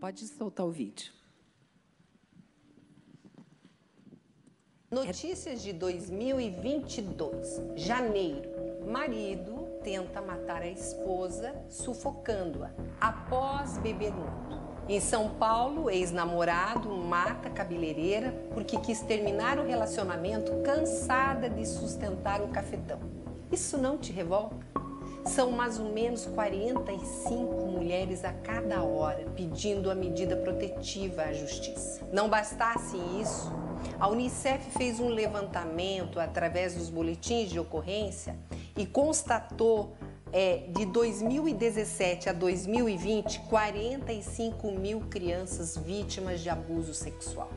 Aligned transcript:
Pode 0.00 0.26
soltar 0.26 0.66
o 0.66 0.70
vídeo. 0.70 1.10
Notícias 4.90 5.62
de 5.62 5.72
2022. 5.72 7.62
Janeiro. 7.76 8.50
Marido 8.86 9.66
tenta 9.82 10.20
matar 10.20 10.62
a 10.62 10.68
esposa, 10.68 11.54
sufocando-a 11.68 12.70
após 13.00 13.78
beber 13.78 14.12
muito. 14.12 14.60
Em 14.88 15.00
São 15.00 15.34
Paulo, 15.34 15.90
ex-namorado 15.90 16.90
mata 16.90 17.50
cabeleireira 17.50 18.32
porque 18.52 18.78
quis 18.78 19.00
terminar 19.00 19.58
o 19.58 19.66
relacionamento 19.66 20.62
cansada 20.62 21.48
de 21.48 21.66
sustentar 21.66 22.42
o 22.42 22.48
cafetão. 22.48 23.00
Isso 23.50 23.78
não 23.78 23.98
te 23.98 24.12
revolta? 24.12 24.85
São 25.26 25.50
mais 25.50 25.78
ou 25.78 25.92
menos 25.92 26.24
45 26.26 27.66
mulheres 27.66 28.24
a 28.24 28.32
cada 28.32 28.82
hora 28.82 29.26
pedindo 29.34 29.90
a 29.90 29.94
medida 29.94 30.36
protetiva 30.36 31.22
à 31.22 31.32
justiça. 31.32 32.06
Não 32.12 32.28
bastasse 32.28 32.96
isso, 33.20 33.52
a 33.98 34.08
Unicef 34.08 34.70
fez 34.70 35.00
um 35.00 35.08
levantamento 35.08 36.20
através 36.20 36.74
dos 36.74 36.88
boletins 36.88 37.50
de 37.50 37.58
ocorrência 37.58 38.36
e 38.76 38.86
constatou 38.86 39.96
é, 40.32 40.64
de 40.68 40.84
2017 40.86 42.28
a 42.28 42.32
2020 42.32 43.40
45 43.40 44.70
mil 44.72 45.00
crianças 45.10 45.76
vítimas 45.76 46.40
de 46.40 46.50
abuso 46.50 46.94
sexual. 46.94 47.50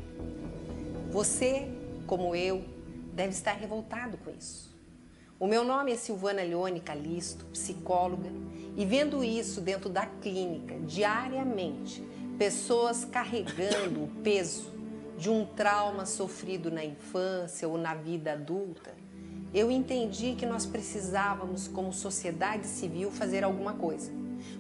Você, 1.12 1.68
como 2.08 2.36
eu, 2.36 2.64
deve 3.14 3.30
estar 3.30 3.54
revoltado 3.54 4.18
com 4.18 4.32
isso. 4.32 4.69
O 5.40 5.48
meu 5.48 5.64
nome 5.64 5.94
é 5.94 5.96
Silvana 5.96 6.42
Leone 6.42 6.82
Calisto, 6.82 7.46
psicóloga, 7.46 8.30
e 8.76 8.86
vendo 8.86 9.24
isso 9.24 9.62
dentro 9.62 9.88
da 9.88 10.06
clínica 10.06 10.78
diariamente, 10.86 12.04
pessoas 12.38 13.06
carregando 13.06 14.04
o 14.04 14.08
peso 14.22 14.70
de 15.18 15.30
um 15.30 15.46
trauma 15.46 16.06
sofrido 16.06 16.70
na 16.70 16.84
infância 16.84 17.70
ou 17.70 17.78
na 17.78 17.96
vida 17.96 18.34
adulta, 18.34 18.94
eu 19.54 19.72
entendi 19.72 20.36
que 20.36 20.46
nós 20.46 20.66
precisávamos, 20.66 21.70
como 21.70 21.94
sociedade 21.94 22.68
civil, 22.68 23.10
fazer 23.10 23.42
alguma 23.46 23.72
coisa. 23.74 24.12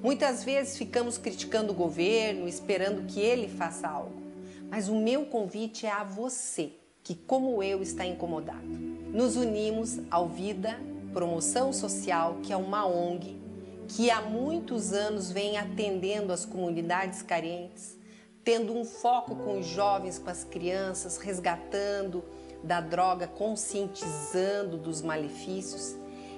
Muitas 0.02 0.46
vezes 0.46 0.78
ficamos 0.78 1.18
criticando 1.18 1.74
o 1.74 1.76
governo, 1.76 2.48
esperando 2.48 3.06
que 3.06 3.20
ele 3.20 3.50
faça 3.50 3.86
algo. 3.86 4.22
Mas 4.70 4.88
o 4.88 4.96
meu 4.96 5.26
convite 5.26 5.86
é 5.86 5.92
a 5.92 6.06
você, 6.06 6.72
que, 7.04 7.16
como 7.16 7.62
eu, 7.62 7.82
está 7.82 8.06
incomodado 8.06 8.99
nos 9.12 9.36
unimos 9.36 10.00
ao 10.12 10.28
Vida 10.28 10.80
Promoção 11.14 11.74
Social, 11.74 12.38
que 12.44 12.54
é 12.54 12.58
uma 12.58 12.86
ONG 12.86 13.40
que 13.88 14.12
há 14.12 14.22
muitos 14.22 14.94
anos 14.94 15.32
vem 15.32 15.58
atendendo 15.58 16.32
as 16.32 16.46
comunidades 16.46 17.24
carentes, 17.24 17.98
tendo 18.44 18.72
um 18.78 18.86
foco 18.86 19.36
com 19.36 19.60
os 19.60 19.66
jovens, 19.66 20.20
com 20.20 20.30
as 20.30 20.44
crianças, 20.44 21.18
resgatando 21.18 22.24
da 22.64 22.80
droga, 22.80 23.28
conscientizando 23.28 24.78
dos 24.78 25.02
malefícios. 25.02 25.96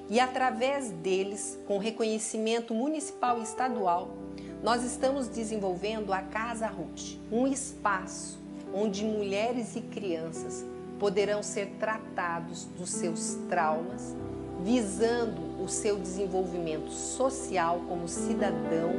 E 0.10 0.18
através 0.18 0.92
deles, 0.92 1.60
com 1.68 1.78
reconhecimento 1.78 2.74
municipal 2.74 3.40
e 3.40 3.44
estadual, 3.44 4.12
nós 4.64 4.84
estamos 4.84 5.28
desenvolvendo 5.28 6.14
a 6.14 6.22
Casa 6.22 6.68
Ruth, 6.68 7.18
um 7.30 7.46
espaço 7.46 8.40
onde 8.74 9.04
mulheres 9.04 9.76
e 9.76 9.82
crianças 9.82 10.66
poderão 11.02 11.42
ser 11.42 11.78
tratados 11.80 12.66
dos 12.78 12.92
seus 12.92 13.34
traumas, 13.50 14.16
visando 14.64 15.60
o 15.60 15.68
seu 15.68 15.98
desenvolvimento 15.98 16.92
social 16.92 17.82
como 17.90 18.08
cidadão 18.08 18.92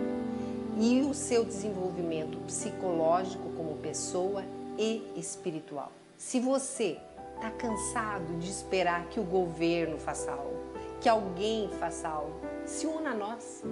e 0.81 1.03
o 1.03 1.15
seu 1.15 1.45
desenvolvimento 1.45 2.39
psicológico 2.39 3.49
como 3.57 3.77
pessoa 3.77 4.43
e 4.77 5.13
espiritual. 5.15 5.93
Se 6.19 6.41
você 6.41 6.99
está 7.37 7.53
cansado 7.53 8.37
de 8.41 8.51
esperar 8.51 9.07
que 9.07 9.21
o 9.21 9.25
governo 9.25 9.97
faça 9.97 10.33
algo, 10.33 10.59
que 11.01 11.09
alguém 11.09 11.71
faça 11.79 12.09
algo, 12.09 12.35
se 12.67 12.85
una 12.85 13.11
a 13.11 13.15
nós. 13.15 13.63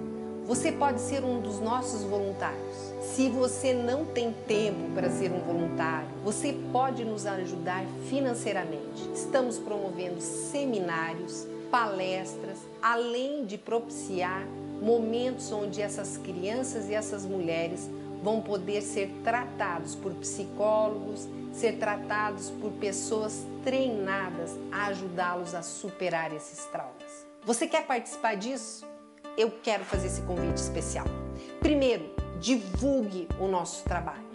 Você 0.45 0.71
pode 0.71 0.99
ser 0.99 1.23
um 1.23 1.39
dos 1.39 1.59
nossos 1.59 2.03
voluntários. 2.03 2.75
Se 3.01 3.29
você 3.29 3.73
não 3.73 4.05
tem 4.05 4.33
tempo 4.47 4.91
para 4.93 5.09
ser 5.09 5.31
um 5.31 5.39
voluntário, 5.39 6.09
você 6.23 6.57
pode 6.71 7.05
nos 7.05 7.25
ajudar 7.25 7.85
financeiramente. 8.09 9.09
Estamos 9.13 9.57
promovendo 9.57 10.19
seminários, 10.19 11.45
palestras, 11.69 12.57
além 12.81 13.45
de 13.45 13.57
propiciar 13.57 14.45
momentos 14.81 15.51
onde 15.51 15.81
essas 15.81 16.17
crianças 16.17 16.89
e 16.89 16.93
essas 16.93 17.25
mulheres 17.25 17.89
vão 18.23 18.41
poder 18.41 18.81
ser 18.81 19.11
tratados 19.23 19.95
por 19.95 20.13
psicólogos, 20.15 21.27
ser 21.53 21.77
tratados 21.77 22.49
por 22.49 22.71
pessoas 22.73 23.45
treinadas 23.63 24.51
a 24.71 24.87
ajudá-los 24.87 25.53
a 25.53 25.61
superar 25.61 26.33
esses 26.33 26.65
traumas. 26.65 27.25
Você 27.43 27.67
quer 27.67 27.85
participar 27.85 28.35
disso? 28.35 28.90
Eu 29.37 29.51
quero 29.63 29.83
fazer 29.85 30.07
esse 30.07 30.21
convite 30.21 30.57
especial. 30.57 31.05
Primeiro, 31.59 32.09
divulgue 32.39 33.27
o 33.39 33.47
nosso 33.47 33.83
trabalho. 33.83 34.29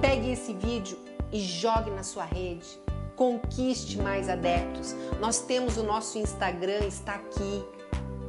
Pegue 0.00 0.32
esse 0.32 0.54
vídeo 0.54 0.98
e 1.30 1.40
jogue 1.40 1.90
na 1.90 2.02
sua 2.02 2.24
rede. 2.24 2.66
Conquiste 3.16 3.98
mais 3.98 4.28
adeptos. 4.28 4.94
Nós 5.20 5.40
temos 5.40 5.76
o 5.76 5.82
nosso 5.82 6.18
Instagram, 6.18 6.86
está 6.86 7.16
aqui. 7.16 7.64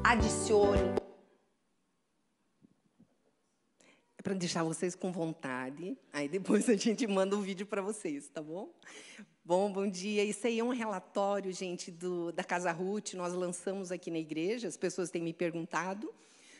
Adicione. 0.03 1.00
É 4.21 4.23
para 4.23 4.35
deixar 4.35 4.63
vocês 4.63 4.93
com 4.93 5.11
vontade. 5.11 5.97
Aí 6.13 6.29
depois 6.29 6.69
a 6.69 6.75
gente 6.75 7.07
manda 7.07 7.35
um 7.35 7.41
vídeo 7.41 7.65
para 7.65 7.81
vocês, 7.81 8.27
tá 8.27 8.39
bom? 8.39 8.71
Bom, 9.43 9.73
bom 9.73 9.89
dia. 9.89 10.23
Isso 10.23 10.45
aí 10.45 10.59
é 10.59 10.63
um 10.63 10.69
relatório, 10.69 11.51
gente, 11.51 11.89
do, 11.89 12.31
da 12.31 12.43
Casa 12.43 12.71
Ruth. 12.71 13.15
Nós 13.15 13.33
lançamos 13.33 13.91
aqui 13.91 14.11
na 14.11 14.19
igreja. 14.19 14.67
As 14.67 14.77
pessoas 14.77 15.09
têm 15.09 15.23
me 15.23 15.33
perguntado. 15.33 16.13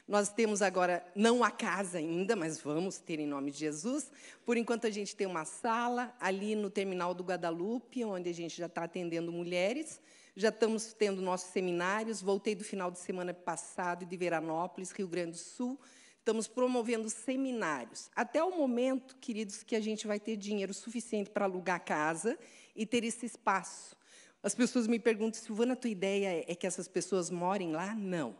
Nós 0.08 0.30
temos 0.30 0.64
agora, 0.64 1.06
não 1.16 1.44
a 1.44 1.52
casa 1.52 2.00
ainda, 2.00 2.36
mas 2.36 2.60
vamos 2.60 2.98
ter 2.98 3.20
em 3.20 3.28
nome 3.28 3.52
de 3.52 3.60
Jesus. 3.60 4.12
Por 4.44 4.58
enquanto, 4.58 4.88
a 4.88 4.90
gente 4.90 5.16
tem 5.16 5.28
uma 5.28 5.46
sala 5.46 6.16
ali 6.20 6.56
no 6.56 6.72
terminal 6.72 7.14
do 7.14 7.24
Guadalupe, 7.24 8.04
onde 8.04 8.28
a 8.28 8.34
gente 8.34 8.58
já 8.58 8.66
está 8.66 8.86
atendendo 8.86 9.32
mulheres. 9.32 10.02
Já 10.36 10.50
estamos 10.50 10.94
tendo 10.94 11.22
nossos 11.22 11.52
seminários. 11.52 12.24
Voltei 12.24 12.56
do 12.56 12.64
final 12.64 12.90
de 12.90 12.98
semana 12.98 13.36
passado 13.36 14.04
de 14.04 14.18
Veranópolis, 14.18 14.90
Rio 14.90 15.08
Grande 15.08 15.34
do 15.34 15.38
Sul. 15.38 15.80
Estamos 16.22 16.48
promovendo 16.48 17.09
seminários. 17.09 18.12
Até 18.16 18.44
o 18.44 18.56
momento, 18.56 19.16
queridos, 19.16 19.64
que 19.64 19.76
a 19.76 19.80
gente 19.80 20.06
vai 20.06 20.20
ter 20.20 20.38
dinheiro 20.38 20.72
suficiente 20.72 21.32
para 21.32 21.46
alugar 21.46 21.84
casa 21.84 22.38
e 22.76 22.86
ter 22.86 23.04
esse 23.04 23.26
espaço. 23.26 23.98
As 24.44 24.54
pessoas 24.54 24.86
me 24.86 25.00
perguntam, 25.00 25.42
Silvana, 25.42 25.74
a 25.74 25.76
tua 25.76 25.90
ideia 25.90 26.46
é 26.48 26.54
que 26.54 26.68
essas 26.68 26.88
pessoas 26.88 27.31
morem 27.31 27.72
lá? 27.72 27.96
Não. 27.96 28.36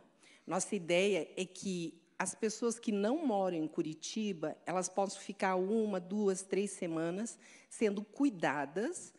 Nossa 0.46 0.76
ideia 0.76 1.28
é 1.36 1.44
que 1.44 2.00
as 2.16 2.36
pessoas 2.36 2.78
que 2.78 2.92
não 2.92 3.26
moram 3.26 3.56
em 3.56 3.66
Curitiba, 3.66 4.56
elas 4.64 4.88
possam 4.88 5.20
ficar 5.20 5.56
uma, 5.56 5.98
duas, 5.98 6.42
três 6.42 6.70
semanas 6.70 7.36
sendo 7.68 8.04
cuidadas 8.04 9.12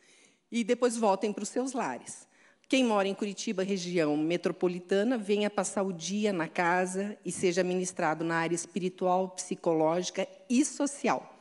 e 0.49 0.63
depois 0.63 0.95
voltem 0.95 1.33
para 1.33 1.43
os 1.43 1.49
seus 1.49 1.73
lares. 1.73 2.25
Quem 2.73 2.83
mora 2.83 3.07
em 3.07 3.13
Curitiba, 3.13 3.61
região 3.61 4.17
metropolitana, 4.17 5.15
venha 5.15 5.47
passar 5.47 5.83
o 5.83 5.93
dia 5.93 6.33
na 6.33 6.47
casa 6.47 7.15
e 7.23 7.31
seja 7.31 7.63
ministrado 7.63 8.23
na 8.25 8.37
área 8.37 8.55
espiritual, 8.55 9.29
psicológica 9.29 10.27
e 10.49 10.65
social. 10.65 11.37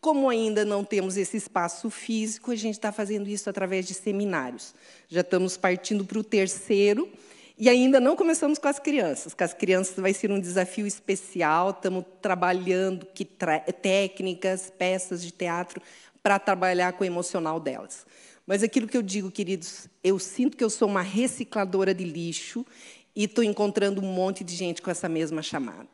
Como 0.00 0.28
ainda 0.28 0.64
não 0.64 0.82
temos 0.82 1.16
esse 1.16 1.36
espaço 1.36 1.88
físico, 1.88 2.50
a 2.50 2.56
gente 2.56 2.74
está 2.74 2.90
fazendo 2.90 3.28
isso 3.28 3.48
através 3.48 3.86
de 3.86 3.94
seminários. 3.94 4.74
Já 5.08 5.20
estamos 5.20 5.56
partindo 5.56 6.04
para 6.04 6.18
o 6.18 6.24
terceiro, 6.24 7.08
e 7.56 7.68
ainda 7.68 8.00
não 8.00 8.16
começamos 8.16 8.58
com 8.58 8.66
as 8.66 8.80
crianças. 8.80 9.34
Com 9.34 9.44
as 9.44 9.54
crianças 9.54 9.94
vai 9.94 10.12
ser 10.12 10.32
um 10.32 10.40
desafio 10.40 10.84
especial, 10.84 11.70
estamos 11.70 12.04
trabalhando 12.20 13.06
que 13.14 13.24
técnicas, 13.24 14.72
peças 14.76 15.22
de 15.22 15.30
teatro, 15.30 15.80
para 16.20 16.40
trabalhar 16.40 16.94
com 16.94 17.04
o 17.04 17.06
emocional 17.06 17.60
delas. 17.60 18.04
Mas 18.46 18.62
aquilo 18.62 18.88
que 18.88 18.96
eu 18.96 19.02
digo, 19.02 19.30
queridos, 19.30 19.88
eu 20.02 20.18
sinto 20.18 20.56
que 20.56 20.64
eu 20.64 20.70
sou 20.70 20.88
uma 20.88 21.02
recicladora 21.02 21.94
de 21.94 22.04
lixo 22.04 22.66
e 23.14 23.24
estou 23.24 23.44
encontrando 23.44 24.00
um 24.00 24.12
monte 24.12 24.42
de 24.42 24.54
gente 24.54 24.82
com 24.82 24.90
essa 24.90 25.08
mesma 25.08 25.42
chamada. 25.42 25.88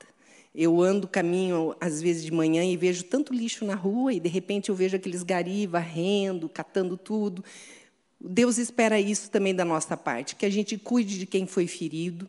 Eu 0.55 0.81
ando 0.81 1.07
caminho, 1.07 1.77
às 1.81 2.01
vezes, 2.01 2.25
de 2.25 2.33
manhã 2.33 2.65
e 2.65 2.77
vejo 2.77 3.05
tanto 3.05 3.35
lixo 3.35 3.65
na 3.65 3.75
rua, 3.75 4.15
e, 4.15 4.21
de 4.21 4.29
repente, 4.29 4.71
eu 4.71 4.75
vejo 4.75 4.97
aqueles 4.97 5.23
gari 5.23 5.67
varrendo, 5.67 6.49
catando 6.49 6.97
tudo. 6.97 7.45
Deus 8.21 8.59
espera 8.59 8.99
isso 8.99 9.31
também 9.31 9.55
da 9.55 9.65
nossa 9.65 9.97
parte, 9.97 10.35
que 10.35 10.47
a 10.47 10.51
gente 10.51 10.77
cuide 10.77 11.19
de 11.19 11.27
quem 11.27 11.47
foi 11.47 11.67
ferido, 11.67 12.29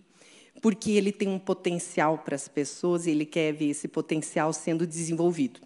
porque 0.62 0.92
ele 0.92 1.12
tem 1.12 1.30
um 1.30 1.40
potencial 1.40 2.18
para 2.18 2.36
as 2.36 2.48
pessoas 2.48 3.08
e 3.08 3.12
ele 3.12 3.26
quer 3.26 3.54
ver 3.54 3.70
esse 3.70 3.88
potencial 3.88 4.52
sendo 4.52 4.86
desenvolvido. 4.86 5.62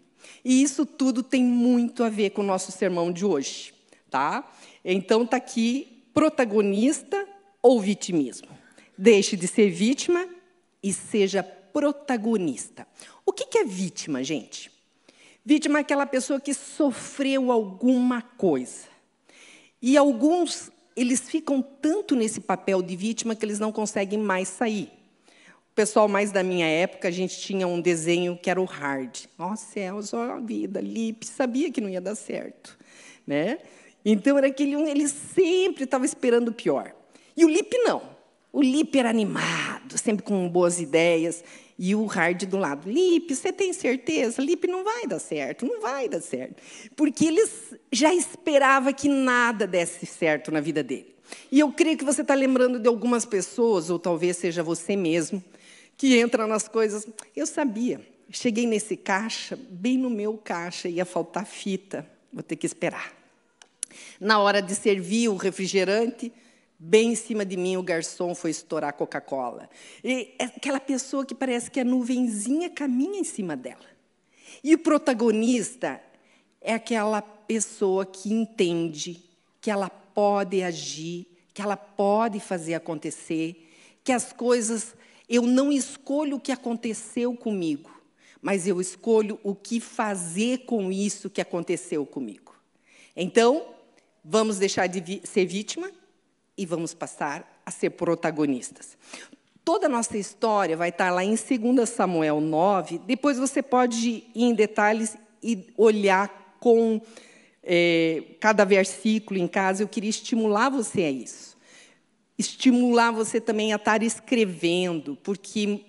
E 0.46 0.62
isso 0.62 0.86
tudo 0.86 1.24
tem 1.24 1.44
muito 1.44 2.04
a 2.04 2.10
ver 2.10 2.30
com 2.30 2.42
o 2.42 2.46
nosso 2.46 2.72
sermão 2.72 3.12
de 3.12 3.26
hoje. 3.26 3.74
Tá? 4.13 4.48
Então, 4.86 5.24
está 5.24 5.38
aqui 5.38 6.04
protagonista 6.13 7.27
ou 7.63 7.81
vitimismo. 7.81 8.48
Deixe 8.95 9.36
de 9.36 9.48
ser 9.48 9.71
vítima 9.71 10.30
e 10.83 10.94
seja 10.94 11.42
protagonista. 11.42 12.86
O 13.25 13.33
que 13.33 13.57
é 13.57 13.63
vítima, 13.63 14.24
gente? 14.24 14.71
Vítima 15.44 15.80
é 15.80 15.81
aquela 15.81 16.06
pessoa 16.06 16.39
que 16.39 16.54
sofreu 16.54 17.51
alguma 17.51 18.21
coisa. 18.21 18.83
E 19.81 19.98
alguns, 19.98 20.69
eles 20.95 21.21
ficam 21.21 21.59
tanto 21.63 22.16
nesse 22.16 22.39
papel 22.39 22.83
de 22.83 22.95
vítima 22.95 23.36
que 23.36 23.44
eles 23.44 23.57
não 23.57 23.71
conseguem 23.71 24.19
mais 24.19 24.48
sair. 24.48 24.92
O 25.71 25.74
pessoal 25.74 26.07
mais 26.07 26.31
da 26.31 26.44
minha 26.44 26.68
época, 26.68 27.07
a 27.07 27.12
gente 27.12 27.39
tinha 27.39 27.68
um 27.68 27.81
desenho 27.81 28.38
que 28.38 28.48
era 28.48 28.62
o 28.62 28.66
hard. 28.66 29.25
Nossa, 29.39 29.66
céus, 29.71 30.13
ó 30.13 30.33
a 30.33 30.39
vida, 30.39 30.80
Lip, 30.80 31.25
sabia 31.25 31.71
que 31.71 31.81
não 31.81 31.89
ia 31.89 32.00
dar 32.00 32.13
certo. 32.13 32.77
Né? 33.25 33.57
Então, 34.06 34.38
era 34.38 34.48
aquele 34.48 34.76
um, 34.76 34.88
ele 34.88 35.08
sempre 35.08 35.84
estava 35.86 36.06
esperando 36.06 36.50
o 36.50 36.54
pior. 36.54 36.94
E 37.36 37.46
o 37.46 37.50
Lip 37.50 37.78
não. 37.80 38.02
O 38.52 38.62
Lip 38.62 38.98
era 38.98 39.10
animado, 39.10 39.98
sempre 39.98 40.24
com 40.24 40.48
boas 40.48 40.80
ideias. 40.80 41.44
E 41.78 41.96
o 41.96 42.06
hard 42.06 42.46
do 42.46 42.58
lado. 42.58 42.90
Lip, 42.90 43.34
você 43.34 43.52
tem 43.52 43.74
certeza? 43.74 44.42
Lip 44.42 44.68
não 44.68 44.84
vai 44.84 45.08
dar 45.08 45.20
certo, 45.20 45.66
não 45.66 45.82
vai 45.82 46.08
dar 46.08 46.22
certo. 46.22 46.62
Porque 46.96 47.26
eles 47.26 47.76
já 47.92 48.14
esperava 48.14 48.94
que 48.94 49.10
nada 49.10 49.66
desse 49.66 50.06
certo 50.06 50.52
na 50.52 50.62
vida 50.62 50.84
dele. 50.84 51.16
E 51.52 51.60
eu 51.60 51.72
creio 51.72 51.98
que 51.98 52.06
você 52.06 52.22
está 52.22 52.36
lembrando 52.36 52.80
de 52.80 52.88
algumas 52.88 53.26
pessoas, 53.26 53.90
ou 53.90 53.98
talvez 53.98 54.38
seja 54.38 54.62
você 54.62 54.96
mesmo, 54.96 55.44
que 55.98 56.18
entra 56.18 56.46
nas 56.46 56.68
coisas. 56.68 57.08
Eu 57.36 57.48
sabia. 57.48 58.06
Cheguei 58.30 58.68
nesse 58.68 58.96
caixa, 58.96 59.58
bem 59.70 59.98
no 59.98 60.10
meu 60.10 60.38
caixa, 60.38 60.88
ia 60.88 61.06
faltar 61.06 61.46
fita. 61.46 62.08
Vou 62.32 62.44
ter 62.44 62.56
que 62.56 62.66
esperar. 62.66 63.23
Na 64.19 64.40
hora 64.40 64.62
de 64.62 64.74
servir 64.75 65.30
o 65.30 65.36
refrigerante, 65.36 66.31
bem 66.78 67.12
em 67.12 67.16
cima 67.16 67.45
de 67.45 67.56
mim 67.56 67.78
o 67.78 67.84
garçom 67.84 68.36
foi 68.36 68.51
estourar 68.51 68.94
Coca-Cola. 68.94 69.69
E 70.04 70.36
é 70.38 70.45
aquela 70.45 70.80
pessoa 70.80 71.25
que 71.25 71.34
parece 71.34 71.72
que 71.72 71.80
a 71.80 71.86
nuvenzinha 71.86 72.69
caminha 72.69 73.19
em 73.19 73.24
cima 73.24 73.56
dela. 73.56 73.86
E 74.63 74.74
o 74.74 74.80
protagonista 74.80 76.01
é 76.62 76.74
aquela 76.74 77.22
pessoa 77.22 78.06
que 78.06 78.34
entende 78.34 79.24
que 79.62 79.72
ela 79.72 79.90
pode 79.90 80.62
agir, 80.62 81.28
que 81.54 81.62
ela 81.62 81.78
pode 81.78 82.40
fazer 82.40 82.74
acontecer, 82.74 83.69
que 84.04 84.12
as 84.12 84.34
coisas 84.34 84.95
eu 85.28 85.44
não 85.44 85.72
escolho 85.72 86.38
o 86.38 86.40
que 86.40 86.51
aconteceu 86.51 87.36
comigo, 87.36 87.90
mas 88.42 88.68
eu 88.68 88.81
escolho 88.81 89.40
o 89.44 89.56
que 89.56 89.80
fazer 89.80 90.60
com 90.66 90.92
isso 90.92 91.30
que 91.30 91.42
aconteceu 91.42 92.06
comigo. 92.06 92.54
Então, 93.16 93.66
vamos 94.24 94.58
deixar 94.58 94.88
de 94.88 95.22
ser 95.24 95.46
vítima 95.46 95.92
e 96.58 96.66
vamos 96.66 96.94
passar 96.94 97.62
a 97.66 97.72
ser 97.72 97.92
protagonistas. 97.92 98.98
Toda 99.64 99.86
a 99.86 99.90
nossa 99.90 100.18
história 100.18 100.75
vai 100.75 100.90
estar 100.90 101.10
lá 101.10 101.24
em 101.24 101.36
2 101.36 101.90
Samuel 101.90 102.42
9. 102.42 103.00
Depois 103.00 103.38
você 103.38 103.62
pode 103.62 104.10
ir 104.10 104.31
em 104.36 104.54
detalhes 104.54 105.18
e 105.42 105.74
olhar 105.78 106.58
com 106.60 107.02
é, 107.64 108.24
cada 108.40 108.66
versículo 108.66 109.40
em 109.40 109.48
casa. 109.48 109.84
Eu 109.84 109.88
queria 109.88 110.10
estimular 110.10 110.69
você 110.69 111.04
a 111.04 111.12
isso 111.12 111.54
estimular 112.38 113.12
você 113.12 113.40
também 113.40 113.74
a 113.74 113.78
estar 113.78 114.02
escrevendo, 114.04 115.18
porque 115.24 115.86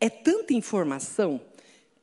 é 0.00 0.08
tanta 0.08 0.54
informação 0.54 1.40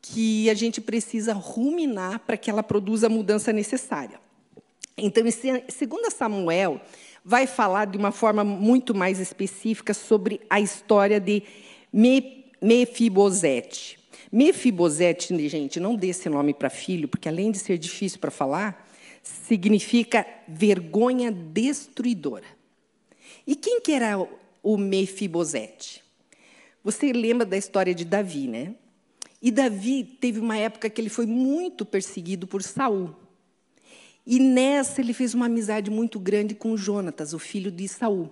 que 0.02 0.50
a 0.50 0.54
gente 0.54 0.80
precisa 0.80 1.34
ruminar 1.34 2.20
para 2.20 2.38
que 2.38 2.50
ela 2.50 2.64
produza 2.64 3.08
a 3.08 3.10
mudança 3.10 3.52
necessária. 3.52 4.20
Então, 4.98 5.24
2 5.24 6.14
Samuel, 6.14 6.82
vai 7.24 7.48
falar 7.48 7.86
de 7.86 7.98
uma 7.98 8.12
forma 8.12 8.44
muito 8.44 8.94
mais 8.94 9.20
específica 9.20 9.94
sobre 9.94 10.42
a 10.50 10.60
história 10.60 11.20
de 11.20 11.44
Mefibosete. 12.62 14.00
Mefibosete, 14.32 15.50
gente, 15.50 15.80
não 15.80 15.96
dê 15.96 16.10
esse 16.10 16.30
nome 16.30 16.54
para 16.54 16.70
filho, 16.70 17.08
porque 17.08 17.28
além 17.30 17.52
de 17.52 17.60
ser 17.60 17.78
difícil 17.78 18.20
para 18.20 18.30
falar, 18.30 18.88
significa 19.24 20.26
vergonha 20.48 21.32
destruidora. 21.32 22.46
E 23.46 23.56
quem 23.56 23.82
que 23.82 23.92
era 23.92 24.20
o 24.62 24.78
Mefibosete? 24.78 26.04
Você 26.84 27.12
lembra 27.12 27.46
da 27.46 27.58
história 27.58 27.94
de 27.96 28.06
Davi, 28.06 28.48
né? 28.48 28.76
E 29.42 29.52
Davi 29.52 30.04
teve 30.04 30.40
uma 30.40 30.58
época 30.58 30.90
que 30.90 31.00
ele 31.00 31.10
foi 31.10 31.26
muito 31.26 31.86
perseguido 31.86 32.46
por 32.46 32.62
Saul. 32.62 33.16
E 34.26 34.40
nessa 34.40 35.02
ele 35.02 35.14
fez 35.14 35.34
uma 35.34 35.48
amizade 35.48 35.90
muito 35.90 36.20
grande 36.20 36.54
com 36.54 36.78
Jonatas, 36.78 37.34
o 37.34 37.40
filho 37.40 37.72
de 37.72 37.88
Saul. 37.88 38.30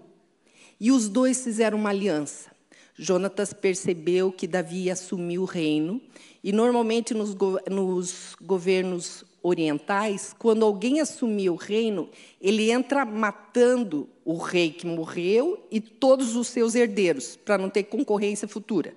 E 0.79 0.91
os 0.91 1.09
dois 1.09 1.43
fizeram 1.43 1.77
uma 1.77 1.89
aliança. 1.89 2.51
Jonatas 2.95 3.53
percebeu 3.53 4.31
que 4.31 4.47
Davi 4.47 4.83
ia 4.83 4.93
assumir 4.93 5.37
o 5.37 5.45
reino, 5.45 6.01
e 6.43 6.51
normalmente 6.51 7.13
nos, 7.13 7.35
nos 7.69 8.35
governos 8.41 9.23
orientais, 9.41 10.35
quando 10.37 10.65
alguém 10.65 10.99
assumia 10.99 11.51
o 11.53 11.55
reino, 11.55 12.09
ele 12.41 12.71
entra 12.71 13.05
matando 13.05 14.09
o 14.25 14.37
rei 14.37 14.71
que 14.71 14.85
morreu 14.85 15.65
e 15.71 15.79
todos 15.79 16.35
os 16.35 16.47
seus 16.47 16.75
herdeiros, 16.75 17.35
para 17.35 17.57
não 17.57 17.69
ter 17.69 17.83
concorrência 17.83 18.47
futura. 18.47 18.93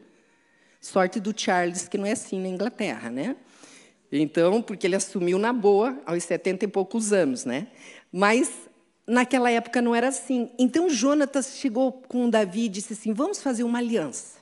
Sorte 0.81 1.21
do 1.21 1.39
Charles, 1.39 1.87
que 1.87 1.99
não 1.99 2.07
é 2.07 2.13
assim 2.13 2.41
na 2.41 2.49
Inglaterra, 2.49 3.11
né? 3.11 3.37
Então, 4.13 4.61
porque 4.61 4.87
ele 4.87 4.97
assumiu 4.97 5.39
na 5.39 5.53
boa, 5.53 6.01
aos 6.05 6.25
70 6.25 6.65
e 6.65 6.69
poucos 6.69 7.13
anos, 7.13 7.45
né? 7.45 7.69
Mas 8.13 8.51
naquela 9.07 9.51
época 9.51 9.81
não 9.81 9.95
era 9.95 10.09
assim. 10.09 10.51
Então 10.59 10.89
Jonatas 10.89 11.57
chegou 11.59 11.93
com 11.93 12.29
Davi 12.29 12.65
e 12.65 12.69
disse 12.69 12.93
assim: 12.93 13.13
"Vamos 13.13 13.41
fazer 13.41 13.63
uma 13.63 13.79
aliança. 13.79 14.41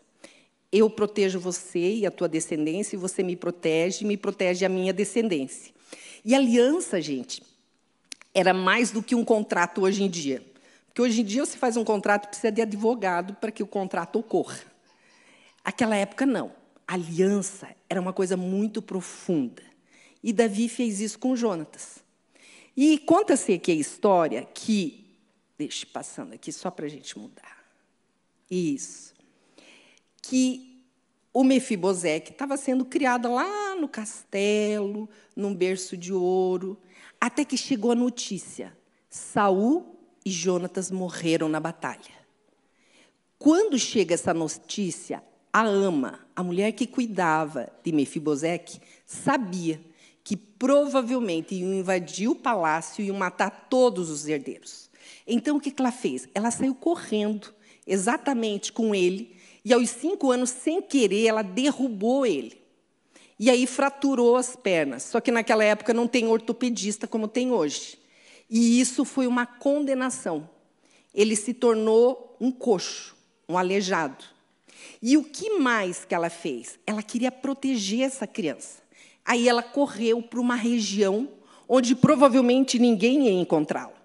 Eu 0.71 0.91
protejo 0.91 1.41
você 1.41 1.95
e 1.95 2.07
a 2.07 2.11
tua 2.11 2.29
descendência, 2.29 2.95
e 2.95 2.99
você 2.99 3.23
me 3.23 3.35
protege, 3.35 4.05
e 4.05 4.07
me 4.07 4.17
protege 4.17 4.67
a 4.67 4.69
minha 4.69 4.93
descendência. 4.93 5.73
E 6.23 6.35
aliança, 6.35 7.01
gente, 7.01 7.43
era 8.35 8.53
mais 8.53 8.91
do 8.91 9.03
que 9.03 9.15
um 9.15 9.25
contrato 9.25 9.83
hoje 9.83 10.03
em 10.03 10.11
dia. 10.11 10.43
Porque 10.87 11.01
hoje 11.01 11.23
em 11.23 11.25
dia 11.25 11.45
você 11.45 11.57
faz 11.57 11.77
um 11.77 11.85
contrato 11.85 12.29
precisa 12.29 12.53
de 12.53 12.61
advogado 12.61 13.35
para 13.35 13.51
que 13.51 13.63
o 13.63 13.67
contrato 13.67 14.19
ocorra. 14.19 14.59
Aquela 15.65 15.97
época 15.97 16.27
não. 16.27 16.53
Aliança 16.89 17.69
era 17.87 18.01
uma 18.01 18.15
coisa 18.15 18.35
muito 18.35 18.81
profunda. 18.81 19.63
E 20.23 20.33
Davi 20.33 20.71
fez 20.71 21.01
isso 21.01 21.19
com 21.19 21.37
Jonatas. 21.37 22.03
E 22.75 22.97
conta-se 22.99 23.53
aqui 23.53 23.71
a 23.71 23.75
história 23.75 24.43
que. 24.43 25.05
Deixa 25.59 25.85
passando 25.85 26.33
aqui 26.33 26.51
só 26.51 26.71
para 26.71 26.87
a 26.87 26.89
gente 26.89 27.19
mudar. 27.19 27.63
Isso. 28.51 29.13
Que 30.23 30.83
o 31.33 31.45
Mefibosete 31.45 32.33
estava 32.33 32.57
sendo 32.57 32.85
criado 32.85 33.35
lá 33.35 33.77
no 33.77 33.87
castelo, 33.87 35.09
num 35.37 35.55
berço 35.55 35.97
de 35.97 36.13
ouro, 36.13 36.81
até 37.21 37.45
que 37.45 37.57
chegou 37.57 37.93
a 37.93 37.97
notícia: 37.97 38.77
Saul 39.11 39.95
e 40.25 40.31
Jonatas 40.31 40.91
morreram 40.91 41.49
na 41.49 41.61
batalha. 41.61 42.17
Quando 43.39 43.79
chega 43.79 44.15
essa 44.15 44.33
notícia, 44.33 45.23
a 45.53 45.63
ama, 45.65 46.27
a 46.39 46.43
mulher 46.45 46.71
que 46.71 46.87
cuidava 46.87 47.69
de 47.83 47.91
Mefibosete, 47.91 48.81
sabia 49.05 49.81
que 50.23 50.37
provavelmente 50.37 51.53
iam 51.57 51.75
invadir 51.75 52.29
o 52.29 52.35
palácio 52.37 53.05
e 53.05 53.11
matar 53.11 53.67
todos 53.69 54.09
os 54.09 54.29
herdeiros. 54.29 54.89
Então, 55.27 55.57
o 55.57 55.61
que 55.61 55.75
ela 55.77 55.91
fez? 55.91 56.29
Ela 56.33 56.53
saiu 56.53 56.77
correndo, 56.77 57.53
exatamente 57.85 58.73
com 58.73 58.95
ele, 58.95 59.35
e 59.65 59.73
aos 59.73 59.91
cinco 59.91 60.31
anos, 60.31 60.51
sem 60.51 60.81
querer, 60.81 61.27
ela 61.27 61.43
derrubou 61.43 62.25
ele. 62.25 62.63
E 63.37 63.51
aí 63.51 63.67
fraturou 63.67 64.37
as 64.37 64.55
pernas. 64.55 65.03
Só 65.03 65.21
que 65.21 65.33
naquela 65.33 65.65
época 65.65 65.93
não 65.93 66.07
tem 66.07 66.29
ortopedista 66.29 67.09
como 67.09 67.27
tem 67.27 67.51
hoje. 67.51 67.99
E 68.49 68.81
isso 68.81 69.05
foi 69.05 69.27
uma 69.27 69.45
condenação. 69.45 70.49
Ele 71.13 71.35
se 71.35 71.53
tornou 71.53 72.37
um 72.41 72.53
coxo, 72.53 73.17
um 73.49 73.59
aleijado. 73.59 74.38
E 75.01 75.17
o 75.17 75.25
que 75.25 75.59
mais 75.59 76.05
que 76.05 76.15
ela 76.15 76.31
fez? 76.31 76.79
Ela 76.87 77.03
queria 77.03 77.31
proteger 77.31 78.03
essa 78.03 78.27
criança. 78.27 78.83
Aí 79.25 79.49
ela 79.49 79.63
correu 79.63 80.23
para 80.23 80.41
uma 80.41 80.55
região 80.55 81.29
onde 81.69 81.95
provavelmente 81.95 82.79
ninguém 82.79 83.27
ia 83.27 83.33
encontrá-la. 83.33 83.99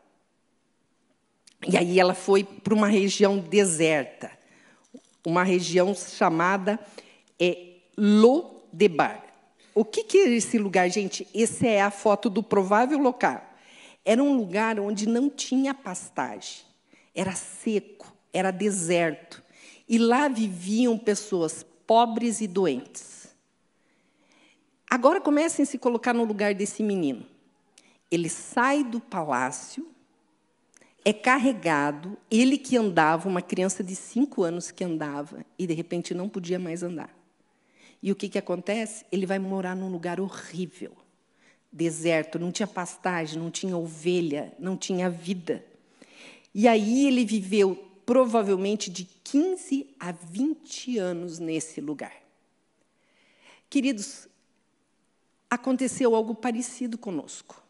E 1.67 1.77
aí 1.77 1.99
ela 1.99 2.13
foi 2.13 2.43
para 2.43 2.73
uma 2.73 2.87
região 2.87 3.39
deserta, 3.39 4.31
uma 5.25 5.43
região 5.43 5.95
chamada 5.95 6.79
é, 7.39 7.73
Lodebar. 7.97 9.23
O 9.75 9.85
que, 9.85 10.03
que 10.03 10.17
é 10.17 10.29
esse 10.29 10.57
lugar, 10.57 10.89
gente? 10.89 11.27
Essa 11.33 11.67
é 11.67 11.81
a 11.81 11.91
foto 11.91 12.29
do 12.29 12.43
provável 12.43 12.97
local. 12.97 13.41
Era 14.05 14.21
um 14.21 14.35
lugar 14.35 14.79
onde 14.79 15.07
não 15.07 15.29
tinha 15.29 15.73
pastagem, 15.73 16.63
era 17.15 17.33
seco, 17.33 18.13
era 18.33 18.51
deserto. 18.51 19.42
E 19.93 19.99
lá 19.99 20.27
viviam 20.27 20.97
pessoas 20.97 21.63
pobres 21.85 22.41
e 22.41 22.47
doentes. 22.47 23.27
Agora 24.89 25.21
comecem 25.21 25.61
a 25.61 25.65
se 25.67 25.77
colocar 25.77 26.15
no 26.15 26.23
lugar 26.23 26.55
desse 26.55 26.81
menino. 26.81 27.23
Ele 28.09 28.27
sai 28.27 28.83
do 28.83 28.99
palácio, 28.99 29.87
é 31.05 31.13
carregado, 31.13 32.17
ele 32.31 32.57
que 32.57 32.75
andava, 32.75 33.29
uma 33.29 33.39
criança 33.39 33.83
de 33.83 33.95
cinco 33.95 34.41
anos 34.41 34.71
que 34.71 34.83
andava, 34.83 35.45
e 35.59 35.67
de 35.67 35.75
repente 35.75 36.15
não 36.15 36.27
podia 36.27 36.57
mais 36.57 36.81
andar. 36.81 37.15
E 38.01 38.11
o 38.11 38.15
que, 38.15 38.27
que 38.27 38.39
acontece? 38.39 39.05
Ele 39.11 39.27
vai 39.27 39.37
morar 39.37 39.75
num 39.75 39.91
lugar 39.91 40.19
horrível. 40.19 40.93
deserto, 41.71 42.39
não 42.39 42.51
tinha 42.51 42.65
pastagem, 42.65 43.37
não 43.37 43.51
tinha 43.51 43.77
ovelha, 43.77 44.53
não 44.57 44.75
tinha 44.75 45.07
vida. 45.07 45.63
E 46.51 46.67
aí 46.67 47.05
ele 47.05 47.23
viveu 47.23 47.92
provavelmente 48.05 48.89
de 48.89 49.05
15 49.05 49.95
a 49.99 50.11
20 50.11 50.97
anos 50.97 51.39
nesse 51.39 51.81
lugar. 51.81 52.15
Queridos, 53.69 54.27
aconteceu 55.49 56.15
algo 56.15 56.35
parecido 56.35 56.97
conosco. 56.97 57.61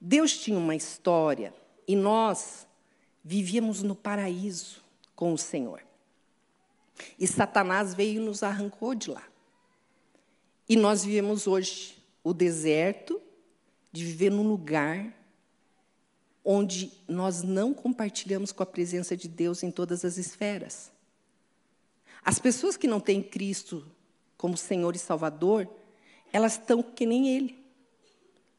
Deus 0.00 0.36
tinha 0.36 0.58
uma 0.58 0.76
história 0.76 1.52
e 1.86 1.96
nós 1.96 2.66
vivíamos 3.24 3.82
no 3.82 3.94
paraíso 3.94 4.82
com 5.14 5.32
o 5.32 5.38
Senhor. 5.38 5.82
E 7.18 7.26
Satanás 7.26 7.94
veio 7.94 8.20
e 8.20 8.24
nos 8.24 8.42
arrancou 8.42 8.94
de 8.94 9.10
lá. 9.10 9.26
E 10.68 10.76
nós 10.76 11.04
vivemos 11.04 11.46
hoje 11.46 11.96
o 12.22 12.34
deserto 12.34 13.20
de 13.90 14.04
viver 14.04 14.30
num 14.30 14.46
lugar 14.46 15.17
onde 16.50 16.90
nós 17.06 17.42
não 17.42 17.74
compartilhamos 17.74 18.52
com 18.52 18.62
a 18.62 18.66
presença 18.66 19.14
de 19.14 19.28
Deus 19.28 19.62
em 19.62 19.70
todas 19.70 20.02
as 20.02 20.16
esferas. 20.16 20.90
As 22.24 22.38
pessoas 22.38 22.74
que 22.74 22.86
não 22.86 23.00
têm 23.00 23.22
Cristo 23.22 23.84
como 24.38 24.56
Senhor 24.56 24.96
e 24.96 24.98
Salvador, 24.98 25.68
elas 26.32 26.52
estão 26.52 26.82
que 26.82 27.04
nem 27.04 27.28
Ele, 27.28 27.58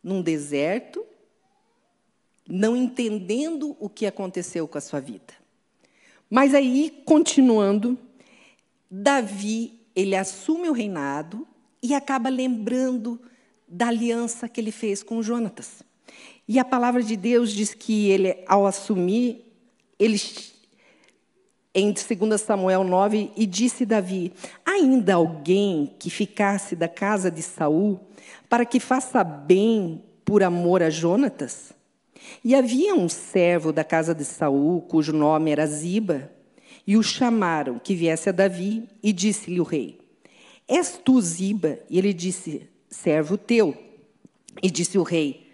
num 0.03 0.21
deserto, 0.21 1.03
não 2.47 2.75
entendendo 2.75 3.75
o 3.79 3.89
que 3.89 4.05
aconteceu 4.05 4.67
com 4.67 4.77
a 4.77 4.81
sua 4.81 4.99
vida. 4.99 5.33
Mas 6.29 6.53
aí, 6.53 7.01
continuando, 7.05 7.97
Davi, 8.89 9.79
ele 9.95 10.15
assume 10.15 10.69
o 10.69 10.73
reinado 10.73 11.47
e 11.81 11.95
acaba 11.95 12.29
lembrando 12.29 13.19
da 13.67 13.87
aliança 13.87 14.47
que 14.47 14.61
ele 14.61 14.71
fez 14.71 15.01
com 15.01 15.23
Jonatas. 15.23 15.88
E 16.49 16.57
a 16.57 16.65
palavra 16.65 17.03
de 17.03 17.15
Deus 17.15 17.51
diz 17.51 17.75
que 17.75 18.09
ele, 18.09 18.35
ao 18.47 18.65
assumir, 18.65 19.45
ele, 19.99 20.19
em 21.75 21.93
2 21.93 22.41
Samuel 22.41 22.83
9, 22.83 23.29
e 23.37 23.45
disse 23.45 23.85
Davi: 23.85 24.33
ainda 24.65 25.13
alguém 25.13 25.93
que 25.99 26.09
ficasse 26.09 26.75
da 26.75 26.87
casa 26.87 27.29
de 27.29 27.43
Saul, 27.43 27.99
para 28.49 28.65
que 28.65 28.79
faça 28.79 29.23
bem 29.23 30.03
por 30.25 30.41
amor 30.41 30.81
a 30.81 30.89
Jonatas? 30.89 31.71
E 32.43 32.55
havia 32.55 32.95
um 32.95 33.07
servo 33.07 33.71
da 33.71 33.83
casa 33.83 34.15
de 34.15 34.25
Saul, 34.25 34.81
cujo 34.81 35.13
nome 35.13 35.51
era 35.51 35.67
Ziba, 35.67 36.31
e 36.85 36.97
o 36.97 37.03
chamaram 37.03 37.77
que 37.77 37.93
viesse 37.93 38.27
a 38.27 38.31
Davi, 38.31 38.89
e 39.03 39.13
disse-lhe 39.13 39.59
o 39.59 39.63
rei: 39.63 39.99
És 40.67 40.99
tu 41.05 41.21
Ziba? 41.21 41.77
E 41.87 41.99
ele 41.99 42.11
disse: 42.11 42.67
Servo 42.89 43.37
teu. 43.37 43.77
E 44.63 44.71
disse 44.71 44.97
o 44.97 45.03
rei: 45.03 45.48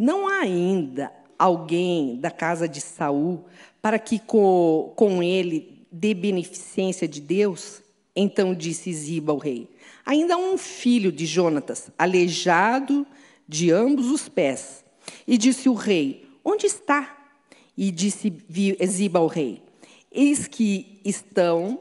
não 0.00 0.26
há 0.26 0.38
ainda 0.38 1.12
alguém 1.38 2.16
da 2.16 2.30
casa 2.30 2.66
de 2.66 2.80
Saul 2.80 3.44
para 3.82 3.98
que 3.98 4.18
com, 4.18 4.94
com 4.96 5.22
ele 5.22 5.86
dê 5.92 6.14
beneficência 6.14 7.06
de 7.06 7.20
Deus? 7.20 7.82
Então 8.16 8.54
disse 8.54 8.90
Ziba 8.94 9.30
ao 9.30 9.36
rei: 9.36 9.68
Ainda 10.06 10.36
há 10.36 10.38
um 10.38 10.56
filho 10.56 11.12
de 11.12 11.26
Jonatas, 11.26 11.90
aleijado 11.98 13.06
de 13.46 13.70
ambos 13.70 14.06
os 14.06 14.26
pés. 14.26 14.82
E 15.28 15.36
disse 15.36 15.68
o 15.68 15.74
rei: 15.74 16.26
Onde 16.42 16.64
está? 16.64 17.34
E 17.76 17.90
disse 17.90 18.32
Ziba 18.86 19.18
ao 19.18 19.26
rei: 19.26 19.62
Eis 20.10 20.48
que 20.48 20.98
estão 21.04 21.78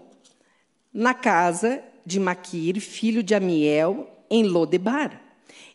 na 0.93 1.13
casa 1.13 1.81
de 2.05 2.19
Maquir, 2.19 2.81
filho 2.81 3.23
de 3.23 3.33
Amiel, 3.33 4.09
em 4.29 4.43
Lodebar. 4.43 5.28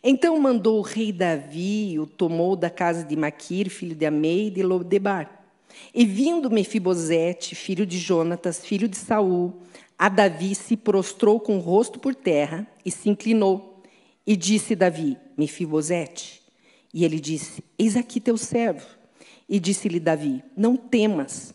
Então 0.07 0.39
mandou 0.39 0.77
o 0.77 0.83
rei 0.83 1.11
Davi, 1.11 1.97
o 1.99 2.05
tomou 2.05 2.55
da 2.55 2.69
casa 2.69 3.03
de 3.03 3.15
Maquir, 3.15 3.71
filho 3.71 3.95
de 3.95 4.05
Amei, 4.05 4.51
de 4.51 4.61
Lodebar. 4.61 5.43
E 5.93 6.05
vindo 6.05 6.49
Mefibosete, 6.49 7.55
filho 7.55 7.85
de 7.87 7.97
Jonatas, 7.97 8.63
filho 8.63 8.87
de 8.87 8.97
Saul, 8.97 9.53
a 9.97 10.07
Davi 10.07 10.53
se 10.53 10.77
prostrou 10.77 11.39
com 11.39 11.57
o 11.57 11.59
rosto 11.59 11.99
por 11.99 12.13
terra 12.13 12.67
e 12.85 12.91
se 12.91 13.09
inclinou. 13.09 13.81
E 14.27 14.35
disse 14.35 14.75
Davi, 14.75 15.17
Mefibosete. 15.35 16.41
E 16.93 17.03
ele 17.03 17.19
disse, 17.19 17.63
eis 17.77 17.97
aqui 17.97 18.19
teu 18.19 18.37
servo. 18.37 18.85
E 19.49 19.59
disse-lhe 19.59 19.99
Davi, 19.99 20.43
não 20.55 20.77
temas, 20.77 21.53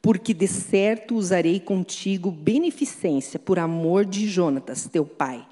porque 0.00 0.32
de 0.32 0.46
certo 0.46 1.16
usarei 1.16 1.58
contigo 1.58 2.30
beneficência 2.30 3.38
por 3.38 3.58
amor 3.58 4.04
de 4.04 4.28
Jonatas, 4.28 4.86
teu 4.86 5.04
pai 5.04 5.46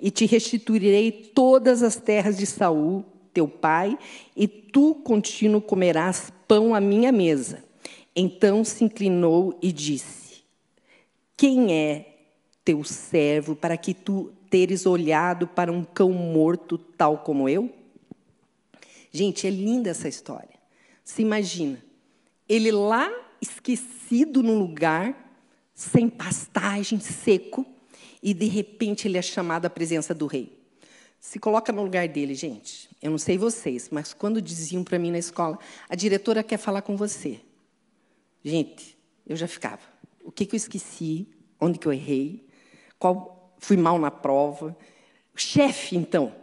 e 0.00 0.10
te 0.10 0.26
restituirei 0.26 1.10
todas 1.12 1.82
as 1.82 1.96
terras 1.96 2.36
de 2.36 2.46
Saul, 2.46 3.04
teu 3.32 3.46
pai, 3.46 3.98
e 4.36 4.48
tu 4.48 4.94
contínuo 4.94 5.60
comerás 5.60 6.32
pão 6.48 6.74
à 6.74 6.80
minha 6.80 7.12
mesa. 7.12 7.62
Então 8.14 8.64
se 8.64 8.84
inclinou 8.84 9.58
e 9.62 9.72
disse: 9.72 10.42
Quem 11.36 11.72
é 11.72 12.06
teu 12.64 12.82
servo 12.84 13.54
para 13.54 13.76
que 13.76 13.94
tu 13.94 14.32
teres 14.48 14.84
olhado 14.84 15.46
para 15.46 15.72
um 15.72 15.84
cão 15.84 16.10
morto 16.12 16.76
tal 16.76 17.18
como 17.18 17.48
eu? 17.48 17.70
Gente, 19.12 19.46
é 19.46 19.50
linda 19.50 19.90
essa 19.90 20.08
história. 20.08 20.60
Se 21.04 21.22
imagina, 21.22 21.82
ele 22.48 22.70
lá 22.70 23.10
esquecido 23.40 24.42
num 24.42 24.58
lugar, 24.58 25.34
sem 25.74 26.08
pastagem, 26.08 27.00
seco, 27.00 27.66
e 28.22 28.34
de 28.34 28.46
repente 28.46 29.08
ele 29.08 29.18
é 29.18 29.22
chamado 29.22 29.66
à 29.66 29.70
presença 29.70 30.14
do 30.14 30.26
rei. 30.26 30.58
Se 31.18 31.38
coloca 31.38 31.70
no 31.70 31.82
lugar 31.82 32.08
dele, 32.08 32.34
gente. 32.34 32.88
Eu 33.02 33.10
não 33.10 33.18
sei 33.18 33.36
vocês, 33.36 33.88
mas 33.90 34.14
quando 34.14 34.40
diziam 34.40 34.82
para 34.82 34.98
mim 34.98 35.10
na 35.10 35.18
escola, 35.18 35.58
a 35.88 35.94
diretora 35.94 36.42
quer 36.42 36.56
falar 36.56 36.82
com 36.82 36.96
você. 36.96 37.40
Gente, 38.42 38.96
eu 39.26 39.36
já 39.36 39.46
ficava. 39.46 39.82
O 40.24 40.32
que, 40.32 40.46
que 40.46 40.54
eu 40.54 40.58
esqueci? 40.58 41.28
Onde 41.60 41.78
que 41.78 41.86
eu 41.86 41.92
errei? 41.92 42.46
Qual 42.98 43.54
fui 43.58 43.76
mal 43.76 43.98
na 43.98 44.10
prova? 44.10 44.76
O 45.34 45.38
chefe, 45.38 45.96
então. 45.96 46.34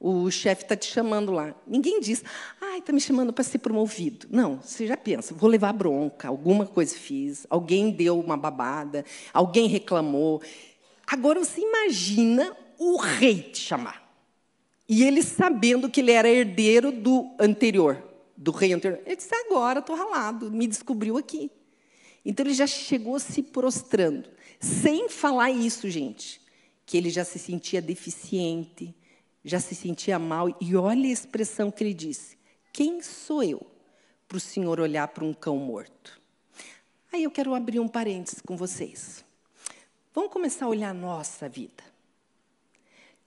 O 0.00 0.30
chefe 0.30 0.62
está 0.62 0.76
te 0.76 0.86
chamando 0.86 1.32
lá. 1.32 1.54
Ninguém 1.66 1.98
diz, 1.98 2.22
ai, 2.60 2.78
está 2.78 2.92
me 2.92 3.00
chamando 3.00 3.32
para 3.32 3.42
ser 3.42 3.58
promovido. 3.58 4.28
Não, 4.30 4.60
você 4.60 4.86
já 4.86 4.96
pensa, 4.96 5.34
vou 5.34 5.50
levar 5.50 5.72
bronca, 5.72 6.28
alguma 6.28 6.64
coisa 6.66 6.94
fiz, 6.94 7.46
alguém 7.50 7.90
deu 7.90 8.20
uma 8.20 8.36
babada, 8.36 9.04
alguém 9.32 9.66
reclamou. 9.66 10.40
Agora 11.10 11.42
você 11.42 11.62
imagina 11.62 12.54
o 12.78 12.98
rei 12.98 13.40
te 13.40 13.58
chamar. 13.58 14.06
E 14.86 15.02
ele 15.02 15.22
sabendo 15.22 15.90
que 15.90 16.00
ele 16.00 16.12
era 16.12 16.28
herdeiro 16.28 16.92
do 16.92 17.34
anterior, 17.38 18.02
do 18.36 18.50
rei 18.50 18.74
anterior. 18.74 19.00
Ele 19.06 19.16
disse: 19.16 19.34
agora 19.34 19.80
estou 19.80 19.96
ralado, 19.96 20.50
me 20.50 20.66
descobriu 20.66 21.16
aqui. 21.16 21.50
Então 22.24 22.44
ele 22.44 22.54
já 22.54 22.66
chegou 22.66 23.18
se 23.18 23.42
prostrando. 23.42 24.28
Sem 24.60 25.08
falar 25.08 25.50
isso, 25.50 25.88
gente, 25.88 26.42
que 26.84 26.96
ele 26.96 27.08
já 27.08 27.24
se 27.24 27.38
sentia 27.38 27.80
deficiente, 27.80 28.94
já 29.42 29.60
se 29.60 29.74
sentia 29.74 30.18
mal. 30.18 30.54
E 30.60 30.76
olha 30.76 31.08
a 31.08 31.12
expressão 31.12 31.70
que 31.70 31.82
ele 31.82 31.94
disse: 31.94 32.36
Quem 32.70 33.00
sou 33.00 33.42
eu 33.42 33.66
para 34.26 34.36
o 34.36 34.40
senhor 34.40 34.78
olhar 34.78 35.08
para 35.08 35.24
um 35.24 35.32
cão 35.32 35.56
morto? 35.56 36.20
Aí 37.10 37.22
eu 37.22 37.30
quero 37.30 37.54
abrir 37.54 37.80
um 37.80 37.88
parênteses 37.88 38.42
com 38.42 38.58
vocês. 38.58 39.24
Vamos 40.18 40.32
começar 40.32 40.64
a 40.64 40.68
olhar 40.68 40.90
a 40.90 40.94
nossa 40.94 41.48
vida. 41.48 41.84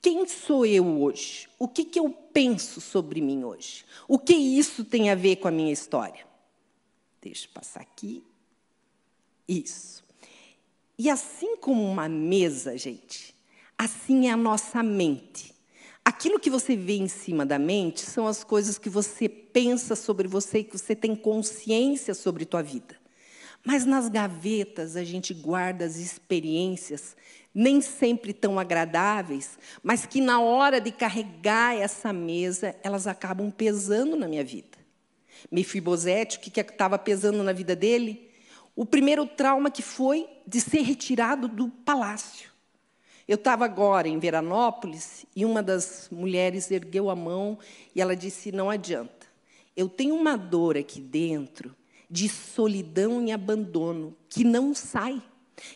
Quem 0.01 0.27
sou 0.27 0.65
eu 0.65 0.86
hoje? 1.01 1.48
O 1.57 1.65
que, 1.65 1.86
que 1.86 1.98
eu 1.98 2.10
penso 2.10 2.81
sobre 2.81 3.21
mim 3.21 3.45
hoje? 3.45 3.86
O 4.10 4.19
que 4.19 4.33
isso 4.33 4.83
tem 4.83 5.10
a 5.10 5.15
ver 5.15 5.38
com 5.38 5.48
a 5.48 5.51
minha 5.51 5.71
história? 5.71 6.27
Deixa 7.21 7.48
eu 7.48 7.51
passar 7.53 7.79
aqui. 7.79 8.21
Isso. 9.48 10.03
E 11.00 11.10
assim 11.10 11.55
como 11.55 11.81
uma 11.81 12.10
mesa, 12.10 12.77
gente, 12.77 13.33
assim 13.77 14.27
é 14.27 14.31
a 14.31 14.36
nossa 14.36 14.83
mente. 14.83 15.55
Aquilo 16.03 16.41
que 16.41 16.50
você 16.50 16.75
vê 16.75 16.98
em 16.98 17.07
cima 17.07 17.45
da 17.45 17.57
mente 17.57 18.01
são 18.01 18.27
as 18.27 18.43
coisas 18.43 18.77
que 18.77 18.89
você 18.89 19.29
pensa 19.29 19.95
sobre 19.95 20.27
você 20.27 20.60
e 20.60 20.63
que 20.65 20.77
você 20.77 20.93
tem 20.93 21.15
consciência 21.15 22.13
sobre 22.13 22.43
tua 22.43 22.62
vida. 22.62 23.00
Mas 23.63 23.85
nas 23.85 24.09
gavetas 24.09 24.95
a 24.95 25.03
gente 25.03 25.33
guarda 25.33 25.85
as 25.85 25.97
experiências, 25.97 27.15
nem 27.53 27.79
sempre 27.81 28.33
tão 28.33 28.57
agradáveis, 28.57 29.59
mas 29.83 30.05
que 30.05 30.19
na 30.19 30.39
hora 30.39 30.81
de 30.81 30.91
carregar 30.91 31.75
essa 31.75 32.11
mesa, 32.11 32.75
elas 32.81 33.05
acabam 33.05 33.51
pesando 33.51 34.15
na 34.15 34.27
minha 34.27 34.43
vida. 34.43 34.79
Mefibosete, 35.51 36.37
o 36.37 36.41
que 36.41 36.59
estava 36.59 36.97
pesando 36.97 37.43
na 37.43 37.53
vida 37.53 37.75
dele? 37.75 38.29
O 38.75 38.85
primeiro 38.85 39.25
trauma 39.25 39.69
que 39.69 39.81
foi 39.81 40.27
de 40.47 40.59
ser 40.59 40.81
retirado 40.81 41.47
do 41.47 41.67
palácio. 41.67 42.49
Eu 43.27 43.35
estava 43.35 43.65
agora 43.65 44.07
em 44.07 44.19
Veranópolis 44.19 45.25
e 45.35 45.45
uma 45.45 45.61
das 45.61 46.09
mulheres 46.11 46.71
ergueu 46.71 47.09
a 47.09 47.15
mão 47.15 47.57
e 47.95 48.01
ela 48.01 48.15
disse: 48.15 48.51
Não 48.51 48.69
adianta, 48.69 49.27
eu 49.75 49.87
tenho 49.87 50.15
uma 50.15 50.35
dor 50.37 50.77
aqui 50.77 50.99
dentro 50.99 51.75
de 52.11 52.27
solidão 52.27 53.25
e 53.25 53.31
abandono 53.31 54.13
que 54.27 54.43
não 54.43 54.75
sai. 54.75 55.21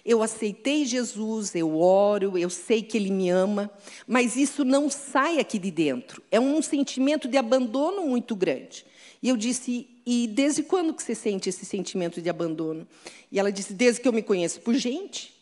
Eu 0.04 0.22
aceitei 0.22 0.84
Jesus, 0.84 1.56
eu 1.56 1.80
oro, 1.80 2.38
eu 2.38 2.50
sei 2.50 2.82
que 2.82 2.98
Ele 2.98 3.10
me 3.10 3.30
ama, 3.30 3.72
mas 4.06 4.36
isso 4.36 4.66
não 4.66 4.90
sai 4.90 5.40
aqui 5.40 5.58
de 5.58 5.72
dentro. 5.72 6.22
É 6.30 6.40
um 6.40 6.62
sentimento 6.62 7.28
de 7.28 7.38
abandono 7.38 8.06
muito 8.06 8.36
grande. 8.36 8.86
E 9.24 9.30
eu 9.30 9.38
disse, 9.38 9.88
e 10.06 10.28
desde 10.28 10.64
quando 10.64 10.94
que 10.94 11.02
você 11.02 11.16
sente 11.16 11.48
esse 11.48 11.66
sentimento 11.66 12.22
de 12.22 12.30
abandono? 12.30 12.86
E 13.32 13.40
ela 13.40 13.52
disse, 13.52 13.74
desde 13.74 14.02
que 14.02 14.08
eu 14.08 14.14
me 14.14 14.22
conheço 14.22 14.60
por 14.62 14.74
gente. 14.74 15.34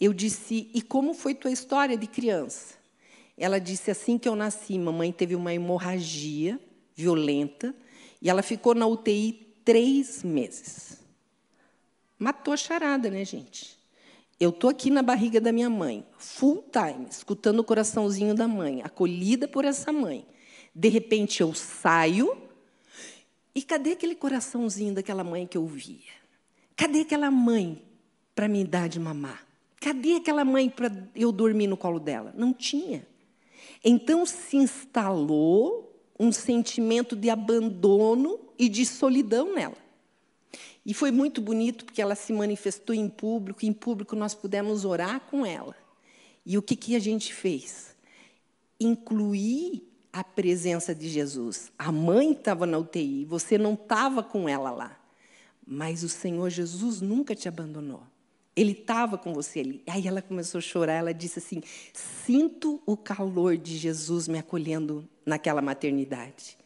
Eu 0.00 0.12
disse, 0.12 0.70
e 0.72 0.80
como 0.80 1.12
foi 1.12 1.34
tua 1.34 1.50
história 1.50 1.96
de 1.96 2.06
criança? 2.06 2.76
Ela 3.36 3.58
disse, 3.58 3.90
assim 3.90 4.16
que 4.16 4.28
eu 4.28 4.34
nasci, 4.34 4.78
mamãe 4.78 5.12
teve 5.12 5.34
uma 5.34 5.52
hemorragia 5.52 6.58
violenta 6.94 7.74
e 8.20 8.30
ela 8.30 8.42
ficou 8.42 8.74
na 8.74 8.86
UTI 8.86 9.47
três 9.68 10.22
meses. 10.22 10.98
Matou 12.18 12.54
a 12.54 12.56
charada, 12.56 13.10
né, 13.10 13.22
gente? 13.22 13.78
Eu 14.40 14.48
estou 14.48 14.70
aqui 14.70 14.88
na 14.88 15.02
barriga 15.02 15.42
da 15.42 15.52
minha 15.52 15.68
mãe, 15.68 16.06
full 16.16 16.64
time, 16.72 17.06
escutando 17.10 17.58
o 17.60 17.64
coraçãozinho 17.64 18.34
da 18.34 18.48
mãe, 18.48 18.80
acolhida 18.80 19.46
por 19.46 19.66
essa 19.66 19.92
mãe. 19.92 20.26
De 20.74 20.88
repente 20.88 21.42
eu 21.42 21.52
saio, 21.52 22.34
e 23.54 23.60
cadê 23.60 23.92
aquele 23.92 24.14
coraçãozinho 24.14 24.94
daquela 24.94 25.22
mãe 25.22 25.46
que 25.46 25.58
eu 25.58 25.66
via? 25.66 26.16
Cadê 26.74 27.00
aquela 27.00 27.30
mãe 27.30 27.82
para 28.34 28.48
me 28.48 28.64
dar 28.64 28.88
de 28.88 28.98
mamar? 28.98 29.46
Cadê 29.82 30.14
aquela 30.14 30.46
mãe 30.46 30.70
para 30.70 30.90
eu 31.14 31.30
dormir 31.30 31.66
no 31.66 31.76
colo 31.76 32.00
dela? 32.00 32.32
Não 32.34 32.54
tinha. 32.54 33.06
Então 33.84 34.24
se 34.24 34.56
instalou 34.56 35.94
um 36.18 36.32
sentimento 36.32 37.14
de 37.14 37.28
abandono 37.28 38.47
e 38.58 38.68
de 38.68 38.84
solidão 38.84 39.54
nela. 39.54 39.76
E 40.84 40.94
foi 40.94 41.10
muito 41.10 41.40
bonito 41.40 41.84
porque 41.84 42.00
ela 42.00 42.14
se 42.14 42.32
manifestou 42.32 42.94
em 42.94 43.08
público, 43.08 43.64
em 43.64 43.72
público 43.72 44.16
nós 44.16 44.34
pudemos 44.34 44.84
orar 44.84 45.20
com 45.20 45.44
ela. 45.44 45.76
E 46.44 46.56
o 46.56 46.62
que, 46.62 46.74
que 46.74 46.96
a 46.96 46.98
gente 46.98 47.34
fez? 47.34 47.94
Incluir 48.80 49.86
a 50.12 50.24
presença 50.24 50.94
de 50.94 51.08
Jesus. 51.08 51.70
A 51.78 51.92
mãe 51.92 52.32
estava 52.32 52.66
na 52.66 52.78
UTI, 52.78 53.26
você 53.26 53.58
não 53.58 53.74
estava 53.74 54.22
com 54.22 54.48
ela 54.48 54.70
lá. 54.70 54.98
Mas 55.66 56.02
o 56.02 56.08
Senhor 56.08 56.48
Jesus 56.48 57.02
nunca 57.02 57.34
te 57.34 57.46
abandonou. 57.46 58.02
Ele 58.56 58.72
estava 58.72 59.18
com 59.18 59.34
você 59.34 59.60
ali. 59.60 59.82
Aí 59.86 60.08
ela 60.08 60.22
começou 60.22 60.58
a 60.58 60.62
chorar, 60.62 60.94
ela 60.94 61.12
disse 61.12 61.38
assim: 61.38 61.62
Sinto 61.92 62.82
o 62.86 62.96
calor 62.96 63.56
de 63.56 63.76
Jesus 63.76 64.26
me 64.26 64.38
acolhendo 64.38 65.06
naquela 65.24 65.60
maternidade. 65.60 66.56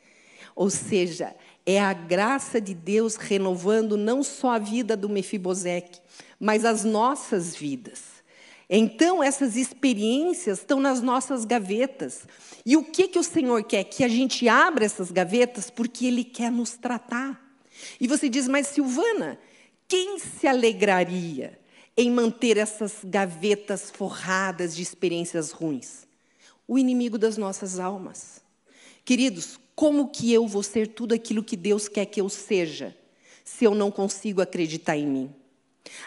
Ou 0.55 0.71
seja, 0.71 1.35
é 1.65 1.81
a 1.81 1.93
graça 1.93 2.61
de 2.61 2.75
Deus 2.75 3.17
renovando 3.17 3.97
não 3.97 4.23
só 4.23 4.53
a 4.53 4.59
vida 4.59 4.97
do 4.97 5.09
Mefibosec, 5.09 6.01
mas 6.39 6.65
as 6.65 6.85
nossas 6.85 7.55
vidas. 7.55 8.23
Então, 8.69 9.23
essas 9.23 9.55
experiências 9.55 10.61
estão 10.61 10.81
nas 10.81 11.03
nossas 11.03 11.45
gavetas. 11.45 12.27
E 12.65 12.77
o 12.77 12.83
que, 12.83 13.07
que 13.07 13.19
o 13.19 13.23
Senhor 13.23 13.63
quer? 13.65 13.85
Que 13.85 14.03
a 14.03 14.09
gente 14.09 14.49
abra 14.49 14.85
essas 14.85 15.11
gavetas 15.11 15.69
porque 15.71 16.07
Ele 16.07 16.25
quer 16.25 16.51
nos 16.51 16.73
tratar. 16.73 17.39
E 18.01 18.07
você 18.09 18.29
diz, 18.29 18.49
mas 18.49 18.69
Silvana, 18.69 19.39
quem 19.87 20.19
se 20.19 20.47
alegraria 20.47 21.59
em 21.97 22.11
manter 22.11 22.57
essas 22.57 23.01
gavetas 23.05 23.91
forradas 23.91 24.75
de 24.75 24.83
experiências 24.83 25.51
ruins? 25.51 26.07
O 26.67 26.79
inimigo 26.79 27.19
das 27.19 27.37
nossas 27.37 27.79
almas. 27.79 28.41
Queridos, 29.05 29.61
como 29.75 30.09
que 30.09 30.33
eu 30.33 30.47
vou 30.47 30.63
ser 30.63 30.89
tudo 30.89 31.15
aquilo 31.15 31.43
que 31.43 31.57
Deus 31.57 31.89
quer 31.89 32.07
que 32.07 32.21
eu 32.21 32.29
seja, 32.29 32.97
se 33.45 33.65
eu 33.65 33.75
não 33.75 33.91
consigo 33.91 34.41
acreditar 34.41 34.97
em 34.97 35.07
mim? 35.07 35.35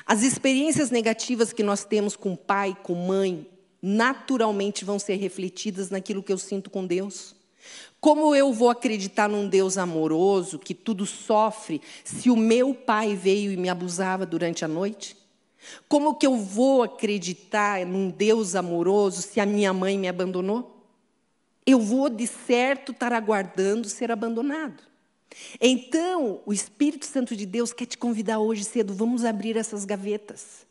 As 0.05 0.24
experiências 0.24 0.89
negativas 0.89 1.51
que 1.51 1.63
nós 1.63 1.84
temos 1.84 2.15
com 2.15 2.36
pai, 2.36 2.75
com 2.84 2.95
mãe, 2.95 3.48
naturalmente 3.81 4.86
vão 4.86 4.98
ser 4.98 5.15
refletidas 5.15 5.89
naquilo 5.89 6.24
que 6.24 6.31
eu 6.31 6.38
sinto 6.38 6.69
com 6.69 6.86
Deus. 6.86 7.36
Como 8.00 8.36
eu 8.36 8.53
vou 8.53 8.69
acreditar 8.69 9.27
num 9.27 9.48
Deus 9.48 9.77
amoroso, 9.77 10.59
que 10.59 10.74
tudo 10.74 11.05
sofre, 11.05 11.81
se 12.03 12.29
o 12.29 12.37
meu 12.37 12.74
pai 12.74 13.16
veio 13.16 13.51
e 13.51 13.57
me 13.57 13.70
abusava 13.70 14.25
durante 14.25 14.63
a 14.63 14.68
noite? 14.68 15.18
Como 15.87 16.16
que 16.16 16.27
eu 16.27 16.37
vou 16.37 16.83
acreditar 16.83 17.85
num 17.85 18.09
Deus 18.09 18.55
amoroso 18.55 19.22
se 19.22 19.39
a 19.39 19.46
minha 19.46 19.74
mãe 19.74 19.98
me 19.98 20.07
abandonou? 20.07 20.75
Eu 21.65 21.79
vou 21.79 22.09
de 22.09 22.27
certo 22.27 22.91
estar 22.91 23.11
aguardando 23.11 23.89
ser 23.89 24.11
abandonado. 24.11 24.83
Então, 25.59 26.41
o 26.45 26.53
Espírito 26.53 27.05
Santo 27.05 27.35
de 27.35 27.45
Deus 27.45 27.73
quer 27.73 27.85
te 27.85 27.97
convidar 27.97 28.39
hoje 28.39 28.63
cedo, 28.63 28.93
vamos 28.93 29.25
abrir 29.25 29.57
essas 29.57 29.83
gavetas. 29.83 30.65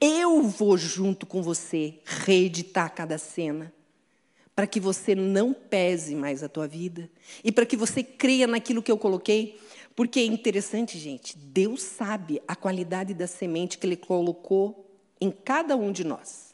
Eu 0.00 0.42
vou 0.42 0.76
junto 0.76 1.26
com 1.26 1.42
você 1.42 1.98
reeditar 2.04 2.94
cada 2.94 3.18
cena, 3.18 3.72
para 4.54 4.66
que 4.66 4.80
você 4.80 5.14
não 5.14 5.52
pese 5.52 6.14
mais 6.14 6.42
a 6.42 6.48
tua 6.48 6.66
vida 6.66 7.08
e 7.44 7.52
para 7.52 7.66
que 7.66 7.76
você 7.76 8.02
creia 8.02 8.46
naquilo 8.46 8.82
que 8.82 8.90
eu 8.90 8.98
coloquei, 8.98 9.58
porque 9.94 10.20
é 10.20 10.24
interessante, 10.24 10.98
gente, 10.98 11.36
Deus 11.36 11.82
sabe 11.82 12.40
a 12.46 12.54
qualidade 12.54 13.14
da 13.14 13.26
semente 13.26 13.78
que 13.78 13.86
ele 13.86 13.96
colocou 13.96 14.88
em 15.20 15.30
cada 15.30 15.76
um 15.76 15.90
de 15.90 16.04
nós. 16.04 16.47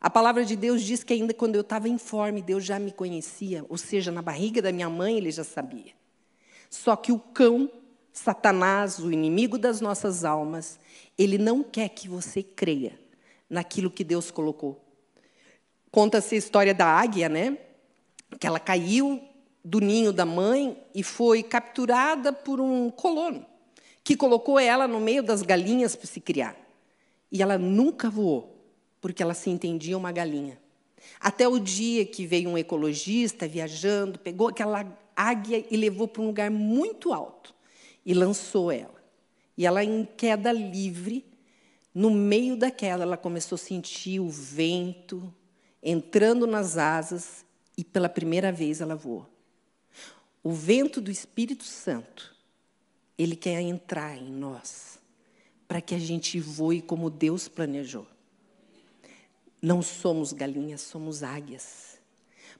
A 0.00 0.10
palavra 0.10 0.44
de 0.44 0.54
Deus 0.54 0.82
diz 0.82 1.02
que 1.02 1.14
ainda 1.14 1.32
quando 1.32 1.54
eu 1.54 1.62
estava 1.62 1.88
informe, 1.88 2.42
Deus 2.42 2.64
já 2.64 2.78
me 2.78 2.92
conhecia, 2.92 3.64
ou 3.68 3.78
seja, 3.78 4.12
na 4.12 4.20
barriga 4.20 4.60
da 4.60 4.70
minha 4.70 4.90
mãe 4.90 5.16
ele 5.16 5.30
já 5.30 5.44
sabia. 5.44 5.92
Só 6.68 6.94
que 6.96 7.12
o 7.12 7.18
cão, 7.18 7.70
Satanás, 8.12 8.98
o 8.98 9.10
inimigo 9.10 9.56
das 9.56 9.80
nossas 9.80 10.24
almas, 10.24 10.78
ele 11.16 11.38
não 11.38 11.62
quer 11.62 11.88
que 11.88 12.08
você 12.08 12.42
creia 12.42 12.98
naquilo 13.48 13.90
que 13.90 14.04
Deus 14.04 14.30
colocou. 14.30 14.82
Conta-se 15.90 16.34
a 16.34 16.38
história 16.38 16.74
da 16.74 16.86
águia, 16.86 17.28
né? 17.28 17.56
Que 18.38 18.46
ela 18.46 18.60
caiu 18.60 19.22
do 19.64 19.80
ninho 19.80 20.12
da 20.12 20.26
mãe 20.26 20.76
e 20.94 21.02
foi 21.02 21.42
capturada 21.42 22.32
por 22.32 22.60
um 22.60 22.90
colono, 22.90 23.46
que 24.04 24.14
colocou 24.14 24.58
ela 24.58 24.86
no 24.86 25.00
meio 25.00 25.22
das 25.22 25.42
galinhas 25.42 25.96
para 25.96 26.06
se 26.06 26.20
criar. 26.20 26.54
E 27.32 27.42
ela 27.42 27.56
nunca 27.56 28.10
voou 28.10 28.55
porque 29.06 29.22
ela 29.22 29.34
se 29.34 29.48
entendia 29.48 29.96
uma 29.96 30.10
galinha. 30.10 30.58
Até 31.20 31.46
o 31.46 31.60
dia 31.60 32.04
que 32.04 32.26
veio 32.26 32.50
um 32.50 32.58
ecologista 32.58 33.46
viajando, 33.46 34.18
pegou 34.18 34.48
aquela 34.48 34.84
águia 35.14 35.64
e 35.70 35.76
levou 35.76 36.08
para 36.08 36.22
um 36.22 36.26
lugar 36.26 36.50
muito 36.50 37.12
alto 37.12 37.54
e 38.04 38.12
lançou 38.12 38.72
ela. 38.72 39.00
E 39.56 39.64
ela, 39.64 39.84
em 39.84 40.04
queda 40.16 40.50
livre, 40.50 41.24
no 41.94 42.10
meio 42.10 42.56
da 42.56 42.68
queda, 42.68 43.04
ela 43.04 43.16
começou 43.16 43.54
a 43.54 43.60
sentir 43.60 44.18
o 44.18 44.28
vento 44.28 45.32
entrando 45.80 46.44
nas 46.44 46.76
asas 46.76 47.44
e 47.78 47.84
pela 47.84 48.08
primeira 48.08 48.50
vez 48.50 48.80
ela 48.80 48.96
voou. 48.96 49.24
O 50.42 50.50
vento 50.50 51.00
do 51.00 51.12
Espírito 51.12 51.62
Santo, 51.62 52.34
ele 53.16 53.36
quer 53.36 53.60
entrar 53.60 54.16
em 54.16 54.32
nós 54.32 54.98
para 55.68 55.80
que 55.80 55.94
a 55.94 55.98
gente 56.00 56.40
voe 56.40 56.82
como 56.82 57.08
Deus 57.08 57.46
planejou. 57.46 58.04
Não 59.66 59.82
somos 59.82 60.32
galinhas, 60.32 60.80
somos 60.80 61.24
águias. 61.24 61.98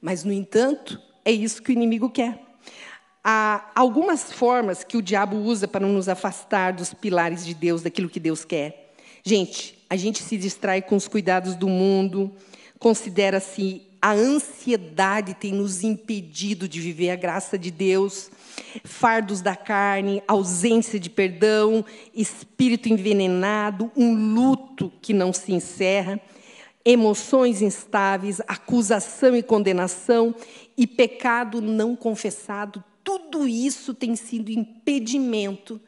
Mas, 0.01 0.25
no 0.25 0.33
entanto, 0.33 1.01
é 1.25 1.31
isso 1.31 1.63
que 1.63 1.71
o 1.71 1.73
inimigo 1.73 2.11
quer. 2.11 2.37
Há 3.23 3.71
algumas 3.77 4.33
formas 4.33 4.83
que 4.83 4.97
o 4.97 5.03
diabo 5.03 5.37
usa 5.37 5.69
para 5.69 5.87
nos 5.87 6.09
afastar 6.09 6.73
dos 6.73 6.93
pilares 6.93 7.47
de 7.47 7.55
Deus, 7.55 7.81
daquilo 7.81 8.09
que 8.09 8.19
Deus 8.19 8.45
quer. 8.45 8.93
Gente, 9.23 9.79
a 9.89 9.95
gente 9.95 10.21
se 10.21 10.37
distrai 10.37 10.83
com 10.83 10.97
os 10.97 11.07
cuidados 11.07 11.55
do 11.55 11.69
mundo, 11.69 12.35
considera-se 12.77 13.83
a 14.03 14.11
ansiedade 14.11 15.35
tem 15.35 15.53
nos 15.53 15.85
impedido 15.85 16.69
de 16.69 16.81
viver 16.81 17.11
a 17.11 17.17
graça 17.17 17.57
de 17.57 17.71
Deus, 17.71 18.33
fardos 18.83 19.41
da 19.41 19.55
carne, 19.55 20.25
ausência 20.27 20.99
de 20.99 21.09
perdão, 21.09 21.85
espírito 22.13 22.89
envenenado, 22.89 23.93
um 23.97 24.13
luto 24.35 24.93
que 25.01 25.15
não 25.15 25.33
se 25.33 25.53
encerra 25.53 26.21
emoções 26.87 27.63
instáveis, 27.63 28.41
acusação 28.47 29.35
e 29.35 29.43
condenação 29.43 30.33
e 30.77 30.87
pecado 30.87 31.61
não 31.61 31.97
confessado, 31.97 32.83
tudo 33.03 33.49
isso 33.49 33.93
tem 33.93 34.15
sido 34.15 34.53
impedimento 34.53 35.81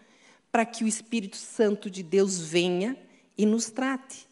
para 0.50 0.66
que 0.66 0.82
o 0.82 0.88
Espírito 0.88 1.36
Santo 1.36 1.88
de 1.88 2.02
Deus 2.02 2.40
venha 2.40 2.96
e 3.36 3.46
nos 3.46 3.70
trate. 3.70 4.28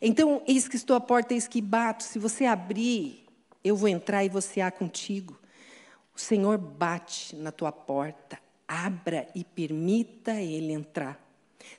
Então, 0.00 0.42
eis 0.46 0.66
que 0.66 0.76
estou 0.76 0.96
à 0.96 1.00
porta, 1.00 1.34
eis 1.34 1.46
que 1.46 1.60
bato. 1.60 2.02
Se 2.04 2.18
você 2.18 2.46
abrir, 2.46 3.26
eu 3.62 3.76
vou 3.76 3.88
entrar 3.88 4.24
e 4.24 4.30
você 4.30 4.62
há 4.62 4.70
contigo. 4.70 5.38
O 6.16 6.18
Senhor 6.18 6.56
bate 6.56 7.36
na 7.36 7.52
tua 7.52 7.72
porta. 7.72 8.38
Abra 8.66 9.28
e 9.34 9.44
permita 9.44 10.40
Ele 10.40 10.72
entrar. 10.72 11.22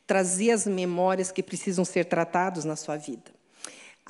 Trazer 0.05 0.51
as 0.51 0.67
memórias 0.67 1.31
que 1.31 1.41
precisam 1.41 1.83
ser 1.83 2.05
tratadas 2.05 2.63
na 2.63 2.75
sua 2.75 2.95
vida. 2.95 3.38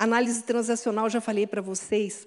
Análise 0.00 0.44
transacional, 0.44 1.10
já 1.10 1.20
falei 1.20 1.46
para 1.46 1.60
vocês, 1.60 2.26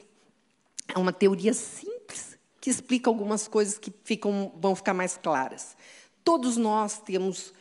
é 0.88 1.00
uma 1.00 1.12
teoria 1.12 1.56
simples 1.56 2.38
que 2.62 2.70
explica 2.70 3.10
algumas 3.10 3.48
coisas 3.48 3.80
que 3.80 3.92
ficam, 4.04 4.54
vão 4.62 4.76
ficar 4.76 4.94
mais 4.94 5.18
claras. 5.18 5.76
Todos 6.24 6.56
nós 6.56 7.00
temos 7.00 7.52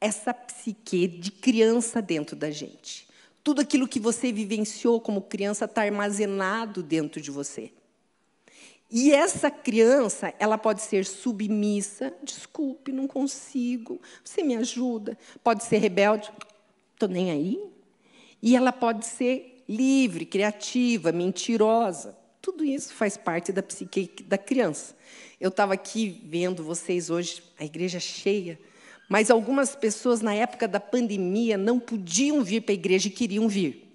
essa 0.00 0.32
psique 0.32 1.08
de 1.08 1.32
criança 1.32 2.00
dentro 2.00 2.36
da 2.36 2.48
gente. 2.48 3.08
Tudo 3.42 3.60
aquilo 3.60 3.88
que 3.88 3.98
você 3.98 4.30
vivenciou 4.30 5.00
como 5.00 5.20
criança 5.20 5.64
está 5.64 5.82
armazenado 5.82 6.80
dentro 6.80 7.20
de 7.20 7.32
você. 7.32 7.72
E 8.88 9.12
essa 9.12 9.50
criança, 9.50 10.32
ela 10.38 10.56
pode 10.56 10.80
ser 10.80 11.04
submissa, 11.04 12.14
desculpe, 12.22 12.92
não 12.92 13.08
consigo, 13.08 14.00
você 14.22 14.44
me 14.44 14.54
ajuda. 14.54 15.18
Pode 15.42 15.64
ser 15.64 15.78
rebelde, 15.78 16.30
estou 16.94 17.08
nem 17.08 17.32
aí. 17.32 17.60
E 18.40 18.54
ela 18.54 18.70
pode 18.70 19.04
ser 19.04 19.55
livre, 19.68 20.24
criativa, 20.24 21.12
mentirosa. 21.12 22.16
Tudo 22.40 22.64
isso 22.64 22.94
faz 22.94 23.16
parte 23.16 23.52
da 23.52 23.62
psique 23.62 24.22
da 24.22 24.38
criança. 24.38 24.96
Eu 25.40 25.48
estava 25.48 25.74
aqui 25.74 26.22
vendo 26.24 26.62
vocês 26.62 27.10
hoje, 27.10 27.42
a 27.58 27.64
igreja 27.64 27.98
cheia, 27.98 28.58
mas 29.08 29.30
algumas 29.30 29.76
pessoas, 29.76 30.20
na 30.20 30.34
época 30.34 30.66
da 30.66 30.80
pandemia, 30.80 31.56
não 31.56 31.78
podiam 31.78 32.42
vir 32.42 32.62
para 32.62 32.72
a 32.72 32.74
igreja 32.74 33.08
e 33.08 33.10
queriam 33.10 33.48
vir. 33.48 33.86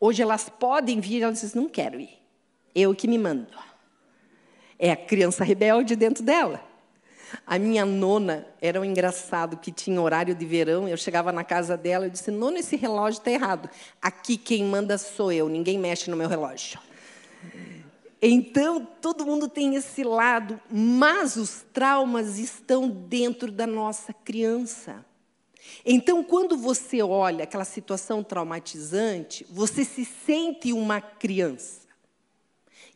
Hoje 0.00 0.22
elas 0.22 0.48
podem 0.48 1.00
vir, 1.00 1.22
elas 1.22 1.40
dizem, 1.40 1.60
não 1.60 1.68
quero 1.68 2.00
ir. 2.00 2.18
Eu 2.74 2.94
que 2.94 3.08
me 3.08 3.18
mando. 3.18 3.48
É 4.78 4.92
a 4.92 4.96
criança 4.96 5.42
rebelde 5.42 5.96
dentro 5.96 6.22
dela. 6.22 6.67
A 7.46 7.58
minha 7.58 7.84
nona 7.84 8.46
era 8.60 8.80
um 8.80 8.84
engraçado 8.84 9.56
que 9.56 9.72
tinha 9.72 10.00
horário 10.00 10.34
de 10.34 10.44
verão. 10.46 10.88
Eu 10.88 10.96
chegava 10.96 11.32
na 11.32 11.44
casa 11.44 11.76
dela 11.76 12.06
e 12.06 12.10
disse: 12.10 12.30
Nona, 12.30 12.58
esse 12.58 12.76
relógio 12.76 13.18
está 13.18 13.30
errado. 13.30 13.68
Aqui 14.00 14.36
quem 14.36 14.64
manda 14.64 14.98
sou 14.98 15.32
eu, 15.32 15.48
ninguém 15.48 15.78
mexe 15.78 16.10
no 16.10 16.16
meu 16.16 16.28
relógio. 16.28 16.78
Então, 18.20 18.84
todo 19.00 19.24
mundo 19.24 19.48
tem 19.48 19.76
esse 19.76 20.02
lado, 20.02 20.60
mas 20.70 21.36
os 21.36 21.64
traumas 21.72 22.38
estão 22.38 22.88
dentro 22.88 23.52
da 23.52 23.66
nossa 23.66 24.12
criança. 24.12 25.04
Então, 25.84 26.24
quando 26.24 26.56
você 26.56 27.00
olha 27.00 27.44
aquela 27.44 27.64
situação 27.64 28.22
traumatizante, 28.22 29.46
você 29.48 29.84
se 29.84 30.04
sente 30.04 30.72
uma 30.72 31.00
criança. 31.00 31.87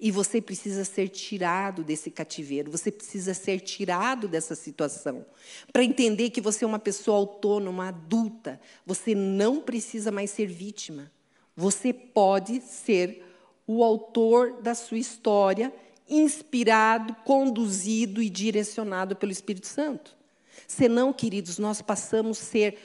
E 0.04 0.10
você 0.10 0.40
precisa 0.40 0.84
ser 0.84 1.10
tirado 1.10 1.84
desse 1.84 2.10
cativeiro, 2.10 2.72
você 2.72 2.90
precisa 2.90 3.32
ser 3.34 3.60
tirado 3.60 4.26
dessa 4.26 4.56
situação. 4.56 5.24
Para 5.72 5.84
entender 5.84 6.30
que 6.30 6.40
você 6.40 6.64
é 6.64 6.66
uma 6.66 6.80
pessoa 6.80 7.18
autônoma, 7.18 7.86
adulta, 7.86 8.60
você 8.84 9.14
não 9.14 9.60
precisa 9.60 10.10
mais 10.10 10.32
ser 10.32 10.46
vítima. 10.46 11.08
Você 11.56 11.92
pode 11.92 12.60
ser 12.62 13.24
o 13.64 13.84
autor 13.84 14.60
da 14.60 14.74
sua 14.74 14.98
história, 14.98 15.72
inspirado, 16.10 17.14
conduzido 17.24 18.20
e 18.20 18.28
direcionado 18.28 19.14
pelo 19.14 19.30
Espírito 19.30 19.68
Santo. 19.68 20.16
Senão, 20.66 21.12
queridos, 21.12 21.58
nós 21.58 21.80
passamos 21.80 22.40
a 22.40 22.44
ser 22.44 22.78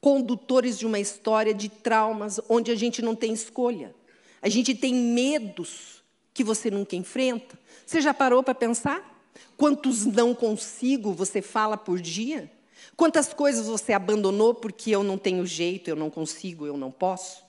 condutores 0.00 0.76
de 0.76 0.86
uma 0.86 0.98
história 0.98 1.54
de 1.54 1.68
traumas 1.68 2.40
onde 2.48 2.72
a 2.72 2.74
gente 2.74 3.00
não 3.00 3.14
tem 3.14 3.32
escolha. 3.32 3.94
A 4.42 4.48
gente 4.48 4.74
tem 4.74 4.92
medos 4.92 5.97
que 6.38 6.44
você 6.44 6.70
nunca 6.70 6.94
enfrenta? 6.94 7.58
Você 7.84 8.00
já 8.00 8.14
parou 8.14 8.44
para 8.44 8.54
pensar? 8.54 9.28
Quantos 9.56 10.06
não 10.06 10.32
consigo 10.32 11.12
você 11.12 11.42
fala 11.42 11.76
por 11.76 12.00
dia? 12.00 12.48
Quantas 12.96 13.34
coisas 13.34 13.66
você 13.66 13.92
abandonou 13.92 14.54
porque 14.54 14.92
eu 14.92 15.02
não 15.02 15.18
tenho 15.18 15.44
jeito, 15.44 15.90
eu 15.90 15.96
não 15.96 16.08
consigo, 16.08 16.64
eu 16.64 16.76
não 16.76 16.92
posso? 16.92 17.42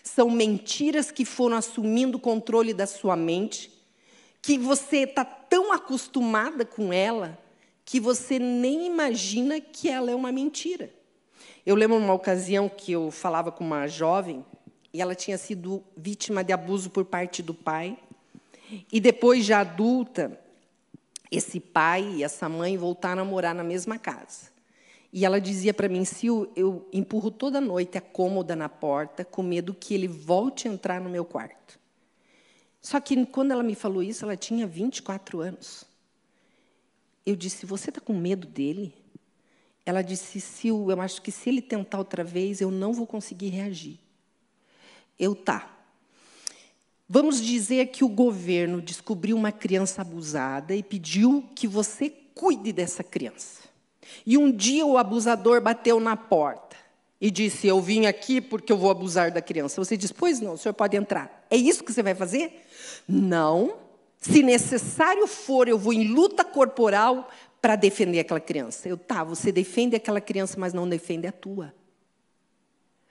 São 0.00 0.30
mentiras 0.30 1.10
que 1.10 1.24
foram 1.24 1.56
assumindo 1.56 2.18
o 2.18 2.20
controle 2.20 2.72
da 2.72 2.86
sua 2.86 3.16
mente, 3.16 3.68
que 4.40 4.56
você 4.56 4.98
está 4.98 5.24
tão 5.24 5.72
acostumada 5.72 6.64
com 6.64 6.92
ela 6.92 7.36
que 7.84 7.98
você 7.98 8.38
nem 8.38 8.86
imagina 8.86 9.60
que 9.60 9.88
ela 9.88 10.08
é 10.08 10.14
uma 10.14 10.30
mentira. 10.30 10.94
Eu 11.66 11.74
lembro 11.74 11.96
uma 11.96 12.14
ocasião 12.14 12.68
que 12.68 12.92
eu 12.92 13.10
falava 13.10 13.50
com 13.50 13.64
uma 13.64 13.88
jovem 13.88 14.46
e 14.94 15.02
ela 15.02 15.16
tinha 15.16 15.36
sido 15.36 15.82
vítima 15.96 16.44
de 16.44 16.52
abuso 16.52 16.90
por 16.90 17.04
parte 17.04 17.42
do 17.42 17.52
pai. 17.52 17.98
E 18.92 19.00
depois, 19.00 19.44
já 19.44 19.60
adulta, 19.60 20.40
esse 21.30 21.60
pai 21.60 22.16
e 22.16 22.24
essa 22.24 22.48
mãe 22.48 22.76
voltaram 22.76 23.22
a 23.22 23.24
morar 23.24 23.54
na 23.54 23.64
mesma 23.64 23.98
casa. 23.98 24.50
E 25.12 25.24
ela 25.24 25.40
dizia 25.40 25.72
para 25.72 25.88
mim: 25.88 26.02
eu, 26.22 26.52
eu 26.54 26.88
empurro 26.92 27.30
toda 27.30 27.60
noite 27.60 27.96
a 27.96 28.00
cômoda 28.00 28.54
na 28.54 28.68
porta, 28.68 29.24
com 29.24 29.42
medo 29.42 29.74
que 29.74 29.94
ele 29.94 30.08
volte 30.08 30.68
a 30.68 30.72
entrar 30.72 31.00
no 31.00 31.08
meu 31.08 31.24
quarto. 31.24 31.78
Só 32.80 33.00
que 33.00 33.24
quando 33.26 33.50
ela 33.50 33.62
me 33.62 33.74
falou 33.74 34.02
isso, 34.02 34.24
ela 34.24 34.36
tinha 34.36 34.66
24 34.66 35.40
anos. 35.40 35.84
Eu 37.24 37.34
disse: 37.34 37.66
Você 37.66 37.90
está 37.90 38.00
com 38.00 38.12
medo 38.12 38.46
dele? 38.46 38.94
Ela 39.84 40.02
disse: 40.02 40.40
Sil, 40.40 40.90
eu 40.90 41.00
acho 41.00 41.22
que 41.22 41.32
se 41.32 41.48
ele 41.48 41.62
tentar 41.62 41.98
outra 41.98 42.22
vez, 42.22 42.60
eu 42.60 42.70
não 42.70 42.92
vou 42.92 43.06
conseguir 43.06 43.48
reagir. 43.48 43.98
Eu 45.18 45.34
tá. 45.34 45.75
Vamos 47.08 47.40
dizer 47.40 47.86
que 47.86 48.04
o 48.04 48.08
governo 48.08 48.82
descobriu 48.82 49.36
uma 49.36 49.52
criança 49.52 50.02
abusada 50.02 50.74
e 50.74 50.82
pediu 50.82 51.44
que 51.54 51.68
você 51.68 52.12
cuide 52.34 52.72
dessa 52.72 53.04
criança. 53.04 53.62
E 54.24 54.36
um 54.36 54.50
dia 54.50 54.84
o 54.84 54.98
abusador 54.98 55.60
bateu 55.60 56.00
na 56.00 56.16
porta 56.16 56.76
e 57.20 57.30
disse: 57.30 57.66
Eu 57.66 57.80
vim 57.80 58.06
aqui 58.06 58.40
porque 58.40 58.72
eu 58.72 58.76
vou 58.76 58.90
abusar 58.90 59.30
da 59.30 59.40
criança. 59.40 59.82
Você 59.82 59.96
diz: 59.96 60.10
Pois 60.10 60.40
não, 60.40 60.54
o 60.54 60.58
senhor 60.58 60.74
pode 60.74 60.96
entrar. 60.96 61.46
É 61.48 61.56
isso 61.56 61.84
que 61.84 61.92
você 61.92 62.02
vai 62.02 62.14
fazer? 62.14 62.62
Não. 63.08 63.76
Se 64.18 64.42
necessário 64.42 65.26
for, 65.26 65.68
eu 65.68 65.78
vou 65.78 65.92
em 65.92 66.08
luta 66.08 66.44
corporal 66.44 67.28
para 67.62 67.76
defender 67.76 68.18
aquela 68.18 68.40
criança. 68.40 68.88
Eu, 68.88 68.96
tá, 68.96 69.22
você 69.22 69.52
defende 69.52 69.94
aquela 69.94 70.20
criança, 70.20 70.58
mas 70.58 70.72
não 70.72 70.88
defende 70.88 71.26
a 71.26 71.32
tua. 71.32 71.72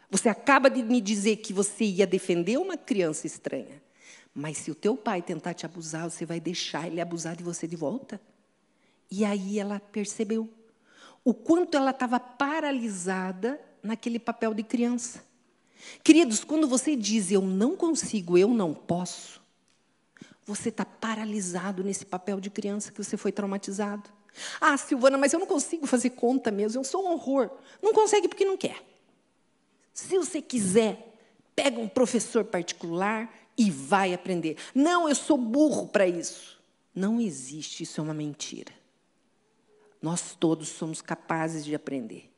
Você 0.10 0.29
acaba 0.29 0.69
de 0.69 0.84
me 0.84 0.99
dizer 0.99 1.38
que 1.38 1.53
você 1.53 1.86
ia 1.86 2.05
defender 2.05 2.58
uma 2.58 2.77
criança 2.77 3.25
estranha. 3.25 3.85
Mas 4.36 4.58
se 4.58 4.69
o 4.69 4.76
teu 4.76 4.98
pai 4.98 5.21
tentar 5.21 5.54
te 5.54 5.65
abusar, 5.65 6.10
você 6.10 6.26
vai 6.26 6.41
deixar 6.41 6.88
ele 6.88 7.00
abusar 7.00 7.38
de 7.38 7.43
você 7.43 7.65
de 7.65 7.78
volta? 7.78 8.19
E 9.10 9.24
aí 9.24 9.58
ela 9.58 9.80
percebeu 9.80 10.50
o 11.24 11.34
quanto 11.34 11.78
ela 11.78 11.91
estava 11.91 12.19
paralisada 12.19 13.60
naquele 13.82 14.19
papel 14.19 14.54
de 14.54 14.62
criança. 14.62 15.24
Queridos, 16.04 16.43
quando 16.43 16.67
você 16.67 16.98
diz 16.98 17.32
eu 17.32 17.41
não 17.41 17.78
consigo, 17.78 18.38
eu 18.38 18.50
não 18.50 18.74
posso, 18.74 19.41
você 20.45 20.67
está 20.67 20.84
paralisado 20.84 21.82
nesse 21.84 22.06
papel 22.06 22.41
de 22.41 22.50
criança 22.50 22.91
que 22.91 23.02
você 23.02 23.15
foi 23.15 23.32
traumatizado. 23.32 24.10
Ah, 24.60 24.76
Silvana, 24.76 25.17
mas 25.17 25.32
eu 25.32 25.39
não 25.39 25.48
consigo 25.48 25.88
fazer 25.88 26.10
conta 26.10 26.52
mesmo, 26.52 26.82
eu 26.82 26.84
sou 26.84 27.06
um 27.06 27.13
horror. 27.13 27.50
Não 27.82 27.93
consegue 27.93 28.28
porque 28.28 28.43
não 28.43 28.58
quer. 28.58 28.84
Se 29.93 30.17
você 30.17 30.41
quiser, 30.41 31.15
pega 31.56 31.80
um 31.80 31.88
professor 31.88 32.43
particular 32.43 33.32
e 33.58 33.72
vai 33.72 34.13
aprender. 34.13 34.58
Não, 34.74 35.08
eu 35.08 35.15
sou 35.15 35.38
burro 35.38 35.88
para 35.88 36.08
isso. 36.08 36.60
Não 36.94 37.20
existe, 37.20 37.84
isso 37.84 38.00
é 38.00 38.04
uma 38.04 38.13
mentira. 38.13 38.72
Nós 40.02 40.36
todos 40.39 40.70
somos 40.70 41.02
capazes 41.02 41.65
de 41.65 41.76
aprender. 41.76 42.32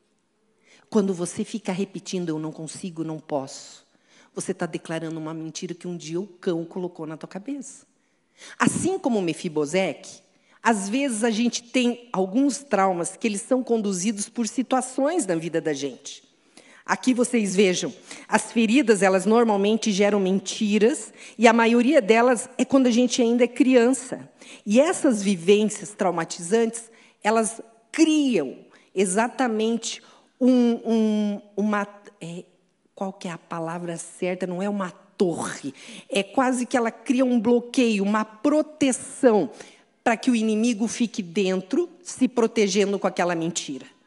Quando 0.90 1.12
você 1.12 1.44
fica 1.44 1.70
repetindo 1.70 2.30
eu 2.30 2.38
não 2.38 2.50
consigo, 2.50 3.04
não 3.04 3.18
posso, 3.18 3.86
você 4.34 4.52
está 4.52 4.66
declarando 4.66 5.18
uma 5.18 5.34
mentira 5.34 5.74
que 5.74 5.86
um 5.86 5.96
dia 5.96 6.20
o 6.20 6.26
cão 6.26 6.64
colocou 6.64 7.06
na 7.06 7.16
tua 7.16 7.28
cabeça. 7.28 7.86
Assim 8.58 8.98
como 8.98 9.20
Mefibosec, 9.20 10.22
às 10.62 10.88
vezes 10.88 11.24
a 11.24 11.30
gente 11.30 11.62
tem 11.62 12.08
alguns 12.12 12.58
traumas 12.58 13.16
que 13.16 13.26
eles 13.26 13.42
são 13.42 13.62
conduzidos 13.62 14.28
por 14.28 14.46
situações 14.46 15.26
na 15.26 15.34
vida 15.34 15.60
da 15.60 15.72
gente. 15.72 16.27
Aqui 16.88 17.12
vocês 17.12 17.54
vejam, 17.54 17.92
as 18.26 18.50
feridas, 18.50 19.02
elas 19.02 19.26
normalmente 19.26 19.92
geram 19.92 20.18
mentiras, 20.18 21.12
e 21.36 21.46
a 21.46 21.52
maioria 21.52 22.00
delas 22.00 22.48
é 22.56 22.64
quando 22.64 22.86
a 22.86 22.90
gente 22.90 23.20
ainda 23.20 23.44
é 23.44 23.46
criança. 23.46 24.26
E 24.64 24.80
essas 24.80 25.22
vivências 25.22 25.90
traumatizantes, 25.90 26.90
elas 27.22 27.60
criam 27.92 28.56
exatamente 28.94 30.00
um, 30.40 30.80
um, 30.82 31.40
uma. 31.54 31.86
É, 32.22 32.44
qual 32.94 33.12
que 33.12 33.28
é 33.28 33.32
a 33.32 33.38
palavra 33.38 33.98
certa? 33.98 34.46
Não 34.46 34.62
é 34.62 34.68
uma 34.68 34.90
torre. 34.90 35.74
É 36.08 36.22
quase 36.22 36.64
que 36.64 36.74
ela 36.74 36.90
cria 36.90 37.24
um 37.24 37.38
bloqueio, 37.38 38.02
uma 38.02 38.24
proteção, 38.24 39.50
para 40.02 40.16
que 40.16 40.30
o 40.30 40.34
inimigo 40.34 40.88
fique 40.88 41.22
dentro, 41.22 41.86
se 42.02 42.26
protegendo 42.26 42.98
com 42.98 43.06
aquela 43.06 43.34
mentira. 43.34 43.97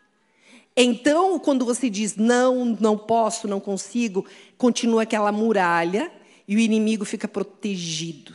Então, 0.75 1.37
quando 1.37 1.65
você 1.65 1.89
diz 1.89 2.15
não, 2.15 2.77
não 2.79 2.97
posso, 2.97 3.47
não 3.47 3.59
consigo, 3.59 4.25
continua 4.57 5.03
aquela 5.03 5.31
muralha 5.31 6.11
e 6.47 6.55
o 6.55 6.59
inimigo 6.59 7.05
fica 7.05 7.27
protegido. 7.27 8.33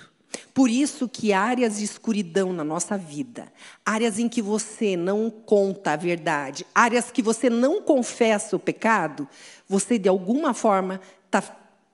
Por 0.53 0.71
isso 0.71 1.09
que 1.09 1.33
áreas 1.33 1.79
de 1.79 1.85
escuridão 1.85 2.53
na 2.53 2.65
nossa 2.65 2.97
vida, 2.97 3.53
áreas 3.85 4.19
em 4.19 4.29
que 4.29 4.41
você 4.41 4.97
não 4.97 5.31
conta 5.31 5.93
a 5.93 5.97
verdade, 5.97 6.67
áreas 6.75 7.11
que 7.11 7.21
você 7.21 7.51
não 7.51 7.83
confessa 7.83 8.57
o 8.57 8.59
pecado, 8.59 9.29
você 9.69 9.99
de 9.99 10.09
alguma 10.09 10.55
forma 10.55 11.01
está 11.27 11.43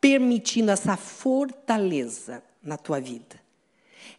permitindo 0.01 0.71
essa 0.71 0.97
fortaleza 0.97 2.43
na 2.63 2.77
tua 2.77 3.01
vida. 3.01 3.41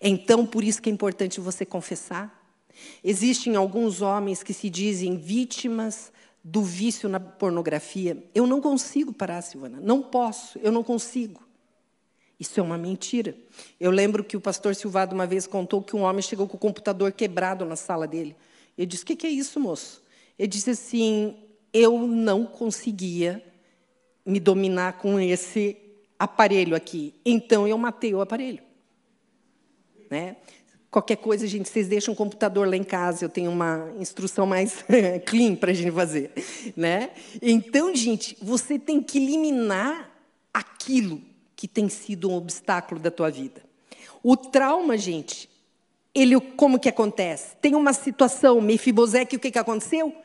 Então, 0.01 0.45
por 0.45 0.63
isso 0.63 0.81
que 0.81 0.89
é 0.89 0.93
importante 0.93 1.39
você 1.39 1.65
confessar. 1.65 2.42
Existem 3.03 3.55
alguns 3.55 4.01
homens 4.01 4.43
que 4.43 4.53
se 4.53 4.69
dizem 4.69 5.17
vítimas 5.17 6.11
do 6.43 6.61
vício 6.61 7.07
na 7.07 7.19
pornografia, 7.19 8.21
eu 8.35 8.45
não 8.45 8.59
consigo 8.59 9.13
parar, 9.13 9.41
Silvana. 9.41 9.79
Não 9.81 10.01
posso, 10.01 10.59
eu 10.59 10.71
não 10.71 10.83
consigo. 10.83 11.41
Isso 12.37 12.59
é 12.59 12.63
uma 12.63 12.77
mentira. 12.77 13.37
Eu 13.79 13.91
lembro 13.91 14.23
que 14.23 14.35
o 14.35 14.41
pastor 14.41 14.75
Silvado 14.75 15.15
uma 15.15 15.25
vez 15.25 15.47
contou 15.47 15.81
que 15.81 15.95
um 15.95 16.01
homem 16.01 16.21
chegou 16.21 16.47
com 16.47 16.57
o 16.57 16.59
computador 16.59 17.13
quebrado 17.13 17.63
na 17.63 17.77
sala 17.77 18.05
dele. 18.05 18.35
Ele 18.77 18.87
disse: 18.87 19.03
O 19.03 19.05
que, 19.05 19.15
que 19.15 19.27
é 19.27 19.29
isso, 19.29 19.59
moço? 19.59 20.03
Ele 20.37 20.49
disse 20.49 20.71
assim: 20.71 21.37
Eu 21.71 22.05
não 22.05 22.45
conseguia 22.45 23.41
me 24.25 24.39
dominar 24.39 24.97
com 24.97 25.17
esse 25.19 25.77
aparelho 26.19 26.75
aqui. 26.75 27.13
Então 27.25 27.65
eu 27.65 27.77
matei 27.77 28.13
o 28.13 28.19
aparelho. 28.19 28.63
Né? 30.09 30.35
Qualquer 30.93 31.15
coisa, 31.15 31.47
gente, 31.47 31.69
vocês 31.69 31.87
deixam 31.87 32.13
um 32.13 32.15
computador 32.15 32.69
lá 32.69 32.77
em 32.77 32.83
casa, 32.83 33.25
eu 33.25 33.29
tenho 33.29 33.49
uma 33.49 33.91
instrução 33.99 34.45
mais 34.45 34.85
clean 35.25 35.55
para 35.55 35.71
a 35.71 35.73
gente 35.73 35.91
fazer. 35.91 36.31
Né? 36.77 37.09
Então, 37.41 37.95
gente, 37.95 38.37
você 38.39 38.77
tem 38.77 39.01
que 39.01 39.17
eliminar 39.17 40.07
aquilo 40.53 41.19
que 41.55 41.67
tem 41.67 41.89
sido 41.89 42.29
um 42.29 42.35
obstáculo 42.35 43.01
da 43.01 43.09
tua 43.09 43.31
vida. 43.31 43.63
O 44.21 44.37
trauma, 44.37 44.95
gente, 44.95 45.49
ele 46.13 46.39
como 46.39 46.77
que 46.77 46.89
acontece? 46.89 47.55
Tem 47.55 47.73
uma 47.73 47.91
situação, 47.91 48.61
Mefibosete, 48.61 49.35
o 49.35 49.39
que, 49.39 49.49
que 49.49 49.57
aconteceu? 49.57 50.15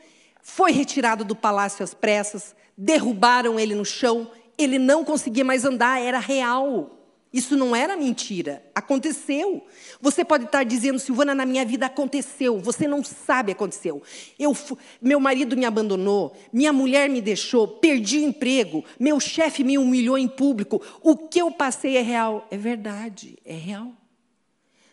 Foi 0.42 0.70
retirado 0.70 1.24
do 1.24 1.34
palácio 1.34 1.82
às 1.82 1.94
pressas, 1.94 2.54
derrubaram 2.76 3.58
ele 3.58 3.74
no 3.74 3.86
chão, 3.86 4.30
ele 4.58 4.78
não 4.78 5.02
conseguia 5.02 5.46
mais 5.46 5.64
andar, 5.64 5.98
era 5.98 6.18
real. 6.18 6.97
Isso 7.30 7.56
não 7.56 7.76
era 7.76 7.94
mentira, 7.94 8.64
aconteceu. 8.74 9.66
Você 10.00 10.24
pode 10.24 10.44
estar 10.44 10.64
dizendo, 10.64 10.98
Silvana, 10.98 11.34
na 11.34 11.44
minha 11.44 11.64
vida 11.64 11.84
aconteceu. 11.84 12.58
Você 12.58 12.88
não 12.88 13.04
sabe, 13.04 13.52
aconteceu. 13.52 14.02
Eu, 14.38 14.56
meu 15.00 15.20
marido 15.20 15.54
me 15.54 15.66
abandonou, 15.66 16.34
minha 16.50 16.72
mulher 16.72 17.08
me 17.10 17.20
deixou, 17.20 17.68
perdi 17.68 18.18
o 18.18 18.22
emprego, 18.22 18.82
meu 18.98 19.20
chefe 19.20 19.62
me 19.62 19.76
humilhou 19.76 20.16
em 20.16 20.26
público. 20.26 20.82
O 21.02 21.16
que 21.16 21.40
eu 21.40 21.50
passei 21.50 21.98
é 21.98 22.02
real. 22.02 22.46
É 22.50 22.56
verdade, 22.56 23.38
é 23.44 23.54
real. 23.54 23.92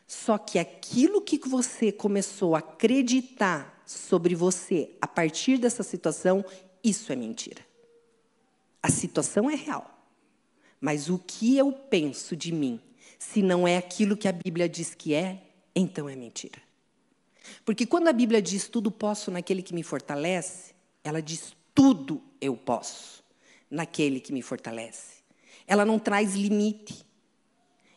Só 0.06 0.38
que 0.38 0.60
aquilo 0.60 1.22
que 1.22 1.40
você 1.48 1.92
começou 1.92 2.54
a 2.54 2.60
acreditar 2.60 3.82
sobre 3.86 4.36
você 4.36 4.92
a 5.00 5.08
partir 5.08 5.58
dessa 5.58 5.84
situação, 5.84 6.44
isso 6.84 7.14
é 7.14 7.16
mentira. 7.16 7.62
A 8.84 8.92
situação 8.92 9.50
é 9.50 9.56
real. 9.56 9.95
Mas 10.86 11.10
o 11.10 11.18
que 11.18 11.58
eu 11.58 11.72
penso 11.72 12.36
de 12.36 12.52
mim, 12.52 12.80
se 13.18 13.42
não 13.42 13.68
é 13.68 13.76
aquilo 13.76 14.16
que 14.16 14.28
a 14.28 14.32
Bíblia 14.32 14.70
diz 14.70 14.94
que 14.94 15.16
é, 15.16 15.42
então 15.76 16.08
é 16.08 16.16
mentira. 16.16 16.62
Porque 17.66 17.88
quando 17.88 18.08
a 18.08 18.14
Bíblia 18.14 18.40
diz 18.40 18.68
tudo 18.68 18.92
posso 18.92 19.32
naquele 19.32 19.64
que 19.64 19.74
me 19.74 19.82
fortalece, 19.82 20.76
ela 21.04 21.24
diz 21.24 21.58
tudo 21.74 22.22
eu 22.40 22.56
posso 22.56 23.24
naquele 23.68 24.20
que 24.20 24.32
me 24.32 24.44
fortalece. 24.44 25.24
Ela 25.66 25.86
não 25.86 25.98
traz 25.98 26.36
limite. 26.36 27.04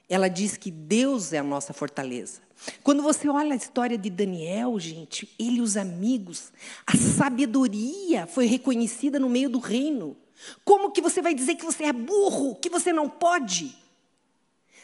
Ela 0.09 0.29
diz 0.29 0.57
que 0.57 0.71
Deus 0.71 1.35
é 1.35 1.39
a 1.41 1.45
nossa 1.45 1.75
fortaleza. 1.75 2.41
Quando 2.83 3.03
você 3.03 3.29
olha 3.29 3.53
a 3.53 3.57
história 3.57 3.99
de 3.99 4.09
Daniel, 4.09 4.81
gente, 4.81 5.29
ele 5.39 5.59
e 5.59 5.61
os 5.61 5.77
amigos, 5.77 6.55
a 6.87 6.97
sabedoria 6.97 8.27
foi 8.27 8.47
reconhecida 8.47 9.21
no 9.21 9.29
meio 9.29 9.51
do 9.51 9.59
reino. 9.59 10.17
Como 10.65 10.91
que 10.91 11.01
você 11.01 11.21
vai 11.21 11.35
dizer 11.35 11.55
que 11.57 11.65
você 11.65 11.85
é 11.85 11.93
burro, 11.93 12.55
que 12.57 12.71
você 12.71 12.93
não 12.93 13.09
pode? 13.09 13.77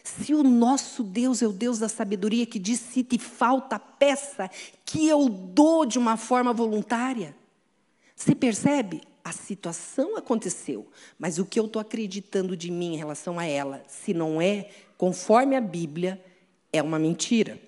Se 0.03 0.35
o 0.35 0.43
nosso 0.43 1.03
Deus 1.03 1.41
é 1.41 1.47
o 1.47 1.53
Deus 1.53 1.79
da 1.79 1.89
sabedoria 1.89 2.45
que 2.45 2.59
diz 2.59 2.81
se 2.81 3.03
te 3.03 3.19
falta 3.19 3.79
peça, 3.79 4.51
que 4.85 5.09
eu 5.09 5.29
dou 5.29 5.87
de 5.87 5.99
uma 5.99 6.17
forma 6.17 6.53
voluntária. 6.53 7.35
Você 8.15 8.35
percebe? 8.35 9.01
A 9.25 9.33
situação 9.33 10.19
aconteceu, 10.19 10.87
mas 11.19 11.39
o 11.39 11.47
que 11.47 11.59
eu 11.59 11.65
estou 11.65 11.81
acreditando 11.81 12.55
de 12.55 12.71
mim 12.71 12.93
em 12.93 12.99
relação 12.99 13.39
a 13.39 13.47
ela, 13.47 13.83
se 13.89 14.13
não 14.13 14.41
é 14.41 14.69
conforme 14.99 15.57
a 15.57 15.61
Bíblia, 15.63 16.23
é 16.71 16.83
uma 16.83 16.99
mentira. 16.99 17.59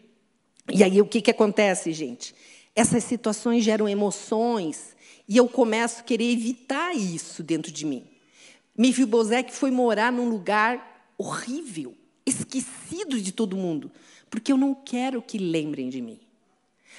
E 0.70 0.85
aí 0.85 1.01
o 1.01 1.07
que, 1.07 1.22
que 1.22 1.31
acontece, 1.31 1.92
gente? 1.92 2.35
Essas 2.77 3.05
situações 3.05 3.65
geram 3.65 3.89
emoções, 3.89 4.95
e 5.27 5.39
eu 5.39 5.49
começo 5.49 6.01
a 6.01 6.05
querer 6.05 6.31
evitar 6.31 6.95
isso 6.95 7.43
dentro 7.43 7.73
de 7.73 7.87
mim. 7.87 8.07
Mefibosete 8.77 9.51
foi 9.53 9.71
morar 9.71 10.12
num 10.12 10.29
lugar 10.29 11.11
horrível, 11.17 11.95
esquecido 12.27 13.19
de 13.19 13.33
todo 13.33 13.57
mundo, 13.57 13.91
porque 14.29 14.53
eu 14.53 14.59
não 14.59 14.75
quero 14.75 15.23
que 15.23 15.39
lembrem 15.39 15.89
de 15.89 16.03
mim. 16.03 16.21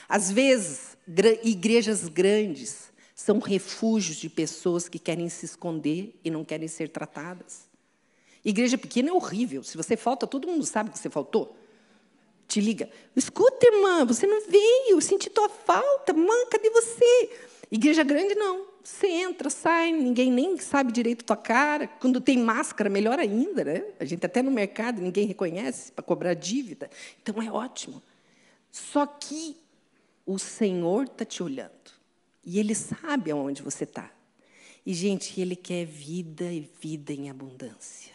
Às 0.10 0.32
vezes, 0.32 0.98
igrejas 1.44 2.08
grandes 2.08 2.92
são 3.14 3.40
refúgios 3.40 4.18
de 4.18 4.30
pessoas 4.30 4.90
que 4.90 4.98
querem 4.98 5.30
se 5.30 5.46
esconder 5.46 6.20
e 6.24 6.32
não 6.32 6.44
querem 6.44 6.68
ser 6.68 6.90
tratadas. 6.90 7.68
Igreja 8.44 8.78
pequena 8.78 9.10
é 9.10 9.14
horrível. 9.14 9.62
Se 9.64 9.78
você 9.78 9.96
falta, 9.96 10.26
todo 10.26 10.48
mundo 10.48 10.66
sabe 10.66 10.90
que 10.90 10.98
você 10.98 11.10
faltou. 11.10 11.56
Te 12.48 12.62
liga. 12.62 12.90
Escuta, 13.16 13.66
irmã, 13.66 14.06
você 14.06 14.26
não 14.26 14.48
veio, 14.48 15.02
senti 15.02 15.30
tua 15.30 15.50
falta. 15.50 16.14
Mãe, 16.14 16.48
cadê 16.50 16.70
você? 16.70 17.30
Igreja 17.70 18.04
grande, 18.04 18.36
não. 18.36 18.66
Você 18.84 19.08
entra, 19.08 19.50
sai, 19.50 19.92
ninguém 19.92 20.32
nem 20.32 20.58
sabe 20.58 20.94
direito 20.94 21.26
tua 21.26 21.36
cara. 21.36 21.88
Quando 21.88 22.22
tem 22.22 22.38
máscara, 22.38 22.90
melhor 22.90 23.20
ainda, 23.20 23.66
né? 23.66 23.84
A 24.00 24.06
gente 24.06 24.26
até 24.26 24.42
no 24.42 24.50
mercado, 24.50 25.02
ninguém 25.02 25.28
reconhece 25.28 25.92
para 25.92 26.04
cobrar 26.04 26.34
dívida. 26.34 26.90
Então 27.22 27.42
é 27.42 27.52
ótimo. 27.52 28.02
Só 28.72 29.06
que 29.06 29.58
o 30.26 30.40
Senhor 30.40 31.04
está 31.04 31.26
te 31.26 31.44
olhando. 31.44 31.72
E 32.46 32.60
Ele 32.60 32.74
sabe 32.74 33.30
aonde 33.30 33.62
você 33.62 33.84
está. 33.84 34.10
E, 34.86 34.94
gente, 34.94 35.42
Ele 35.42 35.56
quer 35.56 35.86
vida 35.86 36.46
e 36.46 36.62
vida 36.82 37.12
em 37.12 37.30
abundância. 37.30 38.14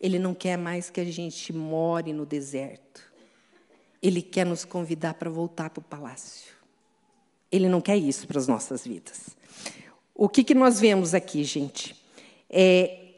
Ele 0.00 0.18
não 0.18 0.34
quer 0.34 0.56
mais 0.56 0.90
que 0.90 1.00
a 1.00 1.04
gente 1.04 1.52
more 1.52 2.12
no 2.12 2.26
deserto. 2.26 3.07
Ele 4.02 4.22
quer 4.22 4.46
nos 4.46 4.64
convidar 4.64 5.14
para 5.14 5.30
voltar 5.30 5.70
para 5.70 5.80
o 5.80 5.84
palácio. 5.84 6.52
Ele 7.50 7.68
não 7.68 7.80
quer 7.80 7.96
isso 7.96 8.26
para 8.26 8.38
as 8.38 8.46
nossas 8.46 8.86
vidas. 8.86 9.30
O 10.14 10.28
que, 10.28 10.44
que 10.44 10.54
nós 10.54 10.80
vemos 10.80 11.14
aqui, 11.14 11.44
gente? 11.44 11.96
É... 12.50 13.14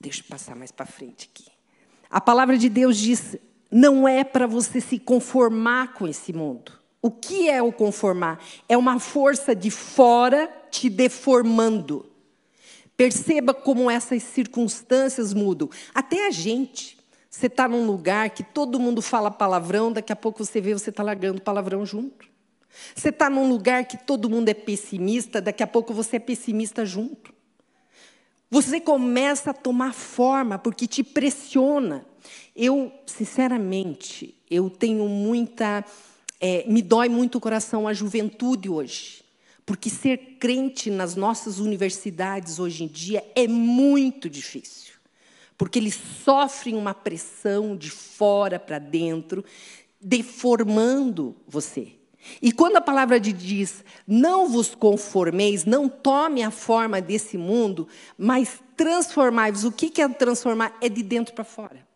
Deixa 0.00 0.20
eu 0.20 0.26
passar 0.28 0.54
mais 0.54 0.70
para 0.70 0.86
frente 0.86 1.30
aqui. 1.32 1.46
A 2.10 2.20
palavra 2.20 2.56
de 2.56 2.68
Deus 2.68 2.96
diz: 2.96 3.36
não 3.70 4.08
é 4.08 4.24
para 4.24 4.46
você 4.46 4.80
se 4.80 4.98
conformar 4.98 5.94
com 5.94 6.06
esse 6.06 6.32
mundo. 6.32 6.72
O 7.00 7.10
que 7.10 7.48
é 7.48 7.62
o 7.62 7.72
conformar? 7.72 8.42
É 8.68 8.76
uma 8.76 8.98
força 8.98 9.54
de 9.54 9.70
fora 9.70 10.50
te 10.70 10.88
deformando. 10.90 12.06
Perceba 12.96 13.54
como 13.54 13.90
essas 13.90 14.22
circunstâncias 14.24 15.32
mudam. 15.32 15.70
Até 15.94 16.26
a 16.26 16.30
gente. 16.30 16.97
Você 17.38 17.46
está 17.46 17.68
num 17.68 17.86
lugar 17.86 18.30
que 18.30 18.42
todo 18.42 18.80
mundo 18.80 19.00
fala 19.00 19.30
palavrão, 19.30 19.92
daqui 19.92 20.12
a 20.12 20.16
pouco 20.16 20.44
você 20.44 20.60
vê 20.60 20.72
você 20.72 20.90
está 20.90 21.04
largando 21.04 21.40
palavrão 21.40 21.86
junto. 21.86 22.28
Você 22.96 23.10
está 23.10 23.30
num 23.30 23.48
lugar 23.48 23.84
que 23.84 23.96
todo 23.96 24.28
mundo 24.28 24.48
é 24.48 24.54
pessimista, 24.54 25.40
daqui 25.40 25.62
a 25.62 25.66
pouco 25.68 25.94
você 25.94 26.16
é 26.16 26.18
pessimista 26.18 26.84
junto. 26.84 27.32
Você 28.50 28.80
começa 28.80 29.52
a 29.52 29.54
tomar 29.54 29.94
forma 29.94 30.58
porque 30.58 30.88
te 30.88 31.04
pressiona. 31.04 32.04
Eu, 32.56 32.92
sinceramente, 33.06 34.34
eu 34.50 34.68
tenho 34.68 35.06
muita. 35.06 35.84
É, 36.40 36.64
me 36.66 36.82
dói 36.82 37.08
muito 37.08 37.38
o 37.38 37.40
coração 37.40 37.86
a 37.86 37.92
juventude 37.92 38.68
hoje. 38.68 39.22
Porque 39.64 39.88
ser 39.88 40.38
crente 40.40 40.90
nas 40.90 41.14
nossas 41.14 41.60
universidades 41.60 42.58
hoje 42.58 42.82
em 42.82 42.88
dia 42.88 43.24
é 43.36 43.46
muito 43.46 44.28
difícil. 44.28 44.97
Porque 45.58 45.80
eles 45.80 45.98
sofrem 46.24 46.76
uma 46.76 46.94
pressão 46.94 47.76
de 47.76 47.90
fora 47.90 48.60
para 48.60 48.78
dentro, 48.78 49.44
deformando 50.00 51.34
você. 51.48 51.98
E 52.40 52.52
quando 52.52 52.76
a 52.76 52.80
palavra 52.80 53.18
de 53.18 53.32
diz, 53.32 53.84
não 54.06 54.48
vos 54.48 54.74
conformeis, 54.74 55.64
não 55.64 55.88
tome 55.88 56.42
a 56.42 56.50
forma 56.50 57.00
desse 57.00 57.36
mundo, 57.36 57.88
mas 58.16 58.60
transformai-vos. 58.76 59.64
O 59.64 59.72
que 59.72 60.00
é 60.00 60.08
transformar? 60.08 60.76
É 60.80 60.88
de 60.88 61.02
dentro 61.02 61.34
para 61.34 61.44
fora. 61.44 61.86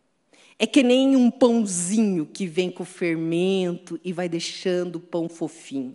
É 0.59 0.67
que 0.67 0.83
nem 0.83 1.17
um 1.17 1.31
pãozinho 1.31 2.27
que 2.27 2.47
vem 2.47 2.71
com 2.71 2.85
fermento 2.85 3.99
e 4.05 4.13
vai 4.13 4.29
deixando 4.29 4.97
o 4.97 5.01
pão 5.01 5.29
fofinho. 5.29 5.95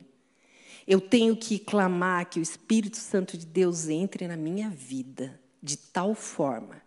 Eu 0.87 1.01
tenho 1.01 1.35
que 1.35 1.59
clamar 1.59 2.29
que 2.29 2.39
o 2.39 2.41
Espírito 2.41 2.97
Santo 2.97 3.37
de 3.37 3.45
Deus 3.45 3.89
entre 3.89 4.25
na 4.25 4.37
minha 4.37 4.69
vida 4.69 5.37
de 5.61 5.75
tal 5.75 6.15
forma 6.15 6.86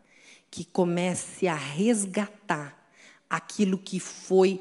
que 0.51 0.65
comece 0.65 1.47
a 1.47 1.55
resgatar 1.55 2.77
aquilo 3.29 3.79
que 3.79 4.01
foi 4.01 4.61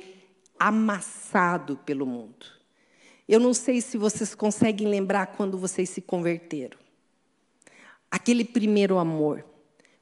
amassado 0.59 1.77
pelo 1.77 2.05
mundo. 2.05 2.45
Eu 3.27 3.39
não 3.39 3.53
sei 3.53 3.81
se 3.81 3.97
vocês 3.97 4.35
conseguem 4.35 4.87
lembrar 4.87 5.27
quando 5.27 5.57
vocês 5.57 5.89
se 5.89 6.01
converteram. 6.01 6.77
Aquele 8.11 8.43
primeiro 8.43 8.97
amor. 8.97 9.45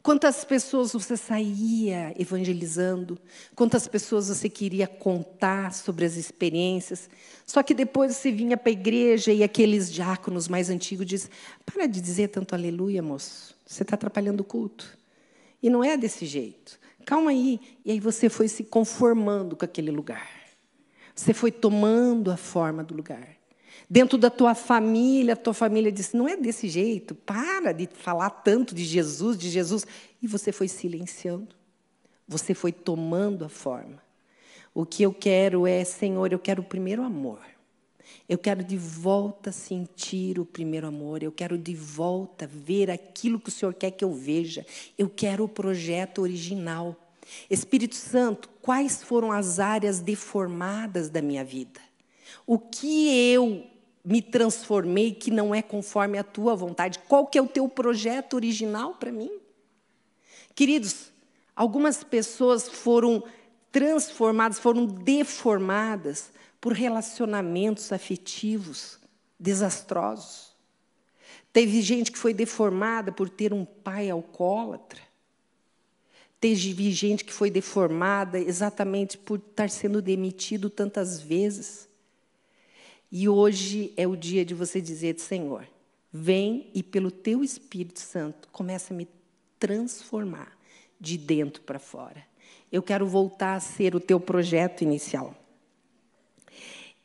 Quantas 0.01 0.45
pessoas 0.45 0.93
você 0.93 1.17
saía 1.17 2.13
evangelizando? 2.17 3.19
Quantas 3.53 3.85
pessoas 3.89 4.29
você 4.29 4.47
queria 4.47 4.87
contar 4.87 5.73
sobre 5.73 6.05
as 6.05 6.15
experiências? 6.15 7.09
Só 7.45 7.61
que 7.61 7.73
depois 7.73 8.15
você 8.15 8.31
vinha 8.31 8.55
para 8.55 8.69
a 8.69 8.71
igreja 8.71 9.33
e 9.33 9.43
aqueles 9.43 9.91
diáconos 9.91 10.47
mais 10.47 10.69
antigos 10.69 11.05
dizem: 11.05 11.29
Para 11.65 11.85
de 11.87 11.99
dizer 11.99 12.29
tanto 12.29 12.55
aleluia, 12.55 13.03
moço. 13.03 13.53
Você 13.65 13.83
está 13.83 13.95
atrapalhando 13.95 14.39
o 14.39 14.45
culto. 14.45 14.96
E 15.61 15.69
não 15.69 15.83
é 15.83 15.97
desse 15.97 16.25
jeito. 16.25 16.79
Calma 17.05 17.31
aí. 17.31 17.59
E 17.85 17.91
aí 17.91 17.99
você 17.99 18.29
foi 18.29 18.47
se 18.47 18.63
conformando 18.63 19.55
com 19.55 19.65
aquele 19.65 19.91
lugar. 19.91 20.29
Você 21.15 21.33
foi 21.33 21.51
tomando 21.51 22.31
a 22.31 22.37
forma 22.37 22.83
do 22.83 22.93
lugar. 22.93 23.37
Dentro 23.89 24.17
da 24.17 24.29
tua 24.29 24.53
família, 24.53 25.33
a 25.33 25.37
tua 25.37 25.53
família 25.53 25.91
disse: 25.91 26.15
não 26.17 26.27
é 26.27 26.35
desse 26.35 26.67
jeito, 26.67 27.15
para 27.15 27.71
de 27.71 27.87
falar 27.87 28.29
tanto 28.29 28.75
de 28.75 28.83
Jesus, 28.83 29.37
de 29.37 29.49
Jesus. 29.49 29.85
E 30.21 30.27
você 30.27 30.51
foi 30.51 30.67
silenciando, 30.67 31.55
você 32.27 32.53
foi 32.53 32.71
tomando 32.71 33.45
a 33.45 33.49
forma. 33.49 34.03
O 34.73 34.85
que 34.85 35.01
eu 35.03 35.13
quero 35.13 35.65
é, 35.65 35.83
Senhor, 35.83 36.31
eu 36.31 36.39
quero 36.39 36.61
o 36.61 36.65
primeiro 36.65 37.01
amor. 37.01 37.39
Eu 38.27 38.37
quero 38.37 38.63
de 38.63 38.77
volta 38.77 39.51
sentir 39.51 40.39
o 40.39 40.45
primeiro 40.45 40.87
amor. 40.87 41.23
Eu 41.23 41.31
quero 41.31 41.57
de 41.57 41.73
volta 41.73 42.45
ver 42.45 42.91
aquilo 42.91 43.39
que 43.39 43.49
o 43.49 43.51
Senhor 43.51 43.73
quer 43.73 43.91
que 43.91 44.03
eu 44.03 44.13
veja. 44.13 44.65
Eu 44.97 45.09
quero 45.09 45.45
o 45.45 45.49
projeto 45.49 46.21
original. 46.21 46.95
Espírito 47.49 47.95
Santo, 47.95 48.49
quais 48.61 49.03
foram 49.03 49.31
as 49.31 49.59
áreas 49.59 49.99
deformadas 49.99 51.09
da 51.09 51.21
minha 51.21 51.43
vida? 51.43 51.79
O 52.45 52.57
que 52.59 53.31
eu 53.31 53.65
me 54.03 54.21
transformei 54.21 55.13
que 55.13 55.29
não 55.29 55.53
é 55.53 55.61
conforme 55.61 56.17
a 56.17 56.23
tua 56.23 56.55
vontade? 56.55 56.99
Qual 56.99 57.27
que 57.27 57.37
é 57.37 57.41
o 57.41 57.47
teu 57.47 57.67
projeto 57.67 58.35
original 58.35 58.95
para 58.95 59.11
mim? 59.11 59.31
Queridos, 60.55 61.11
algumas 61.55 62.03
pessoas 62.03 62.67
foram 62.67 63.23
transformadas, 63.71 64.59
foram 64.59 64.85
deformadas 64.85 66.31
por 66.59 66.73
relacionamentos 66.73 67.91
afetivos 67.91 68.99
desastrosos. 69.39 70.55
Teve 71.53 71.81
gente 71.81 72.11
que 72.11 72.17
foi 72.17 72.33
deformada 72.33 73.11
por 73.11 73.29
ter 73.29 73.53
um 73.53 73.65
pai 73.65 74.09
alcoólatra. 74.09 75.01
Teve 76.39 76.91
gente 76.91 77.23
que 77.23 77.33
foi 77.33 77.49
deformada 77.49 78.39
exatamente 78.39 79.17
por 79.17 79.39
estar 79.39 79.69
sendo 79.69 80.01
demitido 80.01 80.69
tantas 80.69 81.19
vezes. 81.19 81.87
E 83.11 83.27
hoje 83.27 83.93
é 83.97 84.05
o 84.05 84.15
dia 84.15 84.45
de 84.45 84.53
você 84.53 84.79
dizer, 84.79 85.17
Senhor, 85.19 85.67
vem 86.11 86.69
e 86.73 86.83
pelo 86.83 87.09
teu 87.09 87.43
Espírito 87.43 87.99
Santo 87.99 88.49
começa 88.51 88.93
a 88.93 88.97
me 88.97 89.07
transformar 89.57 90.57
de 90.99 91.17
dentro 91.17 91.61
para 91.63 91.79
fora. 91.79 92.23
Eu 92.71 92.83
quero 92.83 93.07
voltar 93.07 93.55
a 93.55 93.59
ser 93.59 93.95
o 93.95 93.99
teu 93.99 94.19
projeto 94.19 94.81
inicial. 94.81 95.35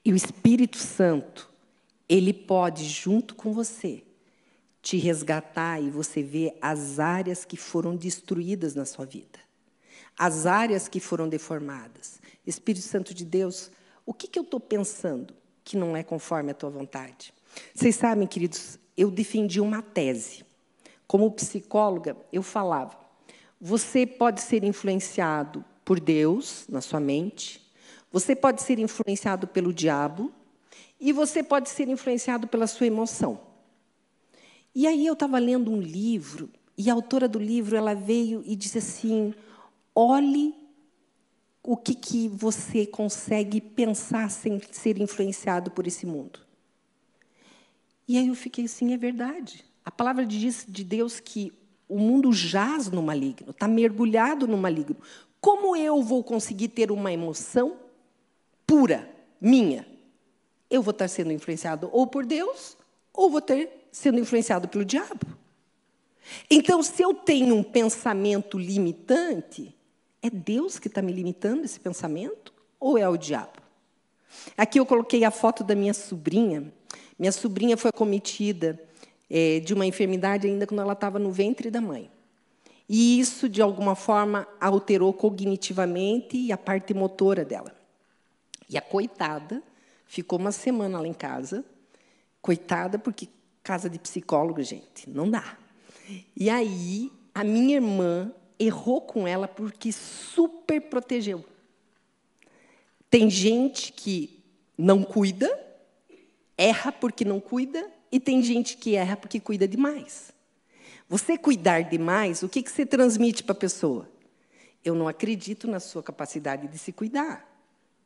E 0.05 0.13
o 0.13 0.17
Espírito 0.17 0.79
Santo, 0.79 1.51
ele 2.09 2.33
pode, 2.33 2.85
junto 2.85 3.35
com 3.35 3.53
você, 3.53 4.03
te 4.81 4.97
resgatar 4.97 5.81
e 5.81 5.91
você 5.91 6.23
ver 6.23 6.57
as 6.61 6.99
áreas 6.99 7.45
que 7.45 7.57
foram 7.57 7.95
destruídas 7.95 8.75
na 8.75 8.85
sua 8.85 9.07
vida, 9.07 9.39
as 10.19 10.45
áreas 10.45 10.89
que 10.89 10.99
foram 10.99 11.29
deformadas. 11.29 12.21
Espírito 12.47 12.85
Santo 12.85 13.15
de 13.15 13.25
Deus, 13.25 13.71
o 14.05 14.13
que, 14.13 14.27
que 14.27 14.39
eu 14.39 14.43
estou 14.43 14.59
pensando? 14.59 15.33
que 15.65 15.77
não 15.77 15.97
é 15.97 16.03
conforme 16.03 16.51
a 16.51 16.55
tua 16.55 16.71
vontade. 16.71 17.33
Vocês 17.75 17.97
sabem, 17.97 18.27
queridos, 18.27 18.79
eu 18.97 19.11
defendi 19.11 19.61
uma 19.61 19.83
tese. 19.83 20.45
Como 21.07 21.31
psicóloga, 21.31 22.17
eu 22.33 22.43
falava: 22.43 22.97
você 23.61 24.07
pode 24.07 24.41
ser 24.41 24.65
influenciado 24.65 25.65
por 25.85 26.01
Deus 26.01 26.67
na 26.69 26.81
sua 26.81 27.01
mente, 27.01 27.62
você 28.13 28.37
pode 28.37 28.63
ser 28.63 28.79
influenciado 28.79 29.47
pelo 29.47 29.73
diabo 29.73 30.31
e 31.01 31.13
você 31.13 31.43
pode 31.43 31.71
ser 31.71 31.89
influenciado 31.89 32.47
pela 32.47 32.67
sua 32.67 32.87
emoção. 32.87 33.41
E 34.75 34.87
aí 34.87 35.07
eu 35.07 35.15
estava 35.15 35.39
lendo 35.39 35.71
um 35.71 35.81
livro 35.81 36.51
e 36.77 36.91
a 36.91 36.95
autora 36.95 37.29
do 37.29 37.39
livro 37.39 37.77
ela 37.77 37.95
veio 37.95 38.43
e 38.47 38.55
disse 38.55 38.79
assim: 38.79 39.35
olhe 39.95 40.55
o 41.63 41.77
que, 41.77 41.95
que 41.95 42.29
você 42.29 42.85
consegue 42.85 43.61
pensar 43.61 44.31
sem 44.31 44.61
ser 44.71 45.01
influenciado 45.01 45.71
por 45.71 45.87
esse 45.87 46.05
mundo. 46.05 46.41
E 48.07 48.19
aí 48.19 48.29
eu 48.29 48.35
fiquei 48.35 48.65
assim, 48.65 48.93
é 48.93 48.97
verdade. 48.97 49.65
A 49.85 49.91
palavra 49.91 50.27
diz 50.27 50.67
de 50.69 50.83
Deus 50.83 51.21
que 51.21 51.53
o 51.89 51.99
mundo 51.99 52.33
jaz 52.33 52.91
no 52.91 53.03
maligno, 53.03 53.51
está 53.51 53.69
mergulhado 53.69 54.49
no 54.49 54.57
maligno. 54.57 54.97
Como 55.41 55.77
eu 55.77 56.03
vou 56.03 56.25
conseguir 56.25 56.69
ter 56.69 56.91
uma 56.91 57.13
emoção 57.13 57.77
pura, 58.73 59.07
minha? 59.39 59.87
Eu 60.71 60.81
vou 60.81 60.93
estar 60.93 61.07
sendo 61.07 61.31
influenciado 61.31 61.91
ou 61.93 62.07
por 62.07 62.25
Deus, 62.25 62.75
ou 63.13 63.29
vou 63.29 63.43
ter 63.43 63.69
sendo 63.93 64.19
influenciado 64.19 64.67
pelo 64.67 64.83
diabo. 64.83 65.27
Então, 66.51 66.83
se 66.83 67.03
eu 67.03 67.13
tenho 67.13 67.55
um 67.55 67.63
pensamento 67.63 68.59
limitante, 68.59 69.77
é 70.23 70.31
Deus 70.31 70.79
que 70.79 70.89
está 70.89 71.03
me 71.03 71.13
limitando 71.13 71.67
esse 71.67 71.79
pensamento 71.79 72.51
ou 72.81 72.97
é 72.97 73.07
o 73.07 73.19
diabo? 73.19 73.61
Aqui 74.57 74.81
eu 74.81 74.87
coloquei 74.87 75.23
a 75.23 75.31
foto 75.31 75.63
da 75.63 75.75
minha 75.75 75.93
sobrinha. 75.93 76.73
Minha 77.19 77.33
sobrinha 77.33 77.77
foi 77.77 77.91
acometida 77.91 78.81
é, 79.29 79.61
de 79.61 79.75
uma 79.75 79.85
enfermidade 79.85 80.47
ainda 80.47 80.67
quando 80.67 80.81
ela 80.81 80.95
estava 80.95 81.19
no 81.19 81.31
ventre 81.31 81.71
da 81.71 81.83
mãe. 81.83 82.11
E 82.89 83.21
isso, 83.21 83.51
de 83.51 83.61
alguma 83.61 83.95
forma, 83.95 84.49
alterou 84.59 85.13
cognitivamente 85.13 86.51
a 86.51 86.57
parte 86.57 86.95
motora 86.95 87.45
dela. 87.45 87.82
E 88.73 88.79
a 88.79 88.81
coitada 88.81 89.63
ficou 90.07 90.39
uma 90.39 90.51
semana 90.51 90.99
lá 90.99 91.07
em 91.07 91.13
casa. 91.13 91.63
Coitada, 92.41 92.99
porque 92.99 93.29
casa 93.63 93.91
de 93.91 93.99
psicólogo, 93.99 94.63
gente, 94.63 95.09
não 95.09 95.31
dá. 95.31 95.59
E 96.35 96.49
aí, 96.49 97.13
a 97.35 97.45
minha 97.45 97.77
irmã 97.77 98.33
errou 98.59 99.03
com 99.03 99.29
ela 99.29 99.47
porque 99.47 99.93
super 99.93 100.81
protegeu. 100.81 101.45
Tem 103.11 103.29
gente 103.29 103.93
que 103.93 104.43
não 104.77 105.03
cuida, 105.03 105.51
erra 106.57 106.91
porque 106.91 107.27
não 107.27 107.39
cuida, 107.39 107.91
e 108.11 108.19
tem 108.19 108.43
gente 108.43 108.79
que 108.79 108.95
erra 108.95 109.17
porque 109.17 109.39
cuida 109.39 109.69
demais. 109.69 110.33
Você 111.09 111.37
cuidar 111.37 111.83
demais, 111.83 112.43
o 112.43 112.49
que, 112.49 112.63
que 112.63 112.71
você 112.71 112.87
transmite 112.87 113.45
para 113.45 113.53
a 113.53 113.59
pessoa? 113.59 114.09
Eu 114.83 114.95
não 114.95 115.07
acredito 115.07 115.69
na 115.69 115.79
sua 115.79 116.03
capacidade 116.03 116.67
de 116.69 116.79
se 116.79 116.91
cuidar. 116.91 117.52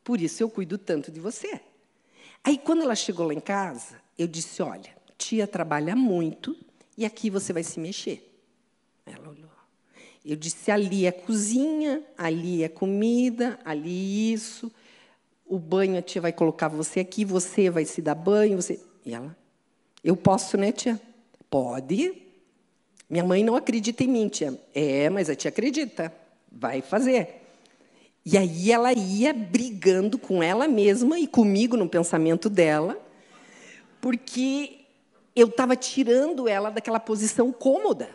Por 0.06 0.20
isso 0.20 0.40
eu 0.40 0.48
cuido 0.48 0.78
tanto 0.78 1.10
de 1.10 1.18
você. 1.18 1.60
Aí, 2.44 2.56
quando 2.56 2.82
ela 2.82 2.94
chegou 2.94 3.26
lá 3.26 3.34
em 3.34 3.40
casa, 3.40 4.00
eu 4.16 4.28
disse: 4.28 4.62
Olha, 4.62 4.96
tia 5.18 5.48
trabalha 5.48 5.96
muito 5.96 6.56
e 6.96 7.04
aqui 7.04 7.28
você 7.28 7.52
vai 7.52 7.64
se 7.64 7.80
mexer. 7.80 8.32
Ela 9.04 9.28
olhou. 9.28 9.50
Eu 10.24 10.36
disse: 10.36 10.70
ali 10.70 11.06
é 11.06 11.10
cozinha, 11.10 12.04
ali 12.16 12.62
é 12.62 12.68
comida, 12.68 13.58
ali 13.64 14.32
isso. 14.32 14.70
O 15.44 15.58
banho 15.58 15.98
a 15.98 16.02
tia 16.02 16.22
vai 16.22 16.32
colocar 16.32 16.68
você 16.68 17.00
aqui, 17.00 17.24
você 17.24 17.68
vai 17.68 17.84
se 17.84 18.00
dar 18.00 18.14
banho. 18.14 18.62
Você... 18.62 18.78
E 19.04 19.12
ela: 19.12 19.36
Eu 20.04 20.16
posso, 20.16 20.56
né, 20.56 20.70
tia? 20.70 21.02
Pode. 21.50 22.22
Minha 23.10 23.24
mãe 23.24 23.42
não 23.42 23.56
acredita 23.56 24.04
em 24.04 24.08
mim, 24.08 24.28
tia. 24.28 24.56
É, 24.72 25.10
mas 25.10 25.28
a 25.28 25.34
tia 25.34 25.48
acredita. 25.48 26.14
Vai 26.48 26.80
fazer. 26.80 27.45
E 28.28 28.36
aí 28.36 28.72
ela 28.72 28.92
ia 28.92 29.32
brigando 29.32 30.18
com 30.18 30.42
ela 30.42 30.66
mesma 30.66 31.16
e 31.16 31.28
comigo 31.28 31.76
no 31.76 31.88
pensamento 31.88 32.50
dela, 32.50 32.98
porque 34.00 34.80
eu 35.36 35.46
estava 35.46 35.76
tirando 35.76 36.48
ela 36.48 36.68
daquela 36.68 36.98
posição 36.98 37.52
cômoda. 37.52 38.10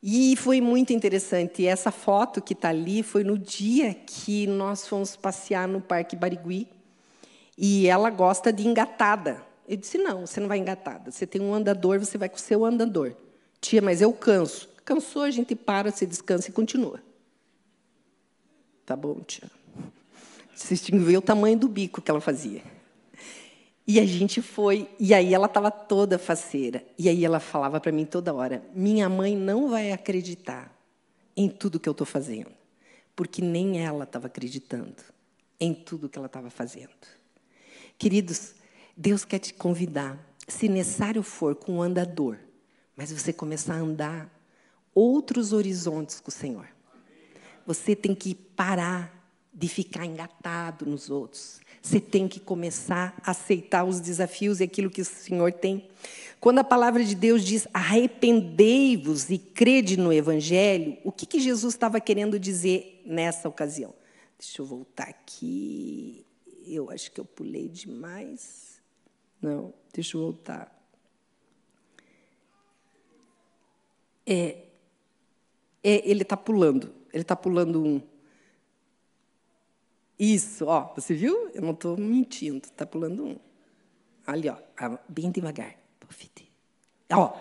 E 0.00 0.36
foi 0.36 0.60
muito 0.60 0.92
interessante. 0.92 1.66
Essa 1.66 1.90
foto 1.90 2.40
que 2.40 2.52
está 2.52 2.68
ali 2.68 3.02
foi 3.02 3.24
no 3.24 3.36
dia 3.36 3.92
que 3.92 4.46
nós 4.46 4.86
fomos 4.86 5.16
passear 5.16 5.66
no 5.66 5.80
Parque 5.80 6.14
Barigui. 6.14 6.68
E 7.58 7.88
ela 7.88 8.08
gosta 8.08 8.52
de 8.52 8.68
engatada. 8.68 9.42
Eu 9.66 9.76
disse: 9.76 9.98
não, 9.98 10.26
você 10.26 10.38
não 10.38 10.46
vai 10.46 10.58
engatada. 10.58 11.10
Você 11.10 11.26
tem 11.26 11.42
um 11.42 11.52
andador, 11.52 11.98
você 11.98 12.16
vai 12.16 12.28
com 12.28 12.36
o 12.36 12.40
seu 12.40 12.64
andador. 12.64 13.16
Tia, 13.60 13.82
mas 13.82 14.00
eu 14.00 14.12
canso. 14.12 14.68
Cansou, 14.84 15.22
a 15.22 15.30
gente 15.30 15.56
para, 15.56 15.90
se 15.90 16.06
descansa 16.06 16.50
e 16.50 16.52
continua. 16.52 17.00
Tá 18.84 18.94
bom, 18.94 19.20
tia. 19.20 19.50
Vocês 20.54 20.80
tinham 20.80 21.02
ver 21.02 21.16
o 21.16 21.22
tamanho 21.22 21.58
do 21.58 21.68
bico 21.68 22.00
que 22.00 22.10
ela 22.10 22.20
fazia. 22.20 22.62
E 23.86 24.00
a 24.00 24.06
gente 24.06 24.40
foi, 24.40 24.88
e 24.98 25.12
aí 25.12 25.34
ela 25.34 25.46
estava 25.46 25.70
toda 25.70 26.18
faceira. 26.18 26.84
E 26.98 27.08
aí 27.08 27.24
ela 27.24 27.40
falava 27.40 27.80
para 27.80 27.92
mim 27.92 28.04
toda 28.04 28.32
hora: 28.32 28.62
minha 28.74 29.08
mãe 29.08 29.36
não 29.36 29.68
vai 29.68 29.92
acreditar 29.92 30.74
em 31.36 31.48
tudo 31.48 31.80
que 31.80 31.88
eu 31.88 31.92
estou 31.92 32.06
fazendo, 32.06 32.50
porque 33.14 33.42
nem 33.42 33.84
ela 33.84 34.04
estava 34.04 34.26
acreditando 34.26 35.02
em 35.58 35.74
tudo 35.74 36.08
que 36.08 36.18
ela 36.18 36.26
estava 36.26 36.50
fazendo. 36.50 36.90
Queridos, 37.98 38.54
Deus 38.96 39.24
quer 39.24 39.38
te 39.38 39.52
convidar, 39.52 40.18
se 40.46 40.68
necessário 40.68 41.22
for, 41.22 41.54
com 41.54 41.74
um 41.74 41.82
andador, 41.82 42.38
mas 42.96 43.12
você 43.12 43.32
começar 43.32 43.74
a 43.74 43.78
andar 43.78 44.30
outros 44.94 45.52
horizontes 45.52 46.20
com 46.20 46.28
o 46.28 46.32
Senhor. 46.32 46.73
Você 47.66 47.96
tem 47.96 48.14
que 48.14 48.34
parar 48.34 49.14
de 49.52 49.68
ficar 49.68 50.04
engatado 50.04 50.84
nos 50.84 51.10
outros. 51.10 51.60
Você 51.80 52.00
tem 52.00 52.26
que 52.26 52.40
começar 52.40 53.14
a 53.22 53.30
aceitar 53.30 53.84
os 53.84 54.00
desafios 54.00 54.60
e 54.60 54.64
aquilo 54.64 54.90
que 54.90 55.02
o 55.02 55.04
Senhor 55.04 55.52
tem. 55.52 55.88
Quando 56.40 56.58
a 56.58 56.64
palavra 56.64 57.04
de 57.04 57.14
Deus 57.14 57.44
diz 57.44 57.68
arrependei-vos 57.72 59.30
e 59.30 59.38
crede 59.38 59.96
no 59.96 60.12
Evangelho, 60.12 60.98
o 61.04 61.12
que, 61.12 61.24
que 61.24 61.38
Jesus 61.38 61.74
estava 61.74 62.00
querendo 62.00 62.38
dizer 62.38 63.02
nessa 63.06 63.48
ocasião? 63.48 63.94
Deixa 64.38 64.60
eu 64.60 64.66
voltar 64.66 65.08
aqui. 65.08 66.26
Eu 66.66 66.90
acho 66.90 67.12
que 67.12 67.20
eu 67.20 67.24
pulei 67.24 67.68
demais. 67.68 68.82
Não, 69.40 69.72
deixa 69.92 70.16
eu 70.16 70.22
voltar. 70.22 70.74
É, 74.26 74.64
é 75.82 76.10
ele 76.10 76.22
está 76.22 76.36
pulando. 76.36 77.03
Ele 77.14 77.22
está 77.22 77.36
pulando 77.36 77.82
um. 77.82 78.02
Isso, 80.18 80.66
ó, 80.66 80.92
você 80.96 81.14
viu? 81.14 81.48
Eu 81.54 81.62
não 81.62 81.70
estou 81.70 81.96
mentindo, 81.96 82.64
está 82.64 82.84
pulando 82.84 83.24
um. 83.24 83.36
Ali, 84.26 84.48
ó, 84.48 84.56
bem 85.08 85.30
devagar. 85.30 85.76
Ó. 87.12 87.36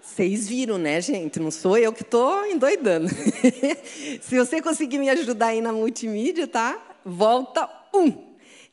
Vocês 0.00 0.48
viram, 0.48 0.78
né, 0.78 1.00
gente? 1.00 1.40
Não 1.40 1.50
sou 1.50 1.76
eu 1.76 1.92
que 1.92 2.02
estou 2.02 2.46
endoidando. 2.46 3.08
Se 4.22 4.38
você 4.38 4.62
conseguir 4.62 4.98
me 4.98 5.10
ajudar 5.10 5.48
aí 5.48 5.60
na 5.60 5.72
multimídia, 5.72 6.46
tá? 6.46 6.80
Volta 7.04 7.68
um. 7.92 8.29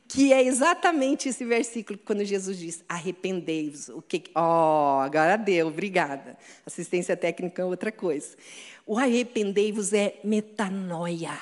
Que 0.08 0.32
é 0.32 0.42
exatamente 0.42 1.28
esse 1.28 1.44
versículo 1.44 1.98
quando 2.04 2.24
Jesus 2.24 2.58
diz: 2.58 2.82
arrependei-vos. 2.88 3.90
O 3.90 4.00
que? 4.00 4.24
Oh, 4.34 5.00
agora 5.00 5.36
deu, 5.36 5.68
obrigada. 5.68 6.36
Assistência 6.64 7.16
técnica 7.16 7.62
é 7.62 7.64
outra 7.64 7.92
coisa. 7.92 8.34
O 8.86 8.98
arrependei-vos 8.98 9.92
é 9.92 10.18
metanoia 10.24 11.38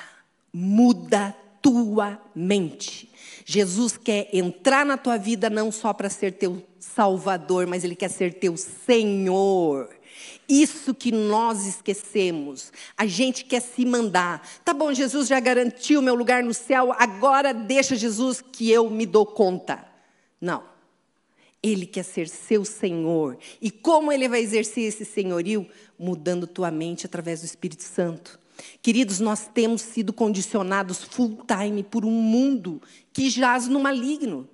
muda 0.59 1.35
tua 1.61 2.19
mente. 2.33 3.11
Jesus 3.45 3.95
quer 3.95 4.27
entrar 4.33 4.85
na 4.85 4.97
tua 4.97 5.17
vida 5.17 5.49
não 5.49 5.71
só 5.71 5.93
para 5.93 6.09
ser 6.09 6.33
teu 6.33 6.63
salvador, 6.79 7.67
mas 7.67 7.83
ele 7.83 7.95
quer 7.95 8.09
ser 8.09 8.33
teu 8.33 8.57
Senhor. 8.57 9.89
Isso 10.47 10.93
que 10.93 11.11
nós 11.11 11.65
esquecemos. 11.65 12.71
A 12.95 13.05
gente 13.05 13.45
quer 13.45 13.61
se 13.61 13.85
mandar. 13.85 14.47
Tá 14.63 14.73
bom, 14.73 14.93
Jesus 14.93 15.27
já 15.27 15.39
garantiu 15.39 16.01
meu 16.01 16.15
lugar 16.15 16.43
no 16.43 16.53
céu, 16.53 16.93
agora 16.97 17.53
deixa 17.53 17.95
Jesus 17.95 18.41
que 18.41 18.71
eu 18.71 18.89
me 18.89 19.05
dou 19.05 19.25
conta. 19.25 19.85
Não. 20.39 20.63
Ele 21.61 21.85
quer 21.85 22.03
ser 22.03 22.29
seu 22.29 22.63
Senhor. 22.63 23.37
E 23.61 23.71
como 23.71 24.11
ele 24.11 24.29
vai 24.29 24.41
exercer 24.41 24.85
esse 24.85 25.03
senhorio? 25.03 25.67
Mudando 25.97 26.47
tua 26.47 26.69
mente 26.69 27.05
através 27.05 27.41
do 27.41 27.45
Espírito 27.45 27.83
Santo. 27.83 28.39
Queridos, 28.81 29.19
nós 29.19 29.49
temos 29.53 29.81
sido 29.81 30.13
condicionados 30.13 31.03
full 31.03 31.43
time 31.45 31.83
por 31.83 32.05
um 32.05 32.11
mundo 32.11 32.81
que 33.11 33.29
jaz 33.29 33.67
no 33.67 33.79
maligno. 33.79 34.47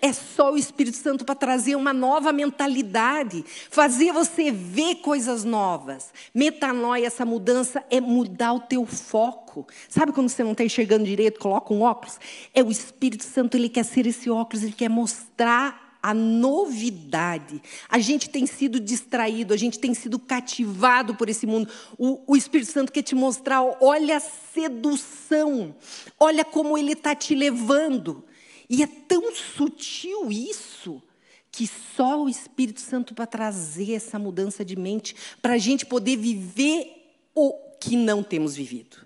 É 0.00 0.12
só 0.12 0.52
o 0.52 0.58
Espírito 0.58 0.96
Santo 0.96 1.24
para 1.24 1.34
trazer 1.34 1.74
uma 1.74 1.92
nova 1.92 2.32
mentalidade, 2.32 3.44
fazer 3.70 4.12
você 4.12 4.50
ver 4.50 4.96
coisas 4.96 5.42
novas. 5.42 6.12
Metanoia, 6.34 7.06
essa 7.06 7.24
mudança, 7.24 7.82
é 7.90 8.00
mudar 8.00 8.52
o 8.52 8.60
teu 8.60 8.84
foco. 8.84 9.66
Sabe 9.88 10.12
quando 10.12 10.28
você 10.28 10.44
não 10.44 10.52
está 10.52 10.64
enxergando 10.64 11.04
direito, 11.04 11.40
coloca 11.40 11.72
um 11.72 11.82
óculos? 11.82 12.18
É 12.52 12.62
o 12.62 12.70
Espírito 12.70 13.24
Santo, 13.24 13.56
ele 13.56 13.68
quer 13.68 13.84
ser 13.84 14.06
esse 14.06 14.28
óculos, 14.28 14.62
ele 14.62 14.72
quer 14.72 14.90
mostrar 14.90 15.86
a 16.06 16.14
novidade. 16.14 17.60
A 17.88 17.98
gente 17.98 18.30
tem 18.30 18.46
sido 18.46 18.78
distraído, 18.78 19.52
a 19.52 19.56
gente 19.56 19.76
tem 19.76 19.92
sido 19.92 20.20
cativado 20.20 21.16
por 21.16 21.28
esse 21.28 21.46
mundo. 21.46 21.68
O, 21.98 22.32
o 22.32 22.36
Espírito 22.36 22.70
Santo 22.70 22.92
quer 22.92 23.02
te 23.02 23.16
mostrar, 23.16 23.60
olha 23.80 24.18
a 24.18 24.20
sedução, 24.20 25.74
olha 26.16 26.44
como 26.44 26.78
ele 26.78 26.92
está 26.92 27.12
te 27.12 27.34
levando. 27.34 28.24
E 28.68 28.82
é 28.82 28.86
tão 28.86 29.34
sutil 29.34 30.30
isso 30.30 31.02
que 31.50 31.66
só 31.66 32.22
o 32.22 32.28
Espírito 32.28 32.80
Santo 32.80 33.14
para 33.14 33.26
trazer 33.26 33.92
essa 33.92 34.18
mudança 34.18 34.64
de 34.64 34.76
mente, 34.76 35.16
para 35.40 35.54
a 35.54 35.58
gente 35.58 35.86
poder 35.86 36.16
viver 36.16 37.18
o 37.34 37.52
que 37.80 37.96
não 37.96 38.22
temos 38.22 38.54
vivido. 38.54 38.98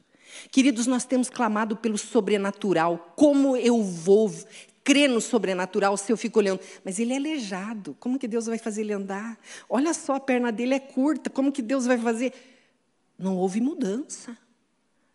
Queridos, 0.51 0.87
nós 0.87 1.05
temos 1.05 1.29
clamado 1.29 1.77
pelo 1.77 1.99
sobrenatural. 1.99 3.13
Como 3.17 3.57
eu 3.57 3.83
vou 3.83 4.31
crê 4.83 5.07
no 5.07 5.21
sobrenatural 5.21 5.97
se 5.97 6.11
eu 6.11 6.17
fico 6.17 6.39
olhando. 6.39 6.61
Mas 6.85 6.99
ele 6.99 7.13
é 7.13 7.17
aleijado. 7.17 7.97
Como 8.01 8.19
que 8.19 8.27
Deus 8.27 8.47
vai 8.47 8.59
fazer 8.59 8.81
ele 8.81 8.93
andar? 8.93 9.39
Olha 9.69 9.95
só, 9.95 10.15
a 10.15 10.21
perna 10.21 10.51
dele 10.51 10.75
é 10.75 10.81
curta. 10.81 11.31
Como 11.31 11.53
que 11.53 11.63
Deus 11.63 11.87
vai 11.87 11.99
fazer? 11.99 12.33
Não 13.19 13.37
houve 13.37 13.61
mudança. 13.61 14.37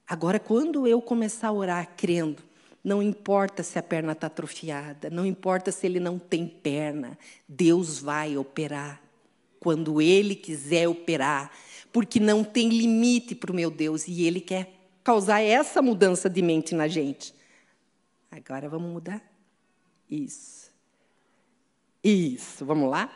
Agora, 0.07 0.39
quando 0.39 0.87
eu 0.87 1.01
começar 1.01 1.49
a 1.49 1.53
orar 1.53 1.89
crendo, 1.97 2.43
não 2.85 3.01
importa 3.01 3.63
se 3.63 3.79
a 3.79 3.83
perna 3.83 4.11
está 4.11 4.27
atrofiada, 4.27 5.09
não 5.09 5.25
importa 5.25 5.71
se 5.71 5.87
ele 5.87 5.99
não 5.99 6.19
tem 6.19 6.47
perna, 6.47 7.17
Deus 7.49 7.97
vai 7.97 8.37
operar. 8.37 9.01
Quando 9.59 9.99
ele 9.99 10.35
quiser 10.35 10.87
operar, 10.87 11.51
porque 11.91 12.19
não 12.19 12.43
tem 12.43 12.69
limite 12.69 13.33
para 13.33 13.51
o 13.51 13.55
meu 13.55 13.71
Deus 13.71 14.07
e 14.07 14.27
ele 14.27 14.39
quer 14.39 14.71
causar 15.03 15.41
essa 15.41 15.81
mudança 15.81 16.29
de 16.29 16.43
mente 16.43 16.75
na 16.75 16.87
gente. 16.87 17.33
Agora 18.29 18.69
vamos 18.69 18.91
mudar? 18.91 19.23
Isso. 20.07 20.69
Isso, 22.03 22.63
vamos 22.63 22.91
lá? 22.91 23.11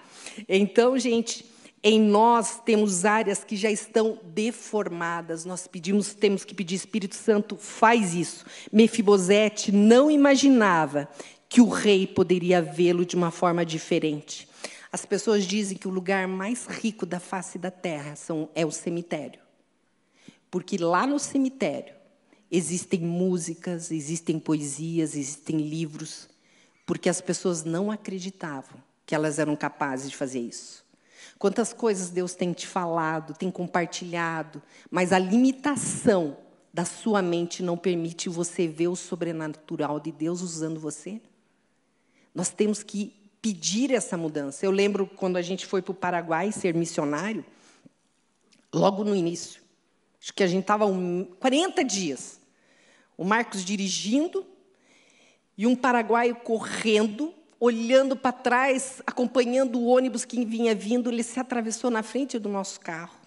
Então, 0.47 0.97
gente, 0.97 1.45
em 1.83 1.99
nós 1.99 2.59
temos 2.59 3.05
áreas 3.05 3.43
que 3.43 3.55
já 3.55 3.71
estão 3.71 4.19
deformadas. 4.23 5.45
Nós 5.45 5.67
pedimos, 5.67 6.13
temos 6.13 6.43
que 6.43 6.53
pedir 6.53 6.75
Espírito 6.75 7.15
Santo, 7.15 7.55
faz 7.55 8.13
isso. 8.13 8.45
Mefibosete 8.71 9.71
não 9.71 10.11
imaginava 10.11 11.09
que 11.47 11.61
o 11.61 11.69
rei 11.69 12.05
poderia 12.05 12.61
vê-lo 12.61 13.05
de 13.05 13.15
uma 13.15 13.31
forma 13.31 13.65
diferente. 13.65 14.47
As 14.91 15.05
pessoas 15.05 15.45
dizem 15.45 15.77
que 15.77 15.87
o 15.87 15.91
lugar 15.91 16.27
mais 16.27 16.65
rico 16.65 17.05
da 17.05 17.19
face 17.19 17.57
da 17.57 17.71
terra 17.71 18.15
são, 18.15 18.49
é 18.53 18.65
o 18.65 18.71
cemitério. 18.71 19.39
Porque 20.51 20.77
lá 20.77 21.05
no 21.05 21.19
cemitério 21.19 21.93
existem 22.51 22.99
músicas, 22.99 23.91
existem 23.91 24.39
poesias, 24.39 25.15
existem 25.15 25.57
livros 25.57 26.27
porque 26.89 27.07
as 27.07 27.21
pessoas 27.21 27.63
não 27.63 27.91
acreditavam 27.91 28.81
que 29.05 29.13
elas 29.13 29.37
eram 29.37 29.55
capazes 29.55 30.09
de 30.09 30.17
fazer 30.17 30.39
isso. 30.39 30.83
Quantas 31.39 31.71
coisas 31.71 32.09
Deus 32.09 32.35
tem 32.35 32.51
te 32.51 32.67
falado, 32.67 33.33
tem 33.33 33.49
compartilhado, 33.49 34.61
mas 34.91 35.13
a 35.13 35.17
limitação 35.17 36.37
da 36.73 36.83
sua 36.83 37.21
mente 37.21 37.63
não 37.63 37.77
permite 37.77 38.27
você 38.27 38.67
ver 38.67 38.89
o 38.89 38.95
sobrenatural 38.95 39.99
de 39.99 40.11
Deus 40.11 40.41
usando 40.41 40.79
você? 40.79 41.21
Nós 42.35 42.49
temos 42.49 42.83
que 42.83 43.15
pedir 43.41 43.93
essa 43.93 44.17
mudança. 44.17 44.65
Eu 44.65 44.71
lembro 44.71 45.07
quando 45.07 45.37
a 45.37 45.41
gente 45.41 45.65
foi 45.65 45.81
para 45.81 45.93
o 45.93 45.95
Paraguai 45.95 46.51
ser 46.51 46.75
missionário, 46.75 47.45
logo 48.73 49.05
no 49.05 49.15
início, 49.15 49.61
acho 50.21 50.33
que 50.33 50.43
a 50.43 50.47
gente 50.47 50.63
estava 50.63 50.85
um, 50.85 51.23
40 51.39 51.83
dias. 51.85 52.39
O 53.17 53.23
Marcos 53.23 53.63
dirigindo, 53.63 54.45
e 55.59 55.67
um 55.67 55.75
paraguaio 55.75 56.37
correndo, 56.37 57.33
olhando 57.59 58.15
para 58.15 58.31
trás, 58.31 59.01
acompanhando 59.05 59.79
o 59.79 59.87
ônibus 59.87 60.23
que 60.23 60.45
vinha 60.45 60.73
vindo, 60.73 61.09
ele 61.09 61.23
se 61.23 61.39
atravessou 61.39 61.91
na 61.91 62.01
frente 62.01 62.39
do 62.39 62.47
nosso 62.47 62.79
carro. 62.79 63.17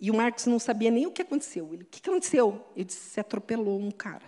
E 0.00 0.10
o 0.10 0.14
Marcos 0.14 0.46
não 0.46 0.58
sabia 0.58 0.90
nem 0.90 1.06
o 1.06 1.10
que 1.10 1.22
aconteceu. 1.22 1.72
Ele, 1.72 1.82
o 1.82 1.86
que 1.86 2.08
aconteceu? 2.08 2.66
Ele 2.74 2.84
disse, 2.84 3.10
se 3.10 3.20
atropelou 3.20 3.78
um 3.78 3.90
cara. 3.90 4.24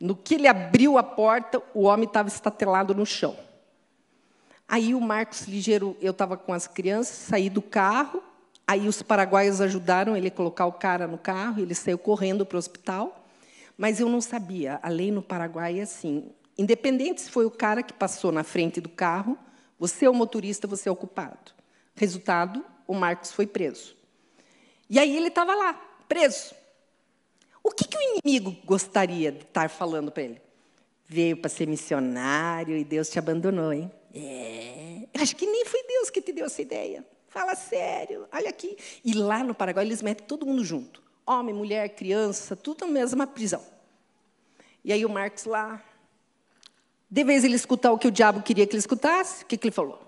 No 0.00 0.14
que 0.14 0.34
ele 0.34 0.46
abriu 0.46 0.96
a 0.96 1.02
porta, 1.02 1.62
o 1.74 1.82
homem 1.82 2.06
estava 2.06 2.28
estatelado 2.28 2.94
no 2.94 3.04
chão. 3.04 3.36
Aí 4.66 4.94
o 4.94 5.00
Marcos 5.00 5.42
ligeiro, 5.42 5.96
eu 6.00 6.12
estava 6.12 6.36
com 6.36 6.52
as 6.52 6.66
crianças, 6.66 7.16
saí 7.16 7.48
do 7.48 7.62
carro, 7.62 8.22
aí 8.66 8.86
os 8.86 9.02
paraguaios 9.02 9.60
ajudaram 9.60 10.16
ele 10.16 10.28
a 10.28 10.30
colocar 10.30 10.66
o 10.66 10.72
cara 10.72 11.06
no 11.06 11.16
carro, 11.16 11.62
ele 11.62 11.74
saiu 11.74 11.98
correndo 11.98 12.44
para 12.44 12.56
o 12.56 12.58
hospital. 12.58 13.24
Mas 13.76 13.98
eu 14.00 14.08
não 14.08 14.20
sabia. 14.20 14.78
A 14.82 14.88
lei 14.88 15.10
no 15.10 15.22
Paraguai 15.22 15.78
é 15.78 15.82
assim: 15.82 16.30
independente 16.58 17.20
se 17.20 17.30
foi 17.30 17.44
o 17.44 17.50
cara 17.50 17.82
que 17.82 17.92
passou 17.92 18.32
na 18.32 18.42
frente 18.42 18.80
do 18.80 18.88
carro, 18.88 19.38
você 19.78 20.06
é 20.06 20.10
o 20.10 20.14
motorista, 20.14 20.66
você 20.66 20.88
é 20.88 20.92
o 20.92 20.96
culpado. 20.96 21.52
Resultado: 21.94 22.64
o 22.86 22.94
Marcos 22.94 23.32
foi 23.32 23.46
preso. 23.46 23.96
E 24.90 24.98
aí 24.98 25.16
ele 25.16 25.28
estava 25.28 25.54
lá, 25.54 25.74
preso. 26.08 26.54
O 27.62 27.70
que, 27.70 27.86
que 27.86 27.96
o 27.96 28.00
inimigo 28.00 28.56
gostaria 28.64 29.30
de 29.30 29.42
estar 29.42 29.68
falando 29.68 30.10
para 30.10 30.22
ele? 30.22 30.40
Veio 31.06 31.36
para 31.36 31.50
ser 31.50 31.66
missionário 31.66 32.76
e 32.76 32.84
Deus 32.84 33.08
te 33.08 33.18
abandonou, 33.18 33.72
hein? 33.72 33.90
É. 34.14 35.06
Acho 35.20 35.36
que 35.36 35.46
nem 35.46 35.64
foi 35.64 35.82
Deus 35.84 36.10
que 36.10 36.20
te 36.20 36.32
deu 36.32 36.46
essa 36.46 36.62
ideia. 36.62 37.04
Fala 37.28 37.54
sério, 37.54 38.26
olha 38.32 38.48
aqui. 38.48 38.76
E 39.04 39.12
lá 39.12 39.44
no 39.44 39.54
Paraguai 39.54 39.84
eles 39.84 40.02
metem 40.02 40.26
todo 40.26 40.46
mundo 40.46 40.64
junto 40.64 41.08
homem, 41.28 41.54
mulher, 41.54 41.90
criança, 41.90 42.56
tudo 42.56 42.86
na 42.86 42.92
mesma 42.92 43.26
prisão. 43.26 43.62
E 44.82 44.92
aí 44.92 45.04
o 45.04 45.10
Marcos 45.10 45.44
lá, 45.44 45.84
de 47.10 47.24
vez 47.24 47.44
ele 47.44 47.54
escutar 47.54 47.92
o 47.92 47.98
que 47.98 48.08
o 48.08 48.10
diabo 48.10 48.42
queria 48.42 48.66
que 48.66 48.72
ele 48.72 48.80
escutasse, 48.80 49.42
o 49.42 49.46
que, 49.46 49.56
que 49.56 49.68
ele 49.68 49.74
falou? 49.74 50.00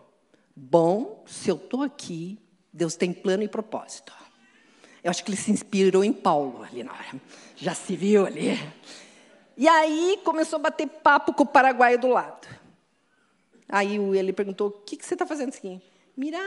Bom, 0.54 1.24
se 1.26 1.48
eu 1.48 1.56
estou 1.56 1.82
aqui, 1.82 2.38
Deus 2.72 2.94
tem 2.94 3.12
plano 3.12 3.42
e 3.42 3.48
propósito. 3.48 4.12
Eu 5.02 5.10
acho 5.10 5.24
que 5.24 5.30
ele 5.30 5.38
se 5.38 5.50
inspirou 5.50 6.04
em 6.04 6.12
Paulo 6.12 6.62
ali 6.62 6.82
na 6.82 6.92
hora. 6.92 7.20
Já 7.56 7.74
se 7.74 7.96
viu 7.96 8.26
ali. 8.26 8.58
E 9.56 9.66
aí 9.66 10.20
começou 10.24 10.58
a 10.58 10.62
bater 10.62 10.86
papo 10.86 11.32
com 11.32 11.42
o 11.42 11.46
paraguaio 11.46 11.98
do 11.98 12.08
lado. 12.08 12.46
Aí 13.68 13.96
ele 13.96 14.32
perguntou: 14.32 14.68
O 14.68 14.70
que, 14.70 14.96
que 14.96 15.06
você 15.06 15.14
está 15.14 15.26
fazendo 15.26 15.50
assim? 15.50 15.80
Mira, 16.16 16.38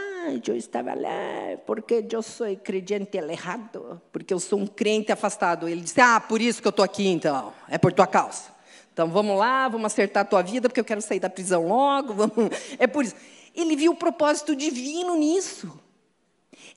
eu 0.46 0.56
estava 0.56 0.94
lá 0.94 1.58
porque 1.66 2.06
eu 2.12 2.22
sou 2.22 2.46
crente 2.58 3.18
alejado, 3.18 4.00
porque 4.12 4.32
eu 4.34 4.40
sou 4.40 4.60
um 4.60 4.68
crente 4.68 5.12
afastado. 5.12 5.68
Ele 5.68 5.82
disse: 5.82 6.00
Ah, 6.00 6.20
por 6.20 6.40
isso 6.40 6.62
que 6.62 6.68
eu 6.68 6.72
estou 6.72 6.86
aqui 6.86 7.08
então, 7.08 7.52
é 7.68 7.80
por 7.80 7.92
tua 7.92 8.06
causa. 8.06 8.53
Então 8.94 9.10
vamos 9.10 9.38
lá, 9.38 9.68
vamos 9.68 9.88
acertar 9.88 10.22
a 10.22 10.26
tua 10.26 10.44
vida, 10.44 10.70
porque 10.70 10.80
eu 10.80 10.86
quero 10.86 11.02
sair 11.02 11.20
da 11.20 11.30
prisão 11.30 11.68
logo. 11.68 12.14
Vamos... 12.30 12.34
É 12.78 12.86
por 12.86 13.04
isso. 13.04 13.16
Ele 13.56 13.76
viu 13.76 13.92
o 13.92 13.96
propósito 13.96 14.56
divino 14.56 15.16
nisso. 15.16 15.80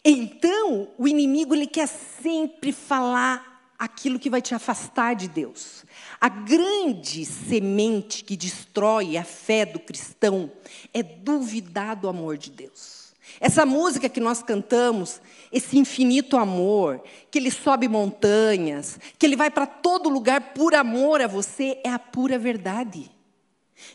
Então, 0.02 0.88
o 0.96 1.06
inimigo 1.06 1.54
ele 1.54 1.66
quer 1.66 1.86
sempre 1.86 2.72
falar 2.72 3.74
aquilo 3.78 4.18
que 4.18 4.30
vai 4.30 4.40
te 4.40 4.54
afastar 4.54 5.14
de 5.14 5.28
Deus. 5.28 5.84
A 6.18 6.28
grande 6.28 7.24
semente 7.26 8.24
que 8.24 8.36
destrói 8.36 9.18
a 9.18 9.24
fé 9.24 9.66
do 9.66 9.78
cristão 9.78 10.50
é 10.94 11.02
duvidar 11.02 11.96
do 11.96 12.08
amor 12.08 12.38
de 12.38 12.50
Deus. 12.50 12.95
Essa 13.40 13.66
música 13.66 14.08
que 14.08 14.20
nós 14.20 14.42
cantamos, 14.42 15.20
esse 15.52 15.78
infinito 15.78 16.36
amor, 16.36 17.02
que 17.30 17.38
ele 17.38 17.50
sobe 17.50 17.88
montanhas, 17.88 18.98
que 19.18 19.26
ele 19.26 19.36
vai 19.36 19.50
para 19.50 19.66
todo 19.66 20.08
lugar 20.08 20.54
por 20.54 20.74
amor 20.74 21.20
a 21.20 21.26
você, 21.26 21.78
é 21.84 21.90
a 21.90 21.98
pura 21.98 22.38
verdade. 22.38 23.10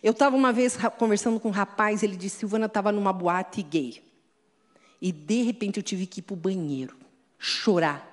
Eu 0.03 0.11
estava 0.11 0.35
uma 0.35 0.53
vez 0.53 0.77
conversando 0.97 1.39
com 1.39 1.49
um 1.49 1.51
rapaz, 1.51 2.03
ele 2.03 2.15
disse: 2.15 2.39
Silvana 2.39 2.67
estava 2.67 2.91
numa 2.91 3.11
boate 3.11 3.61
gay. 3.63 4.03
E 5.01 5.11
de 5.11 5.41
repente 5.41 5.77
eu 5.77 5.83
tive 5.83 6.05
que 6.05 6.19
ir 6.19 6.23
para 6.23 6.33
o 6.33 6.37
banheiro, 6.37 6.95
chorar, 7.39 8.07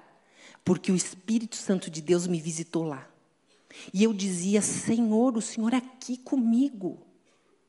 porque 0.64 0.90
o 0.90 0.96
Espírito 0.96 1.56
Santo 1.56 1.90
de 1.90 2.00
Deus 2.00 2.26
me 2.26 2.40
visitou 2.40 2.84
lá. 2.84 3.06
E 3.92 4.02
eu 4.02 4.14
dizia: 4.14 4.62
Senhor, 4.62 5.36
o 5.36 5.42
Senhor 5.42 5.74
é 5.74 5.76
aqui 5.76 6.16
comigo. 6.16 7.06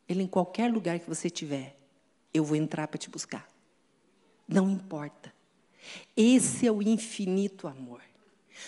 Ele, 0.08 0.24
em 0.24 0.28
qualquer 0.28 0.72
lugar 0.72 0.98
que 1.00 1.08
você 1.08 1.28
estiver, 1.28 1.79
eu 2.34 2.44
vou 2.44 2.56
entrar 2.56 2.88
para 2.88 2.98
te 2.98 3.10
buscar. 3.10 3.48
Não 4.48 4.70
importa. 4.70 5.34
Esse 6.16 6.68
é 6.68 6.72
o 6.72 6.82
infinito 6.82 7.68
amor. 7.68 8.02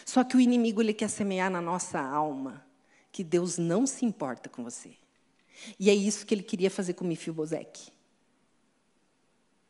Só 0.05 0.23
que 0.23 0.37
o 0.37 0.39
inimigo 0.39 0.81
ele 0.81 0.93
quer 0.93 1.09
semear 1.09 1.49
na 1.49 1.61
nossa 1.61 1.99
alma 1.99 2.65
que 3.11 3.23
Deus 3.23 3.57
não 3.57 3.85
se 3.85 4.05
importa 4.05 4.49
com 4.49 4.63
você. 4.63 4.91
E 5.79 5.89
é 5.89 5.93
isso 5.93 6.25
que 6.25 6.33
ele 6.33 6.43
queria 6.43 6.71
fazer 6.71 6.93
com 6.93 7.05
Mefibosec. 7.05 7.91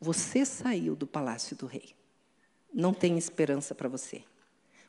Você 0.00 0.44
saiu 0.44 0.96
do 0.96 1.06
palácio 1.06 1.56
do 1.56 1.66
rei. 1.66 1.94
Não 2.72 2.94
tem 2.94 3.18
esperança 3.18 3.74
para 3.74 3.88
você. 3.88 4.24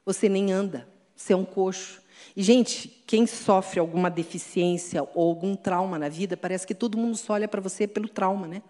Você 0.05 0.29
nem 0.29 0.51
anda. 0.51 0.87
Você 1.15 1.33
é 1.33 1.35
um 1.35 1.45
coxo. 1.45 2.01
E, 2.35 2.41
gente, 2.41 2.87
quem 3.05 3.27
sofre 3.27 3.79
alguma 3.79 4.09
deficiência 4.09 5.03
ou 5.13 5.29
algum 5.29 5.55
trauma 5.55 5.99
na 5.99 6.09
vida, 6.09 6.37
parece 6.37 6.65
que 6.65 6.73
todo 6.73 6.97
mundo 6.97 7.17
só 7.17 7.33
olha 7.33 7.47
para 7.47 7.61
você 7.61 7.87
pelo 7.87 8.07
trauma, 8.07 8.47
né? 8.47 8.63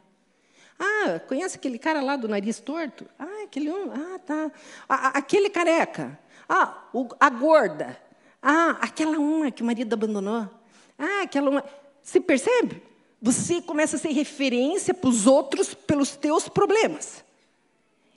Ah, 0.80 1.20
conhece 1.28 1.58
aquele 1.58 1.78
cara 1.78 2.02
lá 2.02 2.16
do 2.16 2.28
nariz 2.28 2.60
torto? 2.60 3.06
Ah, 3.18 3.44
aquele 3.44 3.70
um. 3.70 3.92
Ah, 3.92 4.20
tá. 4.20 4.52
Ah, 4.88 5.08
aquele 5.18 5.50
careca. 5.50 6.20
Ah, 6.48 6.88
o, 6.94 7.08
a 7.20 7.30
gorda. 7.30 7.98
Ah, 8.42 8.78
aquela 8.82 9.18
uma 9.18 9.52
que 9.52 9.62
o 9.62 9.66
marido 9.66 9.94
abandonou. 9.94 10.50
Ah, 10.98 11.22
aquela 11.24 11.50
uma. 11.50 11.64
Se 12.02 12.20
percebe? 12.20 12.82
Você 13.22 13.62
começa 13.62 13.96
a 13.96 14.00
ser 14.00 14.12
referência 14.12 14.94
para 14.94 15.10
os 15.10 15.26
outros 15.26 15.74
pelos 15.74 16.16
teus 16.16 16.50
problemas. 16.50 17.24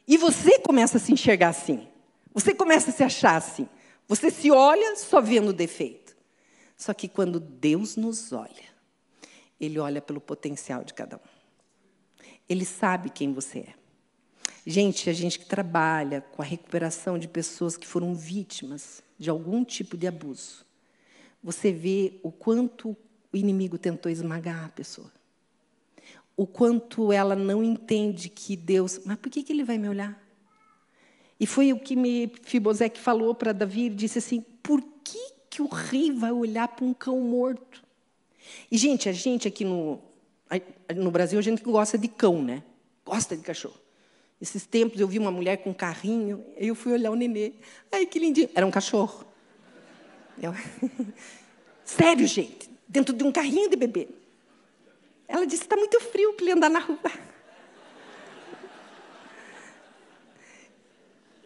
E 0.08 0.16
você 0.16 0.58
começa 0.58 0.96
a 0.96 1.00
se 1.00 1.12
enxergar 1.12 1.48
assim. 1.48 1.86
Você 2.34 2.54
começa 2.54 2.90
a 2.90 2.92
se 2.92 3.02
achar 3.04 3.36
assim. 3.36 3.68
Você 4.08 4.30
se 4.30 4.50
olha 4.50 4.96
só 4.96 5.20
vendo 5.20 5.48
o 5.48 5.52
defeito. 5.52 6.16
Só 6.76 6.92
que 6.92 7.08
quando 7.08 7.40
Deus 7.40 7.96
nos 7.96 8.32
olha, 8.32 8.64
Ele 9.60 9.78
olha 9.78 10.02
pelo 10.02 10.20
potencial 10.20 10.84
de 10.84 10.92
cada 10.92 11.16
um. 11.16 11.35
Ele 12.48 12.64
sabe 12.64 13.10
quem 13.10 13.32
você 13.32 13.60
é. 13.60 13.74
Gente, 14.66 15.08
a 15.08 15.12
gente 15.12 15.38
que 15.38 15.46
trabalha 15.46 16.20
com 16.20 16.42
a 16.42 16.44
recuperação 16.44 17.18
de 17.18 17.28
pessoas 17.28 17.76
que 17.76 17.86
foram 17.86 18.14
vítimas 18.14 19.02
de 19.18 19.30
algum 19.30 19.64
tipo 19.64 19.96
de 19.96 20.06
abuso, 20.06 20.66
você 21.42 21.72
vê 21.72 22.18
o 22.22 22.32
quanto 22.32 22.96
o 23.32 23.36
inimigo 23.36 23.78
tentou 23.78 24.10
esmagar 24.10 24.64
a 24.64 24.68
pessoa. 24.68 25.12
O 26.36 26.46
quanto 26.46 27.12
ela 27.12 27.36
não 27.36 27.62
entende 27.62 28.28
que 28.28 28.56
Deus. 28.56 29.00
Mas 29.04 29.16
por 29.18 29.30
que, 29.30 29.42
que 29.42 29.52
ele 29.52 29.64
vai 29.64 29.78
me 29.78 29.88
olhar? 29.88 30.20
E 31.38 31.46
foi 31.46 31.72
o 31.72 31.78
que 31.78 31.94
me 31.94 32.32
Fibosec 32.42 32.98
falou 32.98 33.34
para 33.34 33.52
Davi, 33.52 33.86
ele 33.86 33.94
disse 33.94 34.18
assim: 34.18 34.44
por 34.62 34.82
que, 35.04 35.32
que 35.48 35.62
o 35.62 35.66
rei 35.66 36.10
vai 36.10 36.32
olhar 36.32 36.68
para 36.68 36.84
um 36.84 36.92
cão 36.92 37.20
morto? 37.20 37.84
E, 38.70 38.76
gente, 38.76 39.08
a 39.08 39.12
gente 39.12 39.46
aqui 39.46 39.64
no, 39.64 40.00
no 40.96 41.10
Brasil, 41.10 41.38
a 41.38 41.42
gente 41.42 41.62
gosta 41.62 41.98
de 41.98 42.08
cão, 42.08 42.42
né? 42.42 42.62
Gosta 43.04 43.36
de 43.36 43.42
cachorro. 43.42 43.80
Esses 44.40 44.66
tempos 44.66 45.00
eu 45.00 45.08
vi 45.08 45.18
uma 45.18 45.30
mulher 45.30 45.58
com 45.58 45.70
um 45.70 45.74
carrinho, 45.74 46.44
aí 46.56 46.68
eu 46.68 46.74
fui 46.74 46.92
olhar 46.92 47.10
o 47.10 47.14
nenê. 47.14 47.54
Ai, 47.90 48.04
que 48.04 48.18
lindinho. 48.18 48.50
Era 48.54 48.66
um 48.66 48.70
cachorro. 48.70 49.24
Eu... 50.40 50.54
Sério, 51.84 52.26
gente. 52.26 52.68
Dentro 52.86 53.14
de 53.14 53.24
um 53.24 53.32
carrinho 53.32 53.70
de 53.70 53.76
bebê. 53.76 54.08
Ela 55.26 55.46
disse: 55.46 55.62
está 55.62 55.76
muito 55.76 55.98
frio 56.00 56.34
para 56.34 56.44
ele 56.44 56.52
andar 56.52 56.70
na 56.70 56.80
rua. 56.80 56.98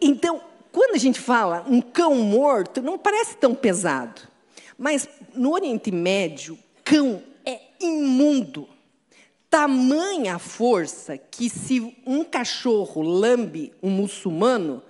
Então, 0.03 0.41
quando 0.71 0.95
a 0.95 0.97
gente 0.97 1.19
fala 1.19 1.63
um 1.67 1.79
cão 1.79 2.15
morto, 2.15 2.81
não 2.81 2.97
parece 2.97 3.37
tão 3.37 3.53
pesado. 3.53 4.19
Mas 4.75 5.07
no 5.35 5.51
Oriente 5.51 5.91
Médio, 5.91 6.57
cão 6.83 7.21
é 7.45 7.59
imundo. 7.79 8.67
Tamanha 9.51 10.39
força 10.39 11.15
que 11.15 11.47
se 11.47 11.95
um 12.07 12.23
cachorro 12.23 13.03
lambe 13.03 13.71
um 13.83 13.91
muçulmano, 13.91 14.81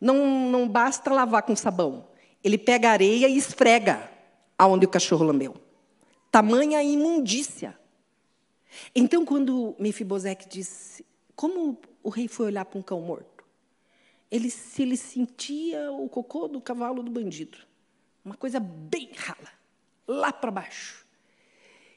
não, 0.00 0.50
não 0.50 0.66
basta 0.66 1.12
lavar 1.12 1.42
com 1.42 1.54
sabão. 1.54 2.08
Ele 2.42 2.56
pega 2.56 2.90
areia 2.90 3.28
e 3.28 3.36
esfrega 3.36 4.10
aonde 4.58 4.86
o 4.86 4.88
cachorro 4.88 5.26
lambeu. 5.26 5.56
Tamanha 6.30 6.82
imundícia. 6.82 7.78
Então, 8.94 9.26
quando 9.26 9.76
Mefibosec 9.78 10.48
disse, 10.48 11.04
como 11.34 11.78
o 12.02 12.08
rei 12.08 12.28
foi 12.28 12.46
olhar 12.46 12.64
para 12.64 12.78
um 12.78 12.82
cão 12.82 13.02
morto? 13.02 13.36
ele, 14.30 14.50
se 14.50 14.82
ele 14.82 14.96
sentia 14.96 15.90
o 15.92 16.08
cocô 16.08 16.48
do 16.48 16.60
cavalo 16.60 17.02
do 17.02 17.10
bandido. 17.10 17.58
Uma 18.24 18.36
coisa 18.36 18.58
bem 18.58 19.10
rala, 19.16 19.50
lá 20.06 20.32
para 20.32 20.50
baixo. 20.50 21.05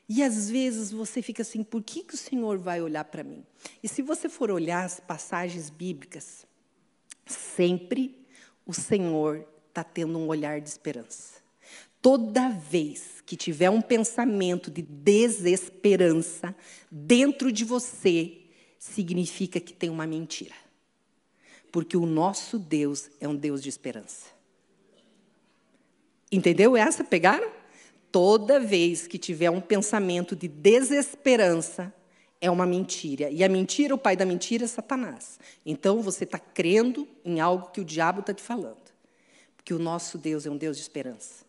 E 0.10 0.24
às 0.24 0.50
vezes 0.50 0.92
você 0.92 1.22
fica 1.22 1.44
assim, 1.44 1.64
por 1.64 1.84
que, 1.84 2.04
que 2.04 2.16
o 2.16 2.18
Senhor 2.18 2.58
vai 2.58 2.82
olhar 2.82 3.06
para 3.06 3.24
mim? 3.24 3.46
E 3.82 3.88
se 3.88 4.02
você 4.02 4.28
for 4.28 4.50
olhar 4.50 4.84
as 4.84 5.00
passagens 5.00 5.70
bíblicas, 5.70 6.48
sempre 7.28 8.26
o 8.66 8.74
Senhor 8.74 9.48
está 9.68 9.84
tendo 9.84 10.18
um 10.18 10.28
olhar 10.28 10.60
de 10.60 10.68
esperança. 10.68 11.40
Toda 12.02 12.50
vez 12.50 13.22
que 13.24 13.38
tiver 13.38 13.70
um 13.70 13.82
pensamento 13.82 14.72
de 14.72 14.82
desesperança 14.82 16.56
dentro 16.90 17.52
de 17.52 17.64
você, 17.64 18.40
significa 18.80 19.60
que 19.60 19.74
tem 19.74 19.92
uma 19.92 20.08
mentira 20.08 20.56
porque 21.72 21.98
o 21.98 22.06
nosso 22.06 22.58
Deus 22.58 23.10
é 23.20 23.28
um 23.28 23.36
Deus 23.36 23.62
de 23.62 23.70
esperança. 23.70 24.28
Entendeu 26.32 26.76
essa? 26.76 27.04
Pegaram? 27.04 27.52
Toda 28.12 28.60
vez 28.60 29.08
que 29.08 29.18
tiver 29.18 29.50
um 29.50 29.62
pensamento 29.62 30.36
de 30.36 30.48
desesperança, 30.48 31.94
é 32.42 32.50
uma 32.50 32.66
mentira. 32.66 33.30
E 33.30 33.44
a 33.44 33.50
mentira, 33.50 33.94
o 33.94 33.98
pai 33.98 34.16
da 34.16 34.26
mentira 34.26 34.64
é 34.64 34.68
Satanás. 34.68 35.40
Então 35.66 36.02
você 36.02 36.24
está 36.24 36.40
crendo 36.40 37.08
em 37.24 37.40
algo 37.40 37.70
que 37.72 37.82
o 37.82 37.86
diabo 37.86 38.22
está 38.22 38.34
te 38.34 38.42
falando. 38.42 38.78
Porque 39.58 39.74
o 39.74 39.80
nosso 39.80 40.18
Deus 40.18 40.46
é 40.46 40.50
um 40.50 40.58
Deus 40.58 40.78
de 40.78 40.84
esperança. 40.84 41.46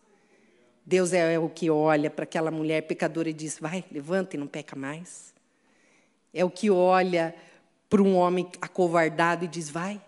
Deus 0.84 1.12
é 1.12 1.38
o 1.38 1.48
que 1.48 1.70
olha 1.70 2.10
para 2.10 2.24
aquela 2.24 2.50
mulher 2.50 2.82
pecadora 2.82 3.30
e 3.30 3.32
diz: 3.32 3.58
vai, 3.58 3.84
levanta 3.90 4.36
e 4.36 4.38
não 4.38 4.46
peca 4.46 4.74
mais. 4.74 5.32
É 6.34 6.44
o 6.44 6.50
que 6.50 6.70
olha 6.70 7.34
para 7.88 8.02
um 8.02 8.16
homem 8.16 8.50
acovardado 8.60 9.44
e 9.44 9.48
diz: 9.48 9.70
vai, 9.70 10.00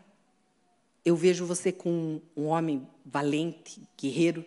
eu 1.04 1.14
vejo 1.14 1.46
você 1.46 1.70
com 1.70 2.20
um 2.36 2.46
homem 2.46 2.86
valente, 3.04 3.80
guerreiro. 3.96 4.44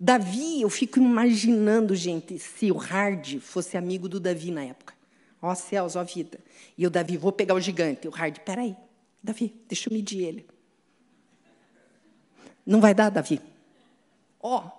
Davi, 0.00 0.62
eu 0.62 0.70
fico 0.70 1.00
imaginando, 1.00 1.96
gente, 1.96 2.38
se 2.38 2.70
o 2.70 2.76
Hard 2.76 3.40
fosse 3.40 3.76
amigo 3.76 4.08
do 4.08 4.20
Davi 4.20 4.52
na 4.52 4.62
época. 4.62 4.94
Ó 5.42 5.52
céus, 5.56 5.96
ó 5.96 6.04
vida. 6.04 6.38
E 6.76 6.86
o 6.86 6.90
Davi, 6.90 7.16
vou 7.16 7.32
pegar 7.32 7.54
o 7.54 7.60
gigante. 7.60 8.06
O 8.06 8.10
Hard, 8.10 8.38
peraí, 8.40 8.76
Davi, 9.20 9.52
deixa 9.66 9.88
eu 9.88 9.94
medir 9.94 10.22
ele. 10.22 10.46
Não 12.64 12.80
vai 12.80 12.94
dar, 12.94 13.10
Davi. 13.10 13.40
Ó, 14.40 14.70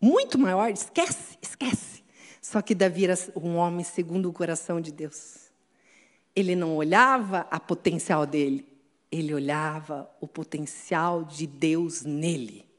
muito 0.00 0.38
maior, 0.38 0.70
esquece, 0.70 1.36
esquece. 1.42 2.04
Só 2.40 2.62
que 2.62 2.74
Davi 2.74 3.04
era 3.04 3.18
um 3.34 3.56
homem 3.56 3.84
segundo 3.84 4.28
o 4.28 4.32
coração 4.32 4.80
de 4.80 4.92
Deus. 4.92 5.50
Ele 6.34 6.54
não 6.54 6.76
olhava 6.76 7.40
a 7.50 7.58
potencial 7.58 8.24
dele, 8.24 8.66
ele 9.10 9.34
olhava 9.34 10.08
o 10.20 10.28
potencial 10.28 11.24
de 11.24 11.44
Deus 11.44 12.02
nele 12.02 12.69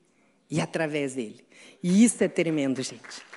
e 0.51 0.59
através 0.59 1.15
dele. 1.15 1.43
E 1.81 2.03
isso 2.03 2.21
é 2.21 2.27
tremendo, 2.27 2.83
gente. 2.83 3.31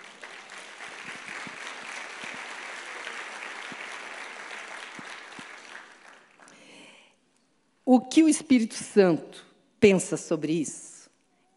O 7.87 8.01
que 8.01 8.23
o 8.23 8.29
Espírito 8.29 8.75
Santo 8.75 9.47
pensa 9.79 10.17
sobre 10.17 10.53
isso? 10.55 11.09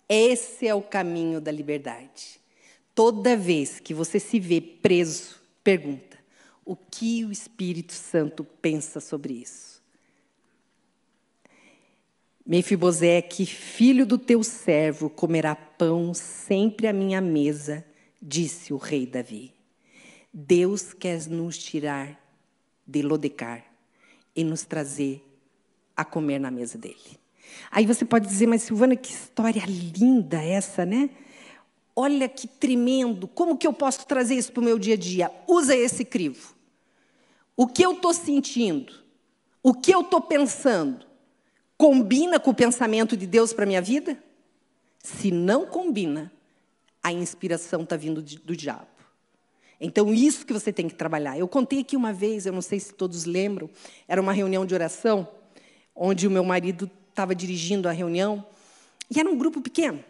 Esse 0.07 0.67
é 0.67 0.75
o 0.75 0.81
caminho 0.81 1.41
da 1.41 1.51
liberdade. 1.51 2.39
Toda 2.93 3.35
vez 3.35 3.79
que 3.79 3.93
você 3.93 4.19
se 4.19 4.39
vê 4.39 4.61
preso, 4.61 5.41
pergunta: 5.63 6.17
o 6.63 6.75
que 6.75 7.25
o 7.25 7.31
Espírito 7.31 7.93
Santo 7.93 8.43
pensa 8.43 8.99
sobre 8.99 9.33
isso? 9.33 9.76
Mefiboseque, 12.47 13.45
filho 13.45 14.05
do 14.05 14.17
teu 14.17 14.41
servo, 14.41 15.09
comerá 15.09 15.53
pão 15.53 16.13
sempre 16.13 16.87
à 16.87 16.93
minha 16.93 17.19
mesa, 17.19 17.83
disse 18.21 18.71
o 18.71 18.77
rei 18.77 19.05
Davi. 19.05 19.53
Deus 20.33 20.93
quer 20.93 21.27
nos 21.27 21.57
tirar 21.57 22.17
de 22.87 23.01
Lodecar 23.01 23.65
e 24.33 24.45
nos 24.45 24.63
trazer 24.63 25.21
a 25.93 26.05
comer 26.05 26.39
na 26.39 26.49
mesa 26.49 26.77
dele. 26.77 27.19
Aí 27.69 27.85
você 27.85 28.05
pode 28.05 28.27
dizer, 28.27 28.47
mas 28.47 28.61
Silvana, 28.61 28.95
que 28.95 29.11
história 29.11 29.63
linda 29.67 30.41
essa, 30.41 30.85
né? 30.85 31.09
Olha 31.93 32.29
que 32.29 32.47
tremendo. 32.47 33.27
Como 33.27 33.57
que 33.57 33.67
eu 33.67 33.73
posso 33.73 34.07
trazer 34.07 34.35
isso 34.35 34.53
para 34.53 34.61
o 34.61 34.63
meu 34.63 34.79
dia 34.79 34.93
a 34.93 34.97
dia? 34.97 35.29
Usa 35.49 35.75
esse 35.75 36.05
crivo. 36.05 36.55
O 37.57 37.67
que 37.67 37.83
eu 37.83 37.91
estou 37.91 38.13
sentindo, 38.13 38.93
o 39.61 39.73
que 39.73 39.93
eu 39.93 39.99
estou 39.99 40.21
pensando, 40.21 41.05
combina 41.77 42.39
com 42.39 42.51
o 42.51 42.55
pensamento 42.55 43.15
de 43.15 43.27
Deus 43.27 43.53
para 43.53 43.63
a 43.63 43.67
minha 43.67 43.81
vida? 43.81 44.17
Se 45.03 45.31
não 45.31 45.65
combina, 45.65 46.31
a 47.03 47.13
inspiração 47.13 47.83
está 47.83 47.95
vindo 47.95 48.21
do 48.21 48.55
diabo. 48.55 48.87
Então, 49.79 50.11
isso 50.13 50.45
que 50.45 50.51
você 50.51 50.73
tem 50.73 50.87
que 50.87 50.95
trabalhar. 50.95 51.37
Eu 51.37 51.47
contei 51.47 51.81
aqui 51.81 51.95
uma 51.95 52.11
vez, 52.11 52.45
eu 52.45 52.53
não 52.53 52.61
sei 52.61 52.79
se 52.79 52.93
todos 52.93 53.25
lembram, 53.25 53.69
era 54.07 54.19
uma 54.19 54.33
reunião 54.33 54.65
de 54.65 54.73
oração, 54.73 55.27
onde 55.95 56.27
o 56.27 56.31
meu 56.31 56.43
marido 56.43 56.89
estava 57.09 57.35
dirigindo 57.35 57.87
a 57.87 57.91
reunião, 57.91 58.43
e 59.09 59.19
era 59.19 59.29
um 59.29 59.37
grupo 59.37 59.61
pequeno. 59.61 60.03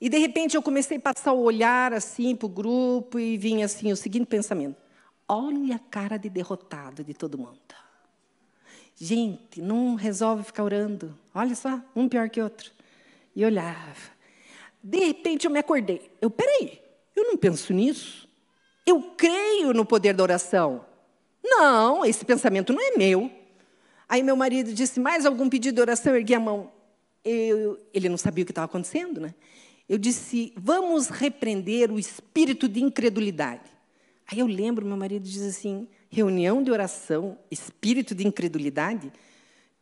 E, 0.00 0.08
de 0.08 0.18
repente, 0.18 0.56
eu 0.56 0.62
comecei 0.62 0.98
a 0.98 1.00
passar 1.00 1.32
o 1.32 1.42
olhar 1.42 1.94
assim 1.94 2.34
para 2.34 2.46
o 2.46 2.48
grupo 2.48 3.18
e 3.18 3.38
vinha 3.38 3.66
assim 3.66 3.92
o 3.92 3.96
seguinte 3.96 4.26
pensamento: 4.26 4.76
olha 5.28 5.76
a 5.76 5.78
cara 5.78 6.16
de 6.16 6.28
derrotado 6.28 7.04
de 7.04 7.14
todo 7.14 7.38
mundo. 7.38 7.58
Gente, 8.96 9.60
não 9.60 9.94
resolve 9.94 10.44
ficar 10.44 10.64
orando. 10.64 11.16
Olha 11.34 11.54
só, 11.54 11.80
um 11.94 12.08
pior 12.08 12.28
que 12.30 12.40
outro. 12.40 12.70
E 13.34 13.44
olhava. 13.44 14.14
De 14.82 14.98
repente 14.98 15.46
eu 15.46 15.50
me 15.50 15.58
acordei. 15.58 16.10
Eu, 16.20 16.30
peraí, 16.30 16.80
eu 17.16 17.24
não 17.24 17.36
penso 17.36 17.72
nisso. 17.72 18.28
Eu 18.86 19.00
creio 19.16 19.72
no 19.72 19.84
poder 19.84 20.14
da 20.14 20.22
oração. 20.22 20.84
Não, 21.42 22.04
esse 22.04 22.24
pensamento 22.24 22.72
não 22.72 22.80
é 22.80 22.96
meu. 22.96 23.30
Aí 24.08 24.22
meu 24.22 24.36
marido 24.36 24.72
disse: 24.72 25.00
Mais 25.00 25.26
algum 25.26 25.48
pedido 25.48 25.74
de 25.76 25.80
oração? 25.80 26.12
Eu 26.12 26.18
ergui 26.18 26.34
a 26.34 26.40
mão. 26.40 26.70
Eu, 27.24 27.78
ele 27.92 28.08
não 28.08 28.18
sabia 28.18 28.42
o 28.42 28.46
que 28.46 28.52
estava 28.52 28.66
acontecendo, 28.66 29.20
né? 29.20 29.34
Eu 29.88 29.98
disse: 29.98 30.52
Vamos 30.56 31.08
repreender 31.08 31.90
o 31.90 31.98
espírito 31.98 32.68
de 32.68 32.82
incredulidade. 32.82 33.70
Aí 34.30 34.38
eu 34.38 34.46
lembro, 34.46 34.86
meu 34.86 34.96
marido 34.96 35.24
diz 35.24 35.42
assim: 35.42 35.88
reunião 36.14 36.62
de 36.62 36.70
oração, 36.70 37.36
espírito 37.50 38.14
de 38.14 38.24
incredulidade? 38.26 39.12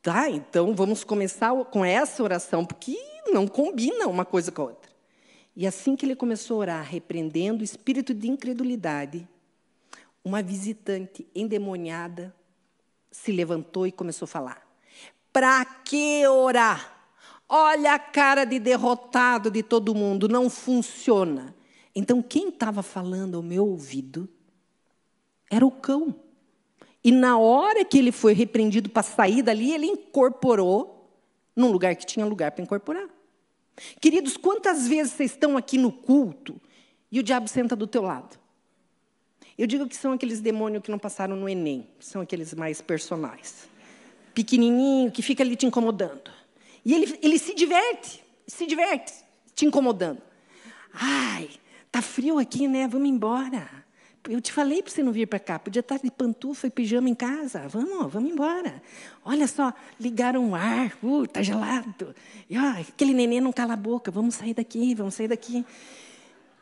Tá, 0.00 0.30
então 0.30 0.74
vamos 0.74 1.04
começar 1.04 1.54
com 1.66 1.84
essa 1.84 2.22
oração, 2.22 2.64
porque 2.64 2.96
não 3.30 3.46
combina 3.46 4.06
uma 4.08 4.24
coisa 4.24 4.50
com 4.50 4.62
a 4.62 4.64
outra. 4.64 4.90
E 5.54 5.66
assim 5.66 5.94
que 5.94 6.06
ele 6.06 6.16
começou 6.16 6.56
a 6.56 6.60
orar, 6.60 6.84
repreendendo 6.84 7.60
o 7.60 7.64
espírito 7.64 8.14
de 8.14 8.28
incredulidade, 8.28 9.28
uma 10.24 10.42
visitante 10.42 11.26
endemoniada 11.34 12.34
se 13.10 13.30
levantou 13.30 13.86
e 13.86 13.92
começou 13.92 14.24
a 14.24 14.28
falar: 14.28 14.66
Para 15.30 15.62
que 15.64 16.26
orar? 16.26 17.10
Olha 17.46 17.92
a 17.92 17.98
cara 17.98 18.46
de 18.46 18.58
derrotado 18.58 19.50
de 19.50 19.62
todo 19.62 19.94
mundo, 19.94 20.26
não 20.26 20.48
funciona. 20.48 21.54
Então, 21.94 22.22
quem 22.22 22.48
estava 22.48 22.82
falando 22.82 23.36
ao 23.36 23.42
meu 23.42 23.66
ouvido 23.66 24.26
era 25.52 25.66
o 25.66 25.70
cão. 25.70 26.14
E 27.04 27.12
na 27.12 27.36
hora 27.36 27.84
que 27.84 27.98
ele 27.98 28.10
foi 28.10 28.32
repreendido 28.32 28.88
para 28.88 29.02
sair 29.02 29.42
dali, 29.42 29.72
ele 29.72 29.86
incorporou 29.86 31.10
num 31.54 31.70
lugar 31.70 31.94
que 31.94 32.06
tinha 32.06 32.24
lugar 32.24 32.52
para 32.52 32.64
incorporar. 32.64 33.06
Queridos, 34.00 34.36
quantas 34.38 34.88
vezes 34.88 35.12
vocês 35.12 35.32
estão 35.32 35.56
aqui 35.56 35.76
no 35.76 35.92
culto 35.92 36.58
e 37.10 37.20
o 37.20 37.22
diabo 37.22 37.48
senta 37.48 37.76
do 37.76 37.86
teu 37.86 38.02
lado? 38.02 38.40
Eu 39.58 39.66
digo 39.66 39.86
que 39.86 39.96
são 39.96 40.12
aqueles 40.12 40.40
demônios 40.40 40.82
que 40.82 40.90
não 40.90 40.98
passaram 40.98 41.36
no 41.36 41.46
Enem, 41.46 41.86
são 42.00 42.22
aqueles 42.22 42.54
mais 42.54 42.80
personagens. 42.80 43.68
Pequenininho, 44.32 45.12
que 45.12 45.20
fica 45.20 45.42
ali 45.42 45.54
te 45.54 45.66
incomodando. 45.66 46.30
E 46.82 46.94
ele, 46.94 47.18
ele 47.20 47.38
se 47.38 47.54
diverte, 47.54 48.24
se 48.46 48.66
diverte, 48.66 49.12
te 49.54 49.66
incomodando. 49.66 50.22
Ai, 50.94 51.50
tá 51.90 52.00
frio 52.00 52.38
aqui, 52.38 52.66
né? 52.66 52.88
Vamos 52.88 53.08
embora. 53.08 53.81
Eu 54.28 54.40
te 54.40 54.52
falei 54.52 54.82
para 54.82 54.92
você 54.92 55.02
não 55.02 55.10
vir 55.12 55.26
para 55.26 55.40
cá. 55.40 55.58
Podia 55.58 55.80
estar 55.80 55.98
de 55.98 56.10
pantufa 56.10 56.68
e 56.68 56.70
pijama 56.70 57.08
em 57.08 57.14
casa. 57.14 57.66
Vamos, 57.68 58.12
vamos 58.12 58.30
embora. 58.30 58.80
Olha 59.24 59.48
só, 59.48 59.72
ligaram 59.98 60.50
o 60.50 60.54
ar. 60.54 60.96
Uh, 61.02 61.26
tá 61.26 61.42
gelado. 61.42 62.14
E, 62.48 62.56
ó, 62.56 62.80
aquele 62.80 63.14
neném 63.14 63.40
não 63.40 63.52
cala 63.52 63.72
a 63.72 63.76
boca. 63.76 64.10
Vamos 64.12 64.36
sair 64.36 64.54
daqui, 64.54 64.94
vamos 64.94 65.14
sair 65.14 65.26
daqui. 65.26 65.66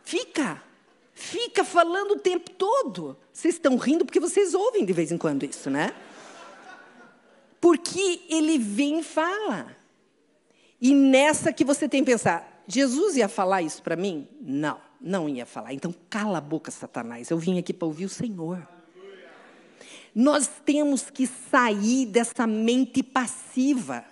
Fica, 0.03 0.63
fica 1.13 1.63
falando 1.63 2.13
o 2.13 2.19
tempo 2.19 2.51
todo. 2.51 3.17
Vocês 3.31 3.57
estão 3.57 3.77
rindo 3.77 4.07
porque 4.07 4.21
vocês 4.21 4.55
ouvem 4.55 4.85
de 4.87 4.93
vez 4.95 5.13
em 5.13 5.19
quando 5.19 5.45
isso, 5.45 5.69
né? 5.69 5.93
Porque 7.61 8.23
ele 8.31 8.59
vem 8.59 9.01
e 9.01 9.03
fala. 9.03 9.77
E 10.81 10.95
nessa 10.95 11.53
que 11.53 11.63
você 11.63 11.87
tem 11.87 12.03
que 12.03 12.11
pensar, 12.11 12.65
Jesus 12.67 13.17
ia 13.17 13.29
falar 13.29 13.61
isso 13.61 13.83
para 13.83 13.97
mim? 13.97 14.27
Não, 14.41 14.81
não 15.01 15.29
ia 15.29 15.47
falar. 15.47 15.73
Então 15.73 15.95
cala 16.09 16.39
a 16.39 16.41
boca, 16.41 16.71
Satanás. 16.71 17.31
Eu 17.31 17.39
vim 17.39 17.59
aqui 17.59 17.73
para 17.73 17.87
ouvir 17.87 18.05
o 18.05 18.09
Senhor. 18.09 18.67
Nós 20.15 20.49
temos 20.65 21.09
que 21.09 21.27
sair 21.27 22.07
dessa 22.07 22.47
mente 22.47 23.03
passiva. 23.03 24.05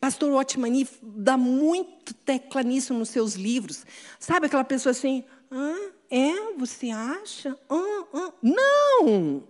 Pastor 0.00 0.32
Otmani 0.32 0.88
dá 1.02 1.36
muito 1.36 2.14
tecla 2.14 2.62
nisso 2.62 2.92
nos 2.94 3.10
seus 3.10 3.34
livros. 3.34 3.84
Sabe 4.18 4.46
aquela 4.46 4.64
pessoa 4.64 4.90
assim, 4.90 5.24
ah, 5.50 5.90
é, 6.10 6.52
você 6.56 6.90
acha? 6.90 7.56
Ah, 7.68 8.04
ah. 8.14 8.32
Não! 8.42 9.44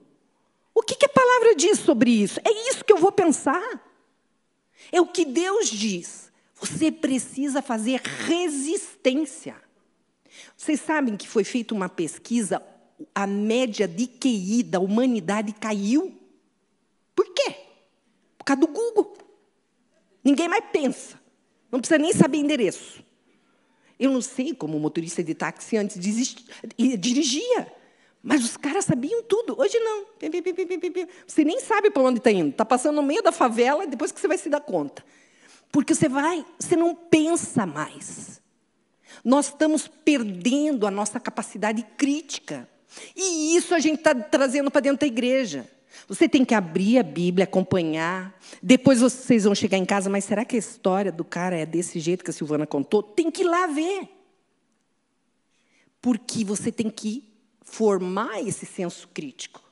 O 0.74 0.82
que, 0.82 0.94
que 0.94 1.06
a 1.06 1.08
palavra 1.10 1.54
diz 1.54 1.78
sobre 1.78 2.10
isso? 2.10 2.40
É 2.44 2.68
isso 2.68 2.84
que 2.84 2.92
eu 2.92 2.98
vou 2.98 3.12
pensar. 3.12 3.80
É 4.92 5.00
o 5.00 5.06
que 5.06 5.24
Deus 5.24 5.70
diz. 5.70 6.30
Você 6.56 6.90
precisa 6.92 7.62
fazer 7.62 8.00
resistência. 8.02 9.65
Vocês 10.56 10.80
sabem 10.80 11.16
que 11.16 11.28
foi 11.28 11.44
feita 11.44 11.74
uma 11.74 11.88
pesquisa, 11.88 12.62
a 13.14 13.26
média 13.26 13.86
de 13.86 14.06
QI 14.06 14.62
da 14.62 14.80
humanidade 14.80 15.52
caiu. 15.52 16.14
Por 17.14 17.26
quê? 17.34 17.54
Por 18.38 18.44
causa 18.44 18.60
do 18.60 18.68
Google. 18.68 19.16
Ninguém 20.24 20.48
mais 20.48 20.64
pensa. 20.72 21.20
Não 21.70 21.80
precisa 21.80 21.98
nem 21.98 22.12
saber 22.12 22.38
endereço. 22.38 23.04
Eu 23.98 24.10
não 24.10 24.20
sei 24.20 24.54
como 24.54 24.76
o 24.76 24.80
motorista 24.80 25.22
de 25.22 25.34
táxi 25.34 25.76
antes 25.76 25.98
dirigia, 25.98 27.72
mas 28.22 28.44
os 28.44 28.56
caras 28.56 28.84
sabiam 28.84 29.22
tudo. 29.22 29.58
Hoje 29.58 29.78
não. 29.78 30.06
Você 31.26 31.44
nem 31.44 31.60
sabe 31.60 31.90
para 31.90 32.02
onde 32.02 32.18
está 32.18 32.30
indo. 32.30 32.50
Está 32.50 32.64
passando 32.64 32.96
no 32.96 33.02
meio 33.02 33.22
da 33.22 33.32
favela, 33.32 33.86
depois 33.86 34.12
que 34.12 34.20
você 34.20 34.28
vai 34.28 34.36
se 34.36 34.48
dar 34.48 34.60
conta. 34.60 35.04
Porque 35.72 35.94
você 35.94 36.08
vai, 36.08 36.44
você 36.58 36.76
não 36.76 36.94
pensa 36.94 37.66
mais. 37.66 38.40
Nós 39.24 39.46
estamos 39.46 39.88
perdendo 39.88 40.86
a 40.86 40.90
nossa 40.90 41.18
capacidade 41.18 41.82
crítica. 41.96 42.68
E 43.14 43.56
isso 43.56 43.74
a 43.74 43.78
gente 43.78 43.98
está 43.98 44.14
trazendo 44.14 44.70
para 44.70 44.80
dentro 44.80 45.00
da 45.00 45.06
igreja. 45.06 45.68
Você 46.08 46.28
tem 46.28 46.44
que 46.44 46.54
abrir 46.54 46.98
a 46.98 47.02
Bíblia, 47.02 47.44
acompanhar. 47.44 48.38
Depois 48.62 49.00
vocês 49.00 49.44
vão 49.44 49.54
chegar 49.54 49.78
em 49.78 49.84
casa, 49.84 50.08
mas 50.10 50.24
será 50.24 50.44
que 50.44 50.56
a 50.56 50.58
história 50.58 51.10
do 51.10 51.24
cara 51.24 51.56
é 51.56 51.66
desse 51.66 51.98
jeito 51.98 52.24
que 52.24 52.30
a 52.30 52.34
Silvana 52.34 52.66
contou? 52.66 53.02
Tem 53.02 53.30
que 53.30 53.42
ir 53.42 53.46
lá 53.46 53.66
ver. 53.66 54.08
Porque 56.00 56.44
você 56.44 56.70
tem 56.70 56.90
que 56.90 57.24
formar 57.62 58.40
esse 58.46 58.64
senso 58.64 59.08
crítico 59.08 59.65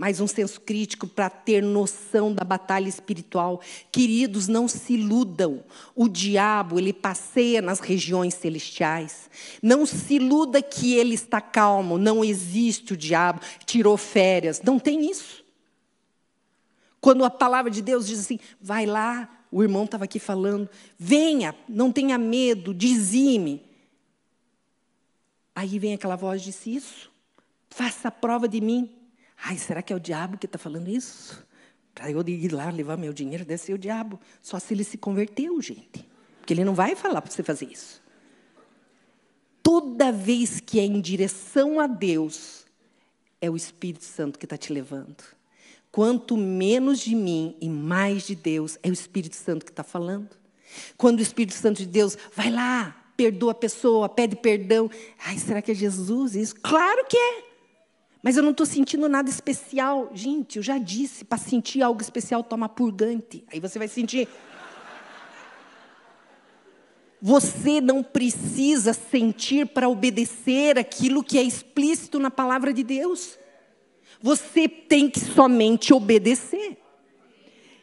mas 0.00 0.18
um 0.18 0.26
senso 0.26 0.62
crítico 0.62 1.06
para 1.06 1.28
ter 1.28 1.62
noção 1.62 2.32
da 2.32 2.42
batalha 2.42 2.88
espiritual. 2.88 3.60
Queridos, 3.92 4.48
não 4.48 4.66
se 4.66 4.94
iludam. 4.94 5.62
O 5.94 6.08
diabo, 6.08 6.78
ele 6.78 6.90
passeia 6.90 7.60
nas 7.60 7.80
regiões 7.80 8.32
celestiais. 8.32 9.28
Não 9.62 9.84
se 9.84 10.14
iluda 10.14 10.62
que 10.62 10.94
ele 10.94 11.12
está 11.14 11.38
calmo. 11.38 11.98
Não 11.98 12.24
existe 12.24 12.94
o 12.94 12.96
diabo, 12.96 13.42
tirou 13.66 13.94
férias. 13.98 14.62
Não 14.62 14.78
tem 14.78 15.10
isso. 15.10 15.44
Quando 16.98 17.22
a 17.22 17.28
palavra 17.28 17.70
de 17.70 17.82
Deus 17.82 18.06
diz 18.06 18.20
assim: 18.20 18.40
vai 18.58 18.86
lá, 18.86 19.28
o 19.52 19.62
irmão 19.62 19.84
estava 19.84 20.04
aqui 20.04 20.18
falando, 20.18 20.66
venha, 20.98 21.54
não 21.68 21.92
tenha 21.92 22.16
medo, 22.16 22.72
dizime. 22.72 23.62
Aí 25.54 25.78
vem 25.78 25.92
aquela 25.92 26.16
voz 26.16 26.40
e 26.40 26.44
diz: 26.46 26.66
Isso, 26.66 27.12
faça 27.68 28.08
a 28.08 28.10
prova 28.10 28.48
de 28.48 28.62
mim. 28.62 28.96
Ai, 29.42 29.56
será 29.56 29.82
que 29.82 29.92
é 29.92 29.96
o 29.96 30.00
diabo 30.00 30.38
que 30.38 30.46
está 30.46 30.58
falando 30.58 30.88
isso? 30.88 31.46
Para 31.94 32.10
eu 32.10 32.20
ir 32.26 32.52
lá 32.52 32.70
levar 32.70 32.96
meu 32.96 33.12
dinheiro, 33.12 33.44
deve 33.44 33.62
ser 33.62 33.72
o 33.72 33.78
diabo. 33.78 34.20
Só 34.42 34.58
se 34.58 34.74
ele 34.74 34.84
se 34.84 34.98
converteu, 34.98 35.60
gente. 35.60 36.06
Porque 36.38 36.54
ele 36.54 36.64
não 36.64 36.74
vai 36.74 36.94
falar 36.94 37.20
para 37.20 37.30
você 37.30 37.42
fazer 37.42 37.66
isso. 37.66 38.02
Toda 39.62 40.10
vez 40.10 40.60
que 40.60 40.78
é 40.78 40.84
em 40.84 41.00
direção 41.00 41.80
a 41.80 41.86
Deus, 41.86 42.64
é 43.40 43.50
o 43.50 43.56
Espírito 43.56 44.04
Santo 44.04 44.38
que 44.38 44.46
está 44.46 44.56
te 44.56 44.72
levando. 44.72 45.22
Quanto 45.92 46.36
menos 46.36 47.00
de 47.00 47.14
mim 47.14 47.56
e 47.60 47.68
mais 47.68 48.26
de 48.26 48.34
Deus, 48.34 48.78
é 48.82 48.88
o 48.88 48.92
Espírito 48.92 49.36
Santo 49.36 49.64
que 49.64 49.72
está 49.72 49.82
falando. 49.82 50.28
Quando 50.96 51.18
o 51.18 51.22
Espírito 51.22 51.54
Santo 51.54 51.78
de 51.78 51.86
Deus, 51.86 52.16
vai 52.34 52.50
lá, 52.50 52.96
perdoa 53.16 53.52
a 53.52 53.54
pessoa, 53.54 54.08
pede 54.08 54.36
perdão. 54.36 54.90
Ai, 55.18 55.36
será 55.38 55.60
que 55.60 55.72
é 55.72 55.74
Jesus 55.74 56.34
isso? 56.36 56.54
Claro 56.56 57.04
que 57.06 57.16
é. 57.16 57.49
Mas 58.22 58.36
eu 58.36 58.42
não 58.42 58.50
estou 58.50 58.66
sentindo 58.66 59.08
nada 59.08 59.30
especial. 59.30 60.10
Gente, 60.12 60.56
eu 60.56 60.62
já 60.62 60.78
disse, 60.78 61.24
para 61.24 61.38
sentir 61.38 61.82
algo 61.82 62.02
especial, 62.02 62.44
toma 62.44 62.68
purgante. 62.68 63.44
Aí 63.50 63.58
você 63.58 63.78
vai 63.78 63.88
sentir. 63.88 64.28
Você 67.22 67.80
não 67.80 68.02
precisa 68.02 68.92
sentir 68.92 69.66
para 69.66 69.88
obedecer 69.88 70.78
aquilo 70.78 71.22
que 71.22 71.38
é 71.38 71.42
explícito 71.42 72.18
na 72.18 72.30
palavra 72.30 72.72
de 72.72 72.82
Deus. 72.82 73.38
Você 74.22 74.68
tem 74.68 75.08
que 75.08 75.20
somente 75.20 75.92
obedecer. 75.92 76.78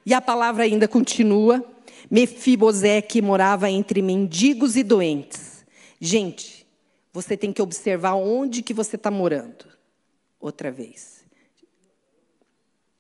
E 0.05 0.13
a 0.13 0.21
palavra 0.21 0.63
ainda 0.63 0.87
continua. 0.87 1.63
Mefibosé 2.09 3.03
morava 3.21 3.69
entre 3.69 4.01
mendigos 4.01 4.75
e 4.75 4.83
doentes. 4.83 5.65
Gente, 5.99 6.65
você 7.11 7.35
tem 7.35 7.51
que 7.51 7.61
observar 7.61 8.13
onde 8.15 8.61
que 8.61 8.73
você 8.73 8.95
está 8.95 9.11
morando. 9.11 9.76
Outra 10.39 10.71
vez. 10.71 11.25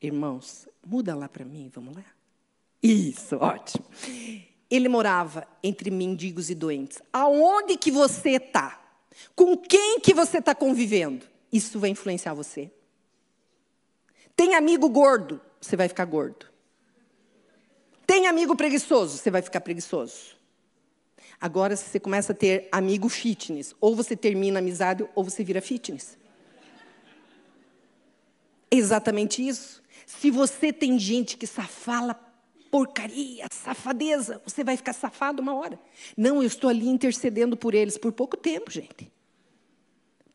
Irmãos, 0.01 0.67
muda 0.85 1.15
lá 1.15 1.27
para 1.27 1.45
mim, 1.45 1.71
vamos 1.73 1.95
lá? 1.95 2.05
Isso, 2.81 3.35
ótimo. 3.37 3.85
Ele 4.69 4.87
morava 4.87 5.47
entre 5.63 5.89
mendigos 5.89 6.49
e 6.49 6.55
doentes. 6.55 7.01
Aonde 7.11 7.77
que 7.77 7.89
você 7.89 8.31
está? 8.31 8.81
Com 9.35 9.57
quem 9.57 9.99
que 9.99 10.13
você 10.13 10.37
está 10.37 10.53
convivendo? 10.53 11.25
Isso 11.51 11.79
vai 11.79 11.89
influenciar 11.89 12.33
você. 12.33 12.71
Tem 14.35 14.53
amigo 14.53 14.87
gordo, 14.89 15.41
você 15.59 15.75
vai 15.75 15.87
ficar 15.87 16.05
gordo. 16.05 16.45
Tem 18.05 18.27
amigo 18.27 18.55
preguiçoso, 18.55 19.17
você 19.17 19.31
vai 19.31 19.41
ficar 19.41 19.61
preguiçoso. 19.61 20.37
Agora, 21.41 21.75
se 21.75 21.89
você 21.89 21.99
começa 21.99 22.31
a 22.33 22.35
ter 22.35 22.67
amigo 22.71 23.09
fitness, 23.09 23.75
ou 23.81 23.95
você 23.95 24.15
termina 24.15 24.59
a 24.59 24.61
amizade, 24.61 25.07
ou 25.15 25.23
você 25.23 25.43
vira 25.43 25.61
fitness. 25.61 26.17
Exatamente 28.69 29.45
isso. 29.45 29.81
Se 30.05 30.31
você 30.31 30.71
tem 30.71 30.97
gente 30.97 31.37
que 31.37 31.47
só 31.47 31.63
fala 31.63 32.13
porcaria, 32.69 33.45
safadeza, 33.51 34.41
você 34.45 34.63
vai 34.63 34.77
ficar 34.77 34.93
safado 34.93 35.41
uma 35.41 35.55
hora. 35.55 35.79
Não, 36.15 36.41
eu 36.41 36.47
estou 36.47 36.69
ali 36.69 36.87
intercedendo 36.87 37.55
por 37.55 37.73
eles 37.73 37.97
por 37.97 38.11
pouco 38.11 38.35
tempo, 38.35 38.69
gente. 38.69 39.11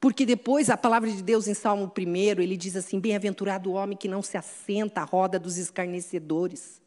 Porque 0.00 0.26
depois 0.26 0.68
a 0.68 0.76
palavra 0.76 1.08
de 1.10 1.22
Deus 1.22 1.46
em 1.46 1.54
Salmo 1.54 1.92
1, 1.96 2.42
ele 2.42 2.56
diz 2.56 2.74
assim: 2.74 2.98
Bem-aventurado 2.98 3.70
o 3.70 3.74
homem 3.74 3.96
que 3.96 4.08
não 4.08 4.20
se 4.20 4.36
assenta 4.36 5.00
à 5.00 5.04
roda 5.04 5.38
dos 5.38 5.58
escarnecedores. 5.58 6.80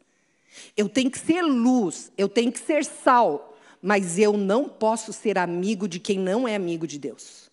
Eu 0.76 0.88
tenho 0.88 1.10
que 1.10 1.18
ser 1.18 1.42
luz, 1.42 2.12
eu 2.16 2.28
tenho 2.28 2.52
que 2.52 2.58
ser 2.58 2.84
sal, 2.84 3.56
mas 3.80 4.18
eu 4.18 4.36
não 4.36 4.68
posso 4.68 5.12
ser 5.12 5.38
amigo 5.38 5.88
de 5.88 5.98
quem 5.98 6.18
não 6.18 6.46
é 6.46 6.54
amigo 6.54 6.86
de 6.86 6.98
Deus. 6.98 7.50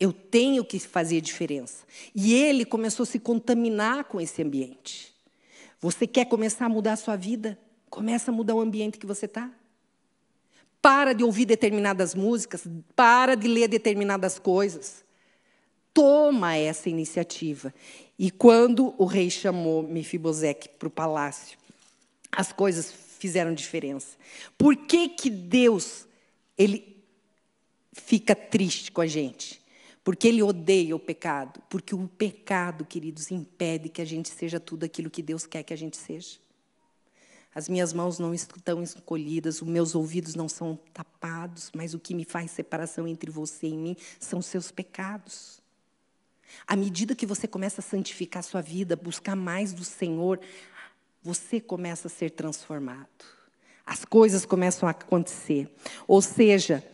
Eu 0.00 0.12
tenho 0.12 0.64
que 0.64 0.80
fazer 0.80 1.20
diferença. 1.20 1.84
E 2.14 2.32
ele 2.32 2.64
começou 2.64 3.04
a 3.04 3.06
se 3.06 3.18
contaminar 3.18 4.04
com 4.04 4.18
esse 4.18 4.42
ambiente. 4.42 5.14
Você 5.78 6.06
quer 6.06 6.24
começar 6.24 6.64
a 6.64 6.68
mudar 6.70 6.94
a 6.94 6.96
sua 6.96 7.16
vida? 7.16 7.58
Começa 7.90 8.30
a 8.30 8.34
mudar 8.34 8.54
o 8.54 8.60
ambiente 8.60 8.98
que 8.98 9.06
você 9.06 9.26
está. 9.26 9.50
Para 10.80 11.12
de 11.12 11.22
ouvir 11.22 11.44
determinadas 11.44 12.14
músicas, 12.14 12.66
para 12.96 13.34
de 13.34 13.46
ler 13.46 13.68
determinadas 13.68 14.38
coisas. 14.38 15.04
Toma 15.92 16.56
essa 16.56 16.88
iniciativa. 16.88 17.74
E 18.18 18.30
quando 18.30 18.94
o 18.96 19.04
rei 19.04 19.28
chamou 19.28 19.82
Mefibosete 19.82 20.70
para 20.78 20.88
o 20.88 20.90
palácio, 20.90 21.58
as 22.32 22.52
coisas 22.52 22.90
fizeram 23.18 23.52
diferença. 23.52 24.16
Por 24.56 24.74
que, 24.74 25.10
que 25.10 25.28
Deus 25.28 26.06
ele 26.56 27.04
fica 27.92 28.34
triste 28.34 28.90
com 28.90 29.02
a 29.02 29.06
gente? 29.06 29.59
Porque 30.02 30.28
ele 30.28 30.42
odeia 30.42 30.96
o 30.96 30.98
pecado. 30.98 31.60
Porque 31.68 31.94
o 31.94 32.08
pecado, 32.08 32.84
queridos, 32.84 33.30
impede 33.30 33.88
que 33.88 34.00
a 34.00 34.04
gente 34.04 34.28
seja 34.28 34.58
tudo 34.58 34.84
aquilo 34.84 35.10
que 35.10 35.22
Deus 35.22 35.46
quer 35.46 35.62
que 35.62 35.74
a 35.74 35.76
gente 35.76 35.96
seja. 35.96 36.38
As 37.54 37.68
minhas 37.68 37.92
mãos 37.92 38.18
não 38.18 38.32
estão 38.32 38.82
escolhidas, 38.82 39.60
os 39.60 39.68
meus 39.68 39.94
ouvidos 39.94 40.36
não 40.36 40.48
são 40.48 40.78
tapados, 40.94 41.70
mas 41.74 41.94
o 41.94 41.98
que 41.98 42.14
me 42.14 42.24
faz 42.24 42.52
separação 42.52 43.08
entre 43.08 43.30
você 43.30 43.66
e 43.66 43.76
mim 43.76 43.96
são 44.20 44.40
seus 44.40 44.70
pecados. 44.70 45.60
À 46.66 46.76
medida 46.76 47.14
que 47.14 47.26
você 47.26 47.48
começa 47.48 47.80
a 47.80 47.84
santificar 47.84 48.42
sua 48.44 48.60
vida, 48.60 48.94
buscar 48.94 49.34
mais 49.34 49.72
do 49.72 49.84
Senhor, 49.84 50.40
você 51.22 51.60
começa 51.60 52.06
a 52.06 52.10
ser 52.10 52.30
transformado. 52.30 53.08
As 53.84 54.04
coisas 54.04 54.46
começam 54.46 54.88
a 54.88 54.92
acontecer. 54.92 55.68
Ou 56.06 56.22
seja, 56.22 56.84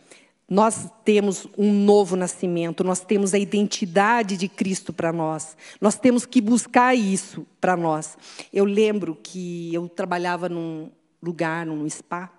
nós 0.49 0.89
temos 1.03 1.45
um 1.57 1.73
novo 1.73 2.15
nascimento, 2.15 2.81
nós 2.81 3.01
temos 3.01 3.33
a 3.33 3.37
identidade 3.37 4.37
de 4.37 4.47
Cristo 4.47 4.93
para 4.93 5.11
nós. 5.11 5.57
Nós 5.81 5.99
temos 5.99 6.25
que 6.25 6.39
buscar 6.39 6.95
isso 6.95 7.45
para 7.59 7.75
nós. 7.75 8.17
Eu 8.53 8.63
lembro 8.63 9.13
que 9.21 9.73
eu 9.73 9.89
trabalhava 9.89 10.47
num 10.47 10.89
lugar, 11.21 11.65
num 11.65 11.87
spa, 11.89 12.31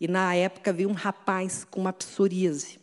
e 0.00 0.08
na 0.08 0.34
época 0.34 0.72
veio 0.72 0.88
um 0.88 0.94
rapaz 0.94 1.66
com 1.70 1.82
uma 1.82 1.92
psoríase. 1.92 2.80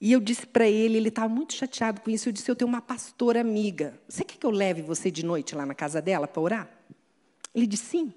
E 0.00 0.10
eu 0.10 0.18
disse 0.18 0.44
para 0.44 0.68
ele, 0.68 0.96
ele 0.96 1.10
estava 1.10 1.28
muito 1.28 1.54
chateado 1.54 2.00
com 2.00 2.10
isso. 2.10 2.28
Eu 2.28 2.32
disse: 2.32 2.50
Eu 2.50 2.56
tenho 2.56 2.68
uma 2.68 2.82
pastora 2.82 3.40
amiga. 3.40 3.96
Você 4.08 4.24
quer 4.24 4.36
que 4.36 4.44
eu 4.44 4.50
leve 4.50 4.82
você 4.82 5.12
de 5.12 5.24
noite 5.24 5.54
lá 5.54 5.64
na 5.64 5.74
casa 5.74 6.02
dela 6.02 6.26
para 6.26 6.42
orar? 6.42 6.70
Ele 7.54 7.68
disse: 7.68 7.84
Sim. 7.84 8.12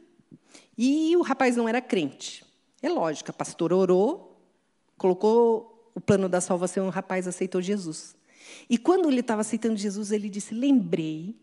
E 0.76 1.16
o 1.16 1.22
rapaz 1.22 1.56
não 1.56 1.70
era 1.70 1.80
crente. 1.80 2.44
É 2.82 2.90
lógico, 2.90 3.30
a 3.30 3.34
pastora 3.34 3.76
orou, 3.76 4.35
colocou 4.98 5.92
o 5.96 6.02
plano 6.02 6.28
da 6.28 6.42
salvação 6.42 6.88
o 6.88 6.90
rapaz 6.90 7.28
aceitou 7.28 7.62
Jesus. 7.62 8.16
E 8.70 8.78
quando 8.78 9.10
ele 9.10 9.22
estava 9.22 9.42
aceitando 9.42 9.78
Jesus, 9.78 10.12
ele 10.12 10.30
disse: 10.30 10.54
Lembrei 10.54 11.36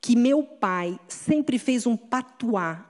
que 0.00 0.16
meu 0.16 0.42
pai 0.42 0.98
sempre 1.08 1.58
fez 1.58 1.86
um 1.86 1.96
patuá 1.96 2.88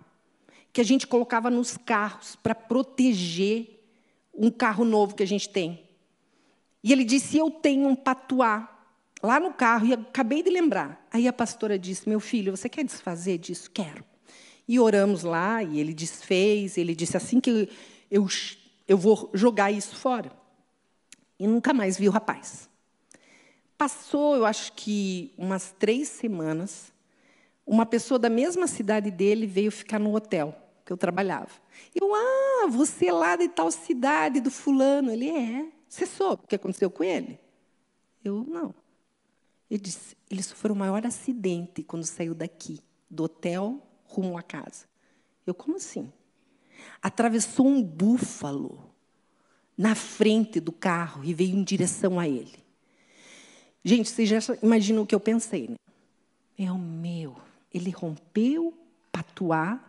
que 0.72 0.80
a 0.80 0.84
gente 0.84 1.06
colocava 1.06 1.50
nos 1.50 1.76
carros 1.76 2.36
para 2.36 2.54
proteger 2.54 3.80
um 4.34 4.50
carro 4.50 4.84
novo 4.84 5.14
que 5.14 5.22
a 5.22 5.26
gente 5.26 5.48
tem. 5.48 5.82
E 6.84 6.92
ele 6.92 7.04
disse: 7.04 7.38
Eu 7.38 7.50
tenho 7.50 7.88
um 7.88 7.96
patuá 7.96 8.68
lá 9.22 9.40
no 9.40 9.52
carro, 9.52 9.86
e 9.86 9.94
acabei 9.94 10.42
de 10.42 10.50
lembrar. 10.50 11.04
Aí 11.10 11.26
a 11.26 11.32
pastora 11.32 11.78
disse: 11.78 12.08
Meu 12.08 12.20
filho, 12.20 12.56
você 12.56 12.68
quer 12.68 12.84
desfazer 12.84 13.38
disso? 13.38 13.70
Quero. 13.70 14.04
E 14.68 14.78
oramos 14.78 15.22
lá, 15.22 15.62
e 15.62 15.80
ele 15.80 15.94
desfez. 15.94 16.76
Ele 16.76 16.94
disse: 16.94 17.16
Assim 17.16 17.40
que 17.40 17.68
eu 18.10 18.28
eu 18.88 18.96
vou 18.96 19.30
jogar 19.34 19.70
isso 19.70 19.94
fora. 19.94 20.32
E 21.38 21.46
nunca 21.46 21.74
mais 21.74 21.98
vi 21.98 22.08
o 22.08 22.10
rapaz. 22.10 22.68
Passou, 23.76 24.34
eu 24.34 24.44
acho 24.44 24.72
que 24.72 25.32
umas 25.36 25.70
três 25.78 26.08
semanas, 26.08 26.92
uma 27.64 27.86
pessoa 27.86 28.18
da 28.18 28.30
mesma 28.30 28.66
cidade 28.66 29.10
dele 29.10 29.46
veio 29.46 29.70
ficar 29.70 30.00
no 30.00 30.16
hotel 30.16 30.56
que 30.84 30.92
eu 30.92 30.96
trabalhava. 30.96 31.50
Eu, 31.94 32.12
ah, 32.14 32.66
você 32.68 33.06
é 33.06 33.12
lá 33.12 33.36
de 33.36 33.48
tal 33.48 33.70
cidade 33.70 34.40
do 34.40 34.50
fulano. 34.50 35.12
Ele 35.12 35.28
é. 35.28 35.66
Você 35.88 36.06
soube 36.06 36.44
o 36.44 36.48
que 36.48 36.56
aconteceu 36.56 36.90
com 36.90 37.04
ele? 37.04 37.38
Eu, 38.24 38.44
não. 38.48 38.74
Ele 39.70 39.80
disse, 39.80 40.16
ele 40.30 40.42
sofreu 40.42 40.74
o 40.74 40.78
maior 40.78 41.06
acidente 41.06 41.82
quando 41.82 42.04
saiu 42.04 42.34
daqui, 42.34 42.80
do 43.08 43.24
hotel 43.24 43.80
rumo 44.04 44.38
à 44.38 44.42
casa. 44.42 44.86
Eu, 45.46 45.54
como 45.54 45.76
assim? 45.76 46.10
Atravessou 47.02 47.66
um 47.66 47.82
búfalo 47.82 48.88
na 49.76 49.94
frente 49.94 50.58
do 50.58 50.72
carro 50.72 51.24
e 51.24 51.32
veio 51.32 51.56
em 51.56 51.62
direção 51.62 52.18
a 52.18 52.28
ele. 52.28 52.58
Gente, 53.84 54.10
vocês 54.10 54.28
já 54.28 54.38
imaginam 54.62 55.02
o 55.02 55.06
que 55.06 55.14
eu 55.14 55.20
pensei, 55.20 55.68
né? 55.68 55.76
É 56.58 56.70
o 56.72 56.78
meu. 56.78 57.36
Ele 57.72 57.90
rompeu 57.90 58.74
patuá 59.12 59.80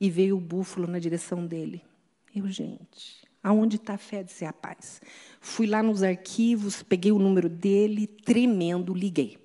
e 0.00 0.08
veio 0.10 0.36
o 0.36 0.40
búfalo 0.40 0.86
na 0.86 0.98
direção 0.98 1.46
dele. 1.46 1.82
Eu, 2.34 2.48
gente, 2.48 3.28
aonde 3.42 3.76
está 3.76 3.94
a 3.94 3.98
fé 3.98 4.22
desse 4.22 4.44
rapaz? 4.44 5.00
Fui 5.40 5.66
lá 5.66 5.82
nos 5.82 6.02
arquivos, 6.02 6.82
peguei 6.82 7.12
o 7.12 7.18
número 7.18 7.48
dele, 7.48 8.06
tremendo, 8.06 8.94
liguei. 8.94 9.38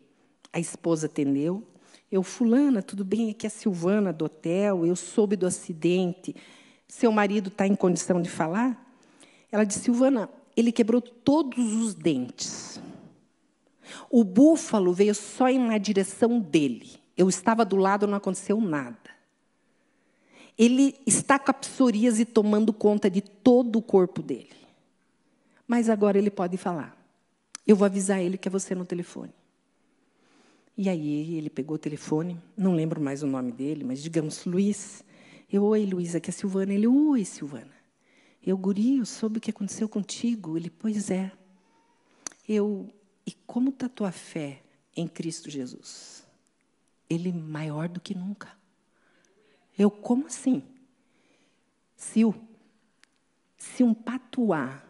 A 0.51 0.59
esposa 0.59 1.07
atendeu. 1.07 1.67
Eu, 2.11 2.21
Fulana, 2.21 2.81
tudo 2.81 3.03
bem? 3.03 3.31
Aqui 3.31 3.45
é 3.45 3.47
a 3.47 3.49
Silvana 3.49 4.13
do 4.13 4.25
hotel, 4.25 4.85
eu 4.85 4.95
soube 4.95 5.35
do 5.35 5.47
acidente. 5.47 6.35
Seu 6.93 7.11
marido 7.11 7.47
está 7.47 7.65
em 7.65 7.75
condição 7.75 8.21
de 8.21 8.29
falar? 8.29 8.79
Ela 9.51 9.63
disse, 9.63 9.79
Silvana, 9.79 10.29
ele 10.55 10.71
quebrou 10.71 11.01
todos 11.01 11.73
os 11.73 11.95
dentes. 11.95 12.79
O 14.11 14.23
búfalo 14.23 14.93
veio 14.93 15.15
só 15.15 15.51
na 15.53 15.79
direção 15.79 16.39
dele. 16.39 16.91
Eu 17.17 17.27
estava 17.27 17.65
do 17.65 17.77
lado, 17.77 18.05
não 18.05 18.15
aconteceu 18.15 18.61
nada. 18.61 19.09
Ele 20.55 20.95
está 21.03 21.39
com 21.39 21.49
a 21.49 21.53
psoríase 21.55 22.25
tomando 22.25 22.71
conta 22.71 23.09
de 23.09 23.21
todo 23.21 23.77
o 23.77 23.81
corpo 23.81 24.21
dele. 24.21 24.55
Mas 25.67 25.89
agora 25.89 26.19
ele 26.19 26.29
pode 26.29 26.57
falar. 26.57 26.95
Eu 27.65 27.75
vou 27.75 27.87
avisar 27.87 28.21
ele 28.21 28.37
que 28.37 28.47
é 28.47 28.51
você 28.51 28.75
no 28.75 28.85
telefone. 28.85 29.33
E 30.77 30.87
aí 30.87 31.35
ele 31.37 31.49
pegou 31.49 31.75
o 31.75 31.79
telefone, 31.79 32.39
não 32.55 32.75
lembro 32.75 33.01
mais 33.01 33.23
o 33.23 33.27
nome 33.27 33.51
dele, 33.51 33.83
mas 33.83 34.01
digamos, 34.01 34.45
Luiz. 34.45 35.03
Eu, 35.53 35.65
oi, 35.65 35.85
Luiz, 35.85 36.15
aqui 36.15 36.31
é 36.31 36.33
a 36.33 36.33
Silvana. 36.33 36.73
Ele, 36.73 36.87
oi, 36.87 37.23
Silvana. 37.23 37.75
Eu, 38.43 38.57
guri, 38.57 38.97
eu 38.97 39.05
soube 39.05 39.37
o 39.37 39.39
que 39.39 39.51
aconteceu 39.51 39.87
contigo. 39.87 40.57
Ele, 40.57 40.67
pois 40.67 41.11
é. 41.11 41.31
Eu, 42.49 42.91
e 43.23 43.31
como 43.45 43.69
está 43.69 43.85
a 43.85 43.89
tua 43.89 44.11
fé 44.11 44.63
em 44.95 45.07
Cristo 45.07 45.51
Jesus? 45.51 46.25
Ele, 47.07 47.31
maior 47.31 47.87
do 47.87 47.99
que 47.99 48.15
nunca. 48.15 48.51
Eu, 49.77 49.91
como 49.91 50.25
assim? 50.25 50.63
O, 52.25 52.33
se 53.55 53.83
um 53.83 53.93
patuar 53.93 54.83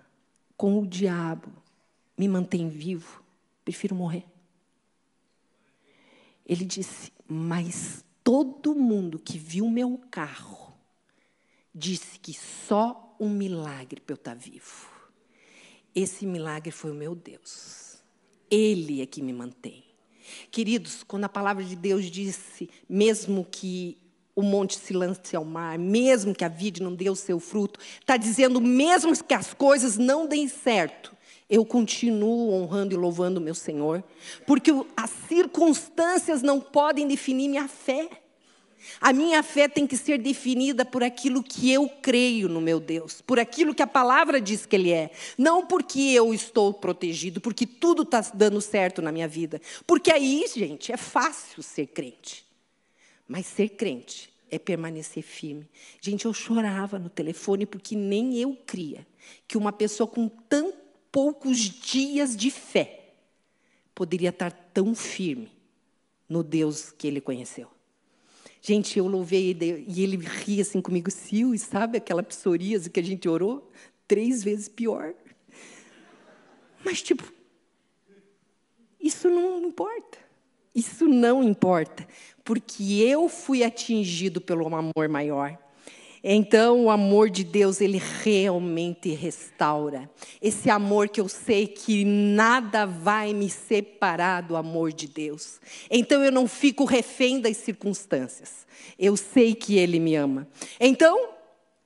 com 0.55 0.79
o 0.79 0.87
diabo 0.87 1.51
me 2.17 2.29
mantém 2.29 2.69
vivo, 2.69 3.21
prefiro 3.65 3.93
morrer. 3.93 4.25
Ele 6.45 6.63
disse: 6.63 7.11
Mas 7.27 8.02
todo 8.23 8.75
mundo 8.75 9.19
que 9.19 9.37
viu 9.37 9.69
meu 9.69 9.99
carro 10.09 10.73
disse 11.73 12.19
que 12.19 12.33
só 12.33 13.15
um 13.19 13.29
milagre 13.29 13.99
para 13.99 14.13
eu 14.13 14.17
estar 14.17 14.35
tá 14.35 14.37
vivo. 14.37 14.91
Esse 15.95 16.25
milagre 16.25 16.71
foi 16.71 16.91
o 16.91 16.95
meu 16.95 17.13
Deus. 17.15 17.97
Ele 18.49 19.01
é 19.01 19.05
que 19.05 19.21
me 19.21 19.33
mantém. 19.33 19.83
Queridos, 20.51 21.03
quando 21.03 21.25
a 21.25 21.29
palavra 21.29 21.63
de 21.63 21.75
Deus 21.75 22.05
disse, 22.05 22.69
mesmo 22.87 23.45
que 23.45 23.97
o 24.35 24.41
monte 24.41 24.77
se 24.77 24.93
lance 24.93 25.35
ao 25.35 25.45
mar, 25.45 25.77
mesmo 25.77 26.33
que 26.33 26.43
a 26.43 26.47
vide 26.47 26.81
não 26.81 26.95
dê 26.95 27.09
o 27.09 27.15
seu 27.15 27.39
fruto, 27.39 27.79
está 27.99 28.17
dizendo, 28.17 28.59
mesmo 28.59 29.11
que 29.23 29.33
as 29.33 29.53
coisas 29.53 29.97
não 29.97 30.27
deem 30.27 30.47
certo, 30.47 31.15
eu 31.49 31.65
continuo 31.65 32.53
honrando 32.53 32.93
e 32.93 32.97
louvando 32.97 33.41
meu 33.41 33.55
Senhor, 33.55 34.03
porque 34.45 34.71
as 34.95 35.09
circunstâncias 35.27 36.41
não 36.41 36.59
podem 36.59 37.07
definir 37.07 37.47
minha 37.47 37.67
fé. 37.67 38.09
A 38.99 39.13
minha 39.13 39.41
fé 39.41 39.67
tem 39.67 39.87
que 39.87 39.95
ser 39.95 40.17
definida 40.17 40.83
por 40.83 41.03
aquilo 41.03 41.41
que 41.41 41.71
eu 41.71 41.87
creio 41.87 42.49
no 42.49 42.59
meu 42.59 42.79
Deus, 42.79 43.21
por 43.21 43.39
aquilo 43.39 43.73
que 43.73 43.81
a 43.81 43.87
palavra 43.87 44.41
diz 44.41 44.65
que 44.65 44.75
Ele 44.75 44.91
é. 44.91 45.11
Não 45.37 45.65
porque 45.65 45.99
eu 45.99 46.33
estou 46.33 46.73
protegido, 46.73 47.39
porque 47.39 47.65
tudo 47.65 48.03
está 48.03 48.19
dando 48.33 48.59
certo 48.59 49.01
na 49.01 49.11
minha 49.11 49.27
vida. 49.27 49.61
Porque 49.87 50.11
aí, 50.11 50.45
gente, 50.53 50.91
é 50.91 50.97
fácil 50.97 51.63
ser 51.63 51.87
crente. 51.87 52.45
Mas 53.27 53.45
ser 53.45 53.69
crente 53.69 54.33
é 54.51 54.59
permanecer 54.59 55.23
firme. 55.23 55.67
Gente, 56.01 56.25
eu 56.25 56.33
chorava 56.33 56.99
no 56.99 57.09
telefone 57.09 57.65
porque 57.65 57.95
nem 57.95 58.37
eu 58.37 58.55
cria 58.65 59.07
que 59.47 59.57
uma 59.57 59.71
pessoa 59.71 60.07
com 60.07 60.27
tanto 60.27 60.82
poucos 61.13 61.59
dias 61.59 62.35
de 62.35 62.49
fé, 62.49 63.13
poderia 63.93 64.29
estar 64.29 64.51
tão 64.51 64.95
firme 64.95 65.51
no 66.27 66.41
Deus 66.41 66.91
que 66.91 67.07
ele 67.07 67.21
conheceu. 67.21 67.69
Gente, 68.59 68.97
eu 68.97 69.07
louvei 69.07 69.55
e 69.87 70.01
ele 70.01 70.17
ria 70.17 70.63
assim 70.63 70.81
comigo, 70.81 71.11
Sil, 71.13 71.53
e 71.53 71.59
sabe 71.59 71.99
aquela 71.99 72.23
psoríase 72.23 72.89
que 72.89 72.99
a 72.99 73.03
gente 73.03 73.29
orou? 73.29 73.71
Três 74.07 74.43
vezes 74.43 74.67
pior. 74.67 75.13
Mas, 76.83 77.03
tipo, 77.03 77.31
isso 78.99 79.29
não 79.29 79.63
importa. 79.67 80.17
Isso 80.73 81.07
não 81.07 81.43
importa, 81.43 82.07
porque 82.43 82.83
eu 83.03 83.29
fui 83.29 83.63
atingido 83.63 84.41
pelo 84.41 84.65
amor 84.75 85.07
maior. 85.07 85.55
Então, 86.23 86.85
o 86.85 86.89
amor 86.89 87.29
de 87.29 87.43
Deus, 87.43 87.81
ele 87.81 88.01
realmente 88.23 89.09
restaura. 89.09 90.09
Esse 90.41 90.69
amor 90.69 91.09
que 91.09 91.19
eu 91.19 91.27
sei 91.27 91.67
que 91.67 92.05
nada 92.05 92.85
vai 92.85 93.33
me 93.33 93.49
separar 93.49 94.41
do 94.41 94.55
amor 94.55 94.93
de 94.93 95.07
Deus. 95.07 95.59
Então, 95.91 96.23
eu 96.23 96.31
não 96.31 96.47
fico 96.47 96.85
refém 96.85 97.41
das 97.41 97.57
circunstâncias. 97.57 98.65
Eu 98.97 99.17
sei 99.17 99.53
que 99.53 99.77
ele 99.77 99.99
me 99.99 100.15
ama. 100.15 100.47
Então, 100.79 101.29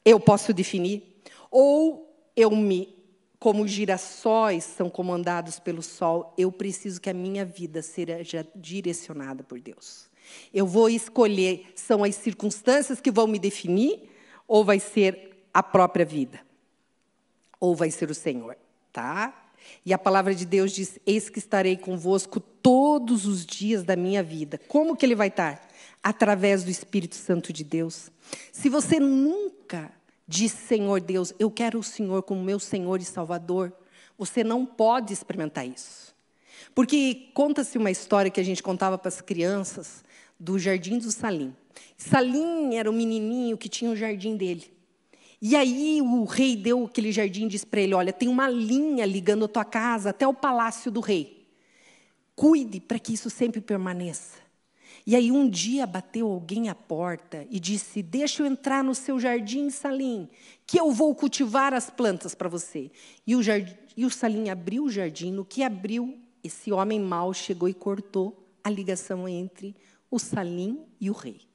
eu 0.05 0.19
posso 0.19 0.53
definir, 0.53 1.01
ou 1.49 2.07
eu 2.35 2.51
me 2.51 2.95
como 3.39 3.67
girassóis 3.67 4.63
são 4.63 4.89
comandados 4.89 5.59
pelo 5.59 5.81
sol, 5.81 6.33
eu 6.37 6.51
preciso 6.51 6.99
que 6.99 7.09
a 7.09 7.13
minha 7.13 7.45
vida 7.45 7.81
seja 7.81 8.45
direcionada 8.55 9.43
por 9.43 9.59
Deus. 9.59 10.09
Eu 10.53 10.65
vou 10.65 10.89
escolher, 10.89 11.71
são 11.75 12.03
as 12.03 12.15
circunstâncias 12.15 12.99
que 12.99 13.11
vão 13.11 13.27
me 13.27 13.37
definir, 13.37 14.09
ou 14.47 14.63
vai 14.63 14.79
ser 14.79 15.45
a 15.53 15.61
própria 15.61 16.05
vida? 16.05 16.39
Ou 17.59 17.75
vai 17.75 17.91
ser 17.91 18.09
o 18.09 18.15
Senhor, 18.15 18.55
tá? 18.93 19.33
E 19.85 19.93
a 19.93 19.97
palavra 19.97 20.33
de 20.33 20.45
Deus 20.45 20.71
diz: 20.71 20.99
Eis 21.05 21.29
que 21.29 21.39
estarei 21.39 21.75
convosco 21.75 22.39
todos 22.39 23.25
os 23.25 23.45
dias 23.45 23.83
da 23.83 23.95
minha 23.95 24.23
vida. 24.23 24.59
Como 24.67 24.95
que 24.95 25.05
ele 25.05 25.15
vai 25.15 25.27
estar? 25.27 25.67
Através 26.01 26.63
do 26.63 26.69
Espírito 26.69 27.15
Santo 27.15 27.51
de 27.51 27.63
Deus. 27.63 28.09
Se 28.51 28.69
você 28.69 28.99
nunca 28.99 29.91
diz, 30.27 30.51
Senhor 30.51 31.01
Deus, 31.01 31.33
eu 31.39 31.49
quero 31.49 31.79
o 31.79 31.83
Senhor 31.83 32.21
como 32.23 32.43
meu 32.43 32.59
Senhor 32.59 33.01
e 33.01 33.05
Salvador, 33.05 33.73
você 34.17 34.43
não 34.43 34.65
pode 34.65 35.13
experimentar 35.13 35.65
isso. 35.67 36.15
Porque 36.75 37.29
conta-se 37.33 37.77
uma 37.77 37.91
história 37.91 38.29
que 38.29 38.39
a 38.39 38.43
gente 38.43 38.61
contava 38.61 38.97
para 38.97 39.09
as 39.09 39.21
crianças 39.21 40.03
do 40.39 40.59
Jardim 40.59 40.99
do 40.99 41.11
Salim. 41.11 41.55
Salim 41.97 42.75
era 42.75 42.89
o 42.89 42.93
menininho 42.93 43.57
que 43.57 43.69
tinha 43.69 43.91
o 43.91 43.95
jardim 43.95 44.35
dele. 44.35 44.71
E 45.41 45.55
aí 45.55 46.01
o 46.01 46.23
rei 46.23 46.55
deu 46.55 46.85
aquele 46.85 47.11
jardim 47.11 47.45
e 47.45 47.49
disse 47.49 47.65
para 47.65 47.81
ele: 47.81 47.93
Olha, 47.93 48.11
tem 48.11 48.27
uma 48.27 48.49
linha 48.49 49.05
ligando 49.05 49.45
a 49.45 49.47
tua 49.47 49.65
casa 49.65 50.09
até 50.09 50.27
o 50.27 50.33
palácio 50.33 50.91
do 50.91 50.99
rei. 50.99 51.47
Cuide 52.35 52.79
para 52.79 52.99
que 52.99 53.13
isso 53.13 53.29
sempre 53.29 53.61
permaneça. 53.61 54.47
E 55.05 55.15
aí 55.15 55.31
um 55.31 55.49
dia 55.49 55.87
bateu 55.87 56.27
alguém 56.27 56.69
à 56.69 56.75
porta 56.75 57.47
e 57.49 57.59
disse: 57.59 58.01
Deixa 58.01 58.41
eu 58.41 58.47
entrar 58.47 58.83
no 58.83 58.93
seu 58.93 59.19
jardim, 59.19 59.69
Salim, 59.69 60.27
que 60.65 60.79
eu 60.79 60.91
vou 60.91 61.15
cultivar 61.15 61.73
as 61.73 61.89
plantas 61.89 62.35
para 62.35 62.49
você. 62.49 62.91
E 63.25 63.35
o, 63.35 63.41
jardim, 63.41 63.75
e 63.95 64.05
o 64.05 64.09
Salim 64.09 64.49
abriu 64.49 64.83
o 64.83 64.89
jardim. 64.89 65.31
No 65.31 65.45
que 65.45 65.63
abriu, 65.63 66.17
esse 66.43 66.71
homem 66.71 66.99
mau 66.99 67.33
chegou 67.33 67.69
e 67.69 67.73
cortou 67.73 68.45
a 68.63 68.69
ligação 68.69 69.29
entre 69.29 69.75
o 70.11 70.19
Salim 70.19 70.83
e 70.99 71.09
o 71.09 71.13
rei. 71.13 71.46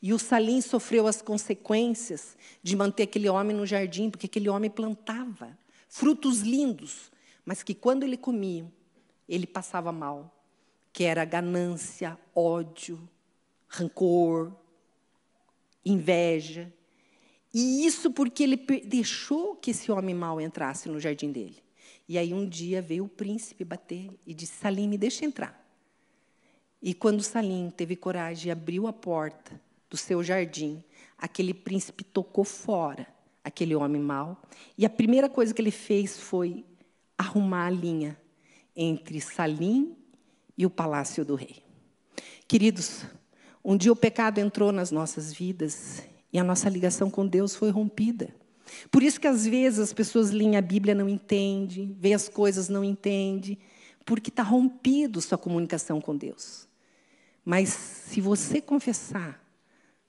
E 0.00 0.12
o 0.12 0.18
Salim 0.18 0.60
sofreu 0.60 1.06
as 1.06 1.20
consequências 1.20 2.36
de 2.62 2.76
manter 2.76 3.04
aquele 3.04 3.28
homem 3.28 3.56
no 3.56 3.66
jardim, 3.66 4.10
porque 4.10 4.26
aquele 4.26 4.48
homem 4.48 4.70
plantava 4.70 5.58
frutos 5.88 6.40
lindos, 6.40 7.10
mas 7.44 7.62
que 7.62 7.74
quando 7.74 8.02
ele 8.02 8.16
comia, 8.16 8.70
ele 9.28 9.46
passava 9.46 9.90
mal, 9.90 10.34
que 10.92 11.04
era 11.04 11.24
ganância, 11.24 12.18
ódio, 12.34 13.08
rancor, 13.66 14.52
inveja. 15.84 16.72
E 17.52 17.86
isso 17.86 18.10
porque 18.10 18.42
ele 18.42 18.56
deixou 18.56 19.56
que 19.56 19.70
esse 19.70 19.90
homem 19.90 20.14
mau 20.14 20.40
entrasse 20.40 20.88
no 20.88 21.00
jardim 21.00 21.32
dele. 21.32 21.62
E 22.08 22.16
aí 22.16 22.32
um 22.32 22.48
dia 22.48 22.80
veio 22.80 23.04
o 23.04 23.08
príncipe 23.08 23.64
bater 23.64 24.10
e 24.26 24.32
disse: 24.32 24.58
Salim, 24.58 24.88
me 24.88 24.98
deixa 24.98 25.24
entrar. 25.24 25.66
E 26.80 26.94
quando 26.94 27.22
Salim 27.22 27.70
teve 27.70 27.96
coragem 27.96 28.48
e 28.48 28.52
abriu 28.52 28.86
a 28.86 28.92
porta 28.92 29.60
do 29.90 29.96
seu 29.96 30.22
jardim, 30.22 30.82
aquele 31.16 31.54
príncipe 31.54 32.04
tocou 32.04 32.44
fora 32.44 33.06
aquele 33.48 33.74
homem 33.74 34.00
mau. 34.00 34.40
E 34.76 34.86
a 34.86 34.90
primeira 34.90 35.28
coisa 35.28 35.52
que 35.52 35.60
ele 35.60 35.70
fez 35.70 36.18
foi 36.18 36.64
arrumar 37.16 37.66
a 37.66 37.70
linha 37.70 38.16
entre 38.76 39.20
Salim 39.20 39.96
e 40.56 40.64
o 40.64 40.70
palácio 40.70 41.24
do 41.24 41.34
rei. 41.34 41.62
Queridos, 42.46 43.04
um 43.64 43.76
dia 43.76 43.92
o 43.92 43.96
pecado 43.96 44.38
entrou 44.38 44.70
nas 44.70 44.90
nossas 44.90 45.32
vidas 45.32 46.02
e 46.32 46.38
a 46.38 46.44
nossa 46.44 46.68
ligação 46.68 47.10
com 47.10 47.26
Deus 47.26 47.56
foi 47.56 47.70
rompida. 47.70 48.34
Por 48.90 49.02
isso 49.02 49.20
que 49.20 49.26
às 49.26 49.46
vezes 49.46 49.78
as 49.78 49.92
pessoas 49.92 50.30
leem 50.30 50.56
a 50.56 50.62
Bíblia 50.62 50.94
não 50.94 51.08
entendem, 51.08 51.96
veem 51.98 52.14
as 52.14 52.28
coisas 52.28 52.68
não 52.68 52.84
entendem, 52.84 53.58
porque 54.04 54.30
está 54.30 54.42
rompido 54.42 55.20
sua 55.20 55.38
comunicação 55.38 56.00
com 56.00 56.16
Deus. 56.16 56.68
Mas 57.44 57.70
se 57.70 58.20
você 58.20 58.60
confessar 58.60 59.42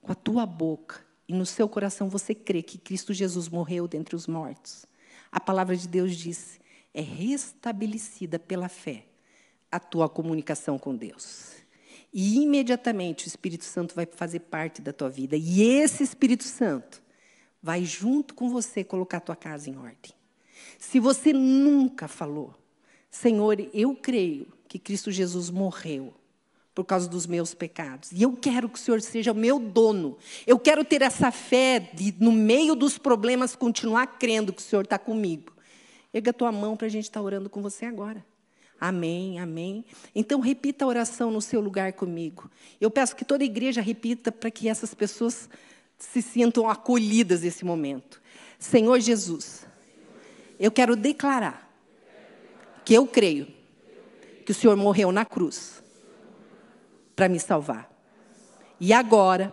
com 0.00 0.12
a 0.12 0.14
tua 0.14 0.46
boca 0.46 1.04
e 1.28 1.32
no 1.32 1.46
seu 1.46 1.68
coração 1.68 2.08
você 2.08 2.34
crê 2.34 2.62
que 2.62 2.78
Cristo 2.78 3.12
Jesus 3.12 3.48
morreu 3.48 3.86
dentre 3.86 4.16
os 4.16 4.26
mortos, 4.26 4.84
a 5.30 5.38
palavra 5.38 5.76
de 5.76 5.86
Deus 5.86 6.16
diz: 6.16 6.58
é 6.92 7.00
restabelecida 7.00 8.38
pela 8.38 8.68
fé 8.68 9.04
a 9.70 9.78
tua 9.78 10.08
comunicação 10.08 10.78
com 10.78 10.94
Deus. 10.94 11.52
E 12.12 12.42
imediatamente 12.42 13.26
o 13.26 13.28
Espírito 13.28 13.64
Santo 13.64 13.94
vai 13.94 14.04
fazer 14.04 14.40
parte 14.40 14.82
da 14.82 14.92
tua 14.92 15.08
vida. 15.08 15.36
E 15.36 15.62
esse 15.62 16.02
Espírito 16.02 16.42
Santo 16.42 17.00
vai 17.62 17.84
junto 17.84 18.34
com 18.34 18.50
você 18.50 18.82
colocar 18.82 19.18
a 19.18 19.20
tua 19.20 19.36
casa 19.36 19.70
em 19.70 19.76
ordem. 19.76 20.12
Se 20.78 20.98
você 20.98 21.32
nunca 21.32 22.08
falou, 22.08 22.54
Senhor, 23.10 23.56
eu 23.72 23.94
creio 23.94 24.48
que 24.66 24.78
Cristo 24.78 25.10
Jesus 25.12 25.50
morreu 25.50 26.14
por 26.74 26.84
causa 26.84 27.08
dos 27.08 27.26
meus 27.26 27.54
pecados. 27.54 28.12
E 28.12 28.22
eu 28.22 28.32
quero 28.32 28.68
que 28.68 28.78
o 28.78 28.80
Senhor 28.80 29.00
seja 29.00 29.32
o 29.32 29.34
meu 29.34 29.58
dono. 29.58 30.16
Eu 30.46 30.58
quero 30.58 30.84
ter 30.84 31.02
essa 31.02 31.30
fé 31.30 31.90
de, 31.92 32.14
no 32.18 32.32
meio 32.32 32.74
dos 32.74 32.96
problemas, 32.96 33.56
continuar 33.56 34.06
crendo 34.18 34.52
que 34.52 34.60
o 34.60 34.64
Senhor 34.64 34.84
está 34.84 34.98
comigo. 34.98 35.52
Erga 36.12 36.30
a 36.30 36.34
tua 36.34 36.52
mão 36.52 36.76
para 36.76 36.86
a 36.86 36.90
gente 36.90 37.04
estar 37.04 37.20
tá 37.20 37.24
orando 37.24 37.50
com 37.50 37.60
você 37.60 37.84
agora. 37.84 38.24
Amém, 38.80 39.38
amém. 39.38 39.84
Então, 40.14 40.40
repita 40.40 40.84
a 40.84 40.88
oração 40.88 41.30
no 41.30 41.42
seu 41.42 41.60
lugar 41.60 41.92
comigo. 41.92 42.50
Eu 42.80 42.90
peço 42.90 43.14
que 43.14 43.24
toda 43.24 43.44
a 43.44 43.46
igreja 43.46 43.82
repita 43.82 44.32
para 44.32 44.50
que 44.50 44.68
essas 44.68 44.94
pessoas 44.94 45.50
se 45.98 46.22
sintam 46.22 46.68
acolhidas 46.68 47.42
nesse 47.42 47.62
momento. 47.64 48.22
Senhor 48.58 48.98
Jesus, 49.00 49.66
eu 50.58 50.70
quero 50.70 50.96
declarar 50.96 51.70
que 52.84 52.94
eu 52.94 53.06
creio 53.06 53.48
que 54.46 54.52
o 54.52 54.54
Senhor 54.54 54.76
morreu 54.76 55.12
na 55.12 55.26
cruz 55.26 55.82
para 57.20 57.28
me 57.28 57.38
salvar. 57.38 57.94
E 58.80 58.94
agora, 58.94 59.52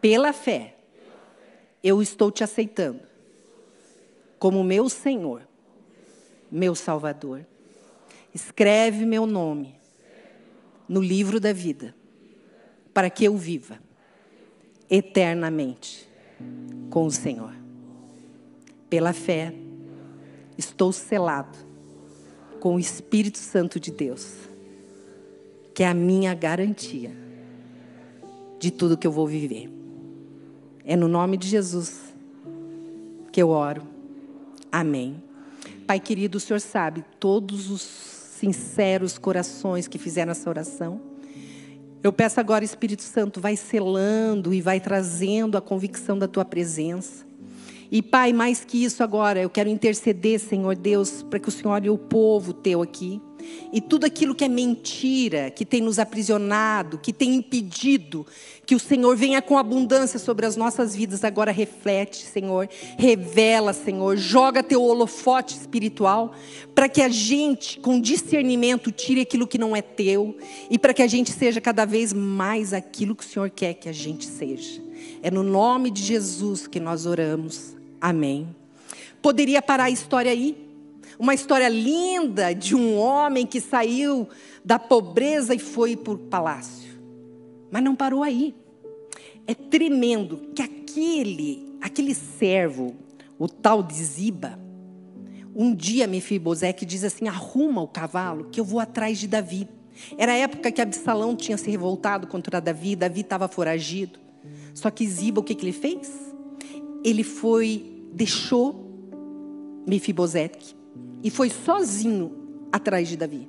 pela 0.00 0.32
fé, 0.32 0.74
eu 1.84 2.02
estou 2.02 2.32
te 2.32 2.42
aceitando 2.42 3.02
como 4.40 4.64
meu 4.64 4.88
Senhor, 4.88 5.46
meu 6.50 6.74
Salvador. 6.74 7.46
Escreve 8.34 9.06
meu 9.06 9.24
nome 9.24 9.76
no 10.88 11.00
livro 11.00 11.38
da 11.38 11.52
vida, 11.52 11.94
para 12.92 13.08
que 13.08 13.24
eu 13.24 13.36
viva 13.36 13.78
eternamente 14.90 16.08
com 16.90 17.06
o 17.06 17.10
Senhor. 17.12 17.54
Pela 18.90 19.12
fé, 19.12 19.54
estou 20.58 20.90
selado 20.90 21.56
com 22.58 22.74
o 22.74 22.80
Espírito 22.80 23.38
Santo 23.38 23.78
de 23.78 23.92
Deus, 23.92 24.52
que 25.74 25.82
é 25.82 25.88
a 25.88 25.94
minha 25.94 26.32
garantia 26.32 27.10
de 28.58 28.70
tudo 28.70 28.96
que 28.96 29.06
eu 29.06 29.12
vou 29.12 29.26
viver. 29.26 29.68
É 30.84 30.96
no 30.96 31.08
nome 31.08 31.36
de 31.36 31.48
Jesus 31.48 32.14
que 33.32 33.42
eu 33.42 33.48
oro. 33.48 33.82
Amém. 34.70 35.22
Pai 35.86 35.98
querido, 35.98 36.38
o 36.38 36.40
Senhor 36.40 36.60
sabe 36.60 37.04
todos 37.18 37.70
os 37.70 37.82
sinceros 37.82 39.18
corações 39.18 39.88
que 39.88 39.98
fizeram 39.98 40.30
essa 40.30 40.48
oração. 40.48 41.00
Eu 42.02 42.12
peço 42.12 42.38
agora, 42.38 42.64
Espírito 42.64 43.02
Santo, 43.02 43.40
vai 43.40 43.56
selando 43.56 44.52
e 44.52 44.60
vai 44.60 44.78
trazendo 44.78 45.56
a 45.56 45.60
convicção 45.60 46.18
da 46.18 46.28
tua 46.28 46.44
presença. 46.44 47.24
E, 47.90 48.02
Pai, 48.02 48.32
mais 48.32 48.64
que 48.64 48.84
isso 48.84 49.02
agora, 49.02 49.40
eu 49.40 49.48
quero 49.48 49.68
interceder, 49.68 50.38
Senhor 50.38 50.76
Deus, 50.76 51.22
para 51.22 51.38
que 51.38 51.48
o 51.48 51.52
Senhor 51.52 51.72
olhe 51.72 51.88
o 51.88 51.96
povo 51.96 52.52
teu 52.52 52.82
aqui. 52.82 53.22
E 53.72 53.80
tudo 53.80 54.04
aquilo 54.04 54.34
que 54.34 54.44
é 54.44 54.48
mentira, 54.48 55.50
que 55.50 55.64
tem 55.64 55.80
nos 55.80 55.98
aprisionado, 55.98 56.98
que 56.98 57.12
tem 57.12 57.34
impedido 57.34 58.26
que 58.64 58.74
o 58.74 58.78
Senhor 58.78 59.16
venha 59.16 59.42
com 59.42 59.58
abundância 59.58 60.18
sobre 60.18 60.46
as 60.46 60.56
nossas 60.56 60.94
vidas, 60.94 61.24
agora 61.24 61.50
reflete, 61.50 62.24
Senhor, 62.24 62.68
revela, 62.96 63.72
Senhor, 63.72 64.16
joga 64.16 64.62
teu 64.62 64.82
holofote 64.82 65.56
espiritual, 65.56 66.32
para 66.74 66.88
que 66.88 67.02
a 67.02 67.08
gente, 67.08 67.78
com 67.80 68.00
discernimento, 68.00 68.90
tire 68.90 69.20
aquilo 69.20 69.46
que 69.46 69.58
não 69.58 69.74
é 69.76 69.82
teu, 69.82 70.36
e 70.70 70.78
para 70.78 70.94
que 70.94 71.02
a 71.02 71.06
gente 71.06 71.30
seja 71.32 71.60
cada 71.60 71.84
vez 71.84 72.12
mais 72.12 72.72
aquilo 72.72 73.14
que 73.14 73.24
o 73.24 73.28
Senhor 73.28 73.50
quer 73.50 73.74
que 73.74 73.88
a 73.88 73.92
gente 73.92 74.24
seja. 74.24 74.82
É 75.22 75.30
no 75.30 75.42
nome 75.42 75.90
de 75.90 76.02
Jesus 76.02 76.66
que 76.66 76.80
nós 76.80 77.06
oramos. 77.06 77.76
Amém. 78.00 78.54
Poderia 79.20 79.62
parar 79.62 79.84
a 79.84 79.90
história 79.90 80.30
aí, 80.30 80.63
uma 81.18 81.34
história 81.34 81.68
linda 81.68 82.52
de 82.52 82.74
um 82.74 82.96
homem 82.96 83.46
que 83.46 83.60
saiu 83.60 84.28
da 84.64 84.78
pobreza 84.78 85.54
e 85.54 85.58
foi 85.58 85.96
para 85.96 86.12
o 86.12 86.18
palácio. 86.18 86.94
Mas 87.70 87.82
não 87.82 87.94
parou 87.94 88.22
aí. 88.22 88.54
É 89.46 89.54
tremendo 89.54 90.38
que 90.54 90.62
aquele, 90.62 91.76
aquele 91.80 92.14
servo, 92.14 92.94
o 93.38 93.48
tal 93.48 93.82
de 93.82 94.02
Ziba, 94.02 94.58
um 95.54 95.74
dia 95.74 96.06
Mefibosete 96.06 96.84
diz 96.84 97.04
assim: 97.04 97.28
arruma 97.28 97.82
o 97.82 97.88
cavalo 97.88 98.44
que 98.50 98.58
eu 98.58 98.64
vou 98.64 98.80
atrás 98.80 99.18
de 99.18 99.28
Davi. 99.28 99.68
Era 100.18 100.32
a 100.32 100.36
época 100.36 100.72
que 100.72 100.80
Absalão 100.80 101.36
tinha 101.36 101.56
se 101.56 101.70
revoltado 101.70 102.26
contra 102.26 102.60
Davi, 102.60 102.96
Davi 102.96 103.20
estava 103.20 103.46
foragido. 103.46 104.18
Só 104.74 104.90
que 104.90 105.06
Ziba, 105.06 105.40
o 105.40 105.44
que, 105.44 105.54
que 105.54 105.64
ele 105.64 105.72
fez? 105.72 106.10
Ele 107.04 107.22
foi, 107.22 108.08
deixou 108.12 108.82
Mefibosete 109.86 110.74
e 111.24 111.30
foi 111.30 111.48
sozinho 111.48 112.30
atrás 112.70 113.08
de 113.08 113.16
Davi. 113.16 113.48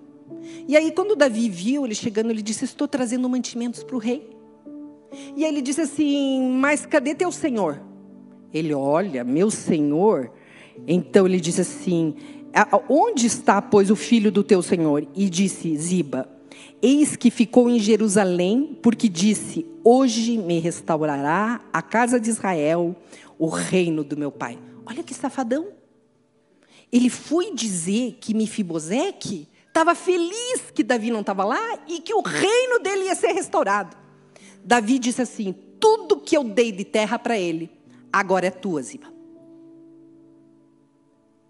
E 0.67 0.77
aí, 0.77 0.91
quando 0.91 1.15
Davi 1.15 1.49
viu 1.49 1.85
ele 1.85 1.93
chegando, 1.93 2.31
ele 2.31 2.41
disse: 2.41 2.63
Estou 2.63 2.87
trazendo 2.87 3.27
mantimentos 3.27 3.83
para 3.83 3.95
o 3.95 3.99
rei. 3.99 4.29
E 5.35 5.43
aí 5.43 5.51
ele 5.51 5.61
disse 5.61 5.81
assim: 5.81 6.51
Mas 6.53 6.85
cadê 6.85 7.13
teu 7.13 7.31
senhor? 7.31 7.81
Ele 8.53 8.73
olha, 8.73 9.23
meu 9.23 9.51
senhor. 9.51 10.31
Então 10.87 11.25
ele 11.25 11.39
disse 11.39 11.61
assim: 11.61 12.15
Onde 12.87 13.27
está, 13.27 13.61
pois, 13.61 13.91
o 13.91 13.95
filho 13.95 14.31
do 14.31 14.43
teu 14.43 14.61
senhor? 14.61 15.05
E 15.13 15.29
disse 15.29 15.75
Ziba: 15.75 16.29
Eis 16.81 17.15
que 17.15 17.29
ficou 17.29 17.69
em 17.69 17.79
Jerusalém, 17.79 18.79
porque 18.81 19.09
disse: 19.09 19.65
Hoje 19.83 20.37
me 20.37 20.59
restaurará 20.59 21.61
a 21.73 21.81
casa 21.81 22.19
de 22.19 22.29
Israel, 22.29 22.95
o 23.37 23.47
reino 23.47 24.03
do 24.03 24.15
meu 24.15 24.31
pai. 24.31 24.57
Olha 24.85 25.03
que 25.03 25.13
safadão. 25.13 25.67
Ele 26.95 27.09
foi 27.09 27.53
dizer 27.53 28.13
que 28.21 28.33
Mefibosete 28.33 29.49
estava 29.67 29.93
feliz 29.93 30.71
que 30.73 30.81
Davi 30.81 31.11
não 31.11 31.19
estava 31.19 31.43
lá 31.43 31.83
e 31.89 31.99
que 31.99 32.13
o 32.13 32.21
reino 32.21 32.79
dele 32.79 33.07
ia 33.07 33.15
ser 33.15 33.33
restaurado. 33.33 33.97
Davi 34.63 34.97
disse 34.97 35.21
assim: 35.21 35.53
Tudo 35.77 36.21
que 36.21 36.37
eu 36.37 36.45
dei 36.45 36.71
de 36.71 36.85
terra 36.85 37.19
para 37.19 37.37
ele, 37.37 37.69
agora 38.13 38.47
é 38.47 38.49
tua, 38.49 38.81
Ziba. 38.81 39.13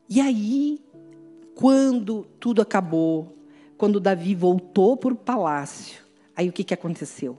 E 0.09 0.19
aí, 0.19 0.83
quando 1.53 2.25
tudo 2.39 2.63
acabou, 2.63 3.37
quando 3.77 3.99
Davi 3.99 4.33
voltou 4.33 4.97
para 4.97 5.13
o 5.13 5.15
palácio, 5.15 6.01
aí 6.35 6.49
o 6.49 6.51
que, 6.51 6.63
que 6.63 6.73
aconteceu? 6.73 7.37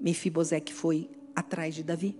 Mefibosete 0.00 0.72
foi 0.72 1.10
atrás 1.34 1.74
de 1.74 1.82
Davi. 1.82 2.16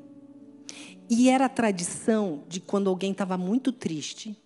E 1.08 1.30
era 1.30 1.46
a 1.46 1.48
tradição 1.48 2.44
de 2.46 2.60
quando 2.60 2.90
alguém 2.90 3.12
estava 3.12 3.38
muito 3.38 3.72
triste, 3.72 4.36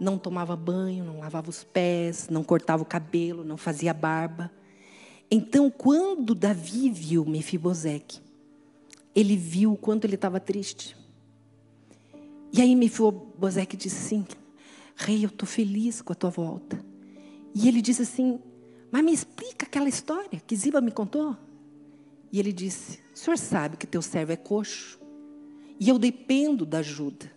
não 0.00 0.18
tomava 0.18 0.56
banho, 0.56 1.04
não 1.04 1.18
lavava 1.18 1.50
os 1.50 1.64
pés, 1.64 2.28
não 2.28 2.42
cortava 2.42 2.82
o 2.82 2.86
cabelo, 2.86 3.44
não 3.44 3.56
fazia 3.56 3.92
barba. 3.92 4.50
Então, 5.30 5.70
quando 5.70 6.34
Davi 6.34 6.88
viu 6.90 7.24
Mefibosete, 7.24 8.22
ele 9.14 9.36
viu 9.36 9.72
o 9.72 9.76
quanto 9.76 10.04
ele 10.04 10.14
estava 10.14 10.38
triste. 10.38 10.96
E 12.52 12.60
aí 12.60 12.74
Mefibosete 12.76 13.76
disse 13.76 14.06
assim: 14.06 14.26
Rei, 14.94 15.24
eu 15.24 15.28
estou 15.28 15.46
feliz 15.46 16.00
com 16.00 16.12
a 16.12 16.16
tua 16.16 16.30
volta. 16.30 16.82
E 17.54 17.68
ele 17.68 17.82
disse 17.82 18.02
assim: 18.02 18.38
Mas 18.90 19.04
me 19.04 19.12
explica 19.12 19.66
aquela 19.66 19.88
história 19.88 20.40
que 20.46 20.54
Ziba 20.54 20.80
me 20.80 20.90
contou. 20.90 21.36
E 22.30 22.38
ele 22.38 22.52
disse: 22.52 23.00
O 23.14 23.18
senhor 23.18 23.38
sabe 23.38 23.76
que 23.76 23.86
teu 23.86 24.02
servo 24.02 24.32
é 24.32 24.36
coxo. 24.36 25.00
E 25.78 25.88
eu 25.88 25.98
dependo 25.98 26.64
da 26.64 26.78
ajuda. 26.78 27.30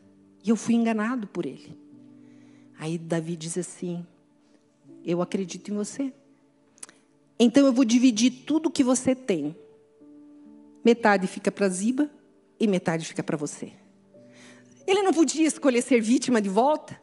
E 0.44 0.50
eu 0.50 0.56
fui 0.56 0.76
enganado 0.76 1.28
por 1.28 1.46
ele. 1.46 1.78
Aí 2.80 2.98
Davi 2.98 3.36
diz 3.36 3.58
assim: 3.58 4.08
Eu 5.06 5.22
acredito 5.22 5.70
em 5.70 5.76
você. 5.76 6.14
Então 7.38 7.66
eu 7.66 7.74
vou 7.74 7.84
dividir 7.84 8.46
tudo 8.46 8.72
que 8.72 8.84
você 8.84 9.14
tem. 9.14 9.56
Metade 10.84 11.28
fica 11.28 11.52
para 11.52 11.68
Ziba 11.68 12.10
e 12.58 12.66
metade 12.68 13.06
fica 13.06 13.22
para 13.22 13.36
você. 13.36 13.74
Ele 14.88 15.04
não 15.04 15.14
podia 15.14 15.46
escolher 15.46 15.82
ser 15.82 16.02
vítima 16.02 16.42
de 16.42 16.50
volta? 16.50 17.00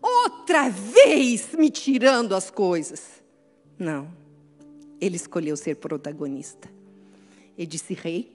Outra 0.00 0.70
vez 0.70 1.54
me 1.54 1.70
tirando 1.70 2.34
as 2.34 2.50
coisas. 2.50 3.22
Não. 3.78 4.10
Ele 4.98 5.16
escolheu 5.16 5.56
ser 5.56 5.76
protagonista. 5.76 6.70
Ele 7.56 7.66
disse: 7.66 7.92
Rei, 7.92 8.34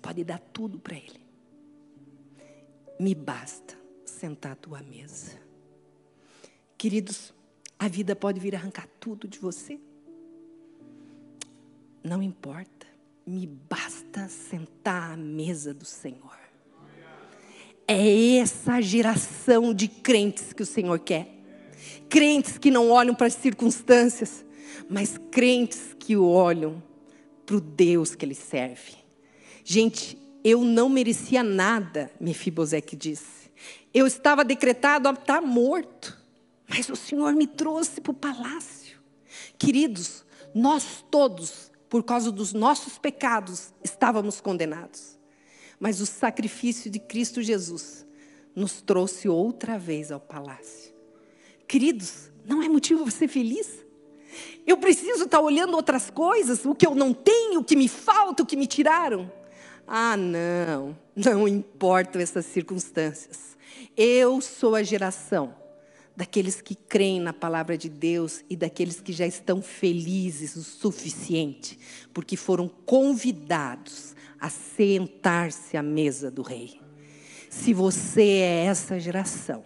pode 0.00 0.24
dar 0.24 0.38
tudo 0.38 0.78
para 0.78 0.96
ele. 0.96 1.20
Me 2.98 3.14
basta 3.14 3.78
sentar 4.06 4.52
à 4.52 4.56
tua 4.56 4.80
mesa. 4.80 5.45
Queridos, 6.86 7.34
a 7.76 7.88
vida 7.88 8.14
pode 8.14 8.38
vir 8.38 8.54
arrancar 8.54 8.86
tudo 9.00 9.26
de 9.26 9.40
você. 9.40 9.76
Não 12.00 12.22
importa, 12.22 12.86
me 13.26 13.44
basta 13.44 14.28
sentar 14.28 15.14
à 15.14 15.16
mesa 15.16 15.74
do 15.74 15.84
Senhor. 15.84 16.38
É 17.88 18.36
essa 18.36 18.80
geração 18.80 19.74
de 19.74 19.88
crentes 19.88 20.52
que 20.52 20.62
o 20.62 20.64
Senhor 20.64 21.00
quer. 21.00 21.28
Crentes 22.08 22.56
que 22.56 22.70
não 22.70 22.88
olham 22.92 23.16
para 23.16 23.26
as 23.26 23.34
circunstâncias, 23.34 24.44
mas 24.88 25.18
crentes 25.32 25.92
que 25.98 26.16
olham 26.16 26.80
para 27.44 27.56
o 27.56 27.60
Deus 27.60 28.14
que 28.14 28.24
ele 28.24 28.36
serve. 28.36 28.94
Gente, 29.64 30.16
eu 30.44 30.62
não 30.62 30.88
merecia 30.88 31.42
nada, 31.42 32.12
Mefibosete 32.20 32.94
disse. 32.94 33.50
Eu 33.92 34.06
estava 34.06 34.44
decretado 34.44 35.08
a 35.08 35.12
estar 35.12 35.40
morto, 35.40 36.24
mas 36.68 36.88
o 36.88 36.96
Senhor 36.96 37.32
me 37.34 37.46
trouxe 37.46 38.00
para 38.00 38.10
o 38.10 38.14
palácio. 38.14 38.98
Queridos, 39.58 40.24
nós 40.54 41.04
todos, 41.10 41.70
por 41.88 42.02
causa 42.02 42.32
dos 42.32 42.52
nossos 42.52 42.98
pecados, 42.98 43.72
estávamos 43.84 44.40
condenados. 44.40 45.16
Mas 45.78 46.00
o 46.00 46.06
sacrifício 46.06 46.90
de 46.90 46.98
Cristo 46.98 47.42
Jesus 47.42 48.06
nos 48.54 48.80
trouxe 48.80 49.28
outra 49.28 49.78
vez 49.78 50.10
ao 50.10 50.18
palácio. 50.18 50.94
Queridos, 51.68 52.30
não 52.44 52.62
é 52.62 52.68
motivo 52.68 53.02
para 53.02 53.12
ser 53.12 53.28
feliz? 53.28 53.84
Eu 54.66 54.78
preciso 54.78 55.24
estar 55.24 55.40
olhando 55.40 55.74
outras 55.74 56.10
coisas, 56.10 56.64
o 56.64 56.74
que 56.74 56.86
eu 56.86 56.94
não 56.94 57.12
tenho, 57.12 57.60
o 57.60 57.64
que 57.64 57.76
me 57.76 57.88
falta, 57.88 58.42
o 58.42 58.46
que 58.46 58.56
me 58.56 58.66
tiraram. 58.66 59.30
Ah, 59.86 60.16
não, 60.16 60.96
não 61.14 61.46
importam 61.46 62.20
essas 62.20 62.46
circunstâncias. 62.46 63.56
Eu 63.96 64.40
sou 64.40 64.74
a 64.74 64.82
geração 64.82 65.54
daqueles 66.16 66.62
que 66.62 66.74
creem 66.74 67.20
na 67.20 67.32
palavra 67.32 67.76
de 67.76 67.90
Deus 67.90 68.42
e 68.48 68.56
daqueles 68.56 69.00
que 69.00 69.12
já 69.12 69.26
estão 69.26 69.60
felizes 69.60 70.56
o 70.56 70.64
suficiente, 70.64 71.78
porque 72.14 72.36
foram 72.36 72.68
convidados 72.86 74.16
a 74.40 74.48
sentar-se 74.48 75.76
à 75.76 75.82
mesa 75.82 76.30
do 76.30 76.40
rei. 76.40 76.80
Se 77.50 77.74
você 77.74 78.22
é 78.22 78.64
essa 78.64 78.98
geração, 78.98 79.64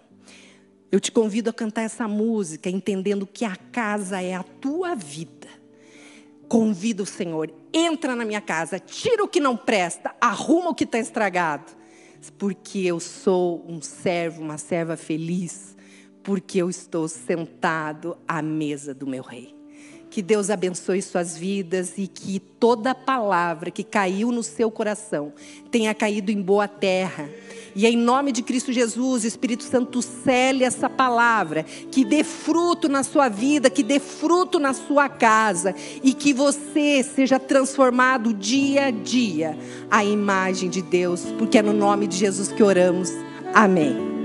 eu 0.90 0.98
te 0.98 1.12
convido 1.12 1.50
a 1.50 1.52
cantar 1.52 1.82
essa 1.82 2.08
música, 2.08 2.68
entendendo 2.68 3.26
que 3.26 3.44
a 3.44 3.54
casa 3.54 4.20
é 4.20 4.34
a 4.34 4.42
tua 4.42 4.96
vida. 4.96 5.48
Convido 6.48 7.04
o 7.04 7.06
Senhor, 7.06 7.52
entra 7.72 8.16
na 8.16 8.24
minha 8.24 8.40
casa, 8.40 8.80
tira 8.80 9.22
o 9.22 9.28
que 9.28 9.38
não 9.38 9.56
presta, 9.56 10.12
arruma 10.20 10.70
o 10.70 10.74
que 10.74 10.82
está 10.82 10.98
estragado. 10.98 11.78
Porque 12.36 12.80
eu 12.80 12.98
sou 12.98 13.64
um 13.68 13.80
servo, 13.80 14.42
uma 14.42 14.58
serva 14.58 14.96
feliz, 14.96 15.76
porque 16.22 16.58
eu 16.58 16.68
estou 16.68 17.08
sentado 17.08 18.16
à 18.26 18.42
mesa 18.42 18.94
do 18.94 19.06
meu 19.06 19.22
rei. 19.22 19.54
Que 20.10 20.20
Deus 20.22 20.50
abençoe 20.50 21.00
suas 21.00 21.38
vidas 21.38 21.94
e 21.96 22.08
que 22.08 22.40
toda 22.40 22.94
palavra 22.94 23.70
que 23.70 23.84
caiu 23.84 24.32
no 24.32 24.42
seu 24.42 24.70
coração 24.70 25.32
tenha 25.70 25.94
caído 25.94 26.32
em 26.32 26.42
boa 26.42 26.66
terra 26.66 27.30
e 27.74 27.86
em 27.86 27.96
nome 27.96 28.32
de 28.32 28.42
Cristo 28.42 28.72
Jesus, 28.72 29.24
Espírito 29.24 29.62
Santo, 29.62 30.02
cele 30.02 30.64
essa 30.64 30.88
palavra, 30.88 31.62
que 31.62 32.04
dê 32.04 32.24
fruto 32.24 32.88
na 32.88 33.02
sua 33.02 33.28
vida, 33.28 33.70
que 33.70 33.82
dê 33.82 34.00
fruto 34.00 34.58
na 34.58 34.72
sua 34.72 35.08
casa 35.08 35.74
e 36.02 36.12
que 36.12 36.32
você 36.32 37.02
seja 37.02 37.38
transformado 37.38 38.34
dia 38.34 38.86
a 38.86 38.90
dia 38.90 39.56
à 39.90 40.04
imagem 40.04 40.68
de 40.68 40.82
Deus, 40.82 41.24
porque 41.38 41.58
é 41.58 41.62
no 41.62 41.72
nome 41.72 42.06
de 42.06 42.16
Jesus 42.16 42.50
que 42.50 42.62
oramos. 42.62 43.10
Amém. 43.54 44.19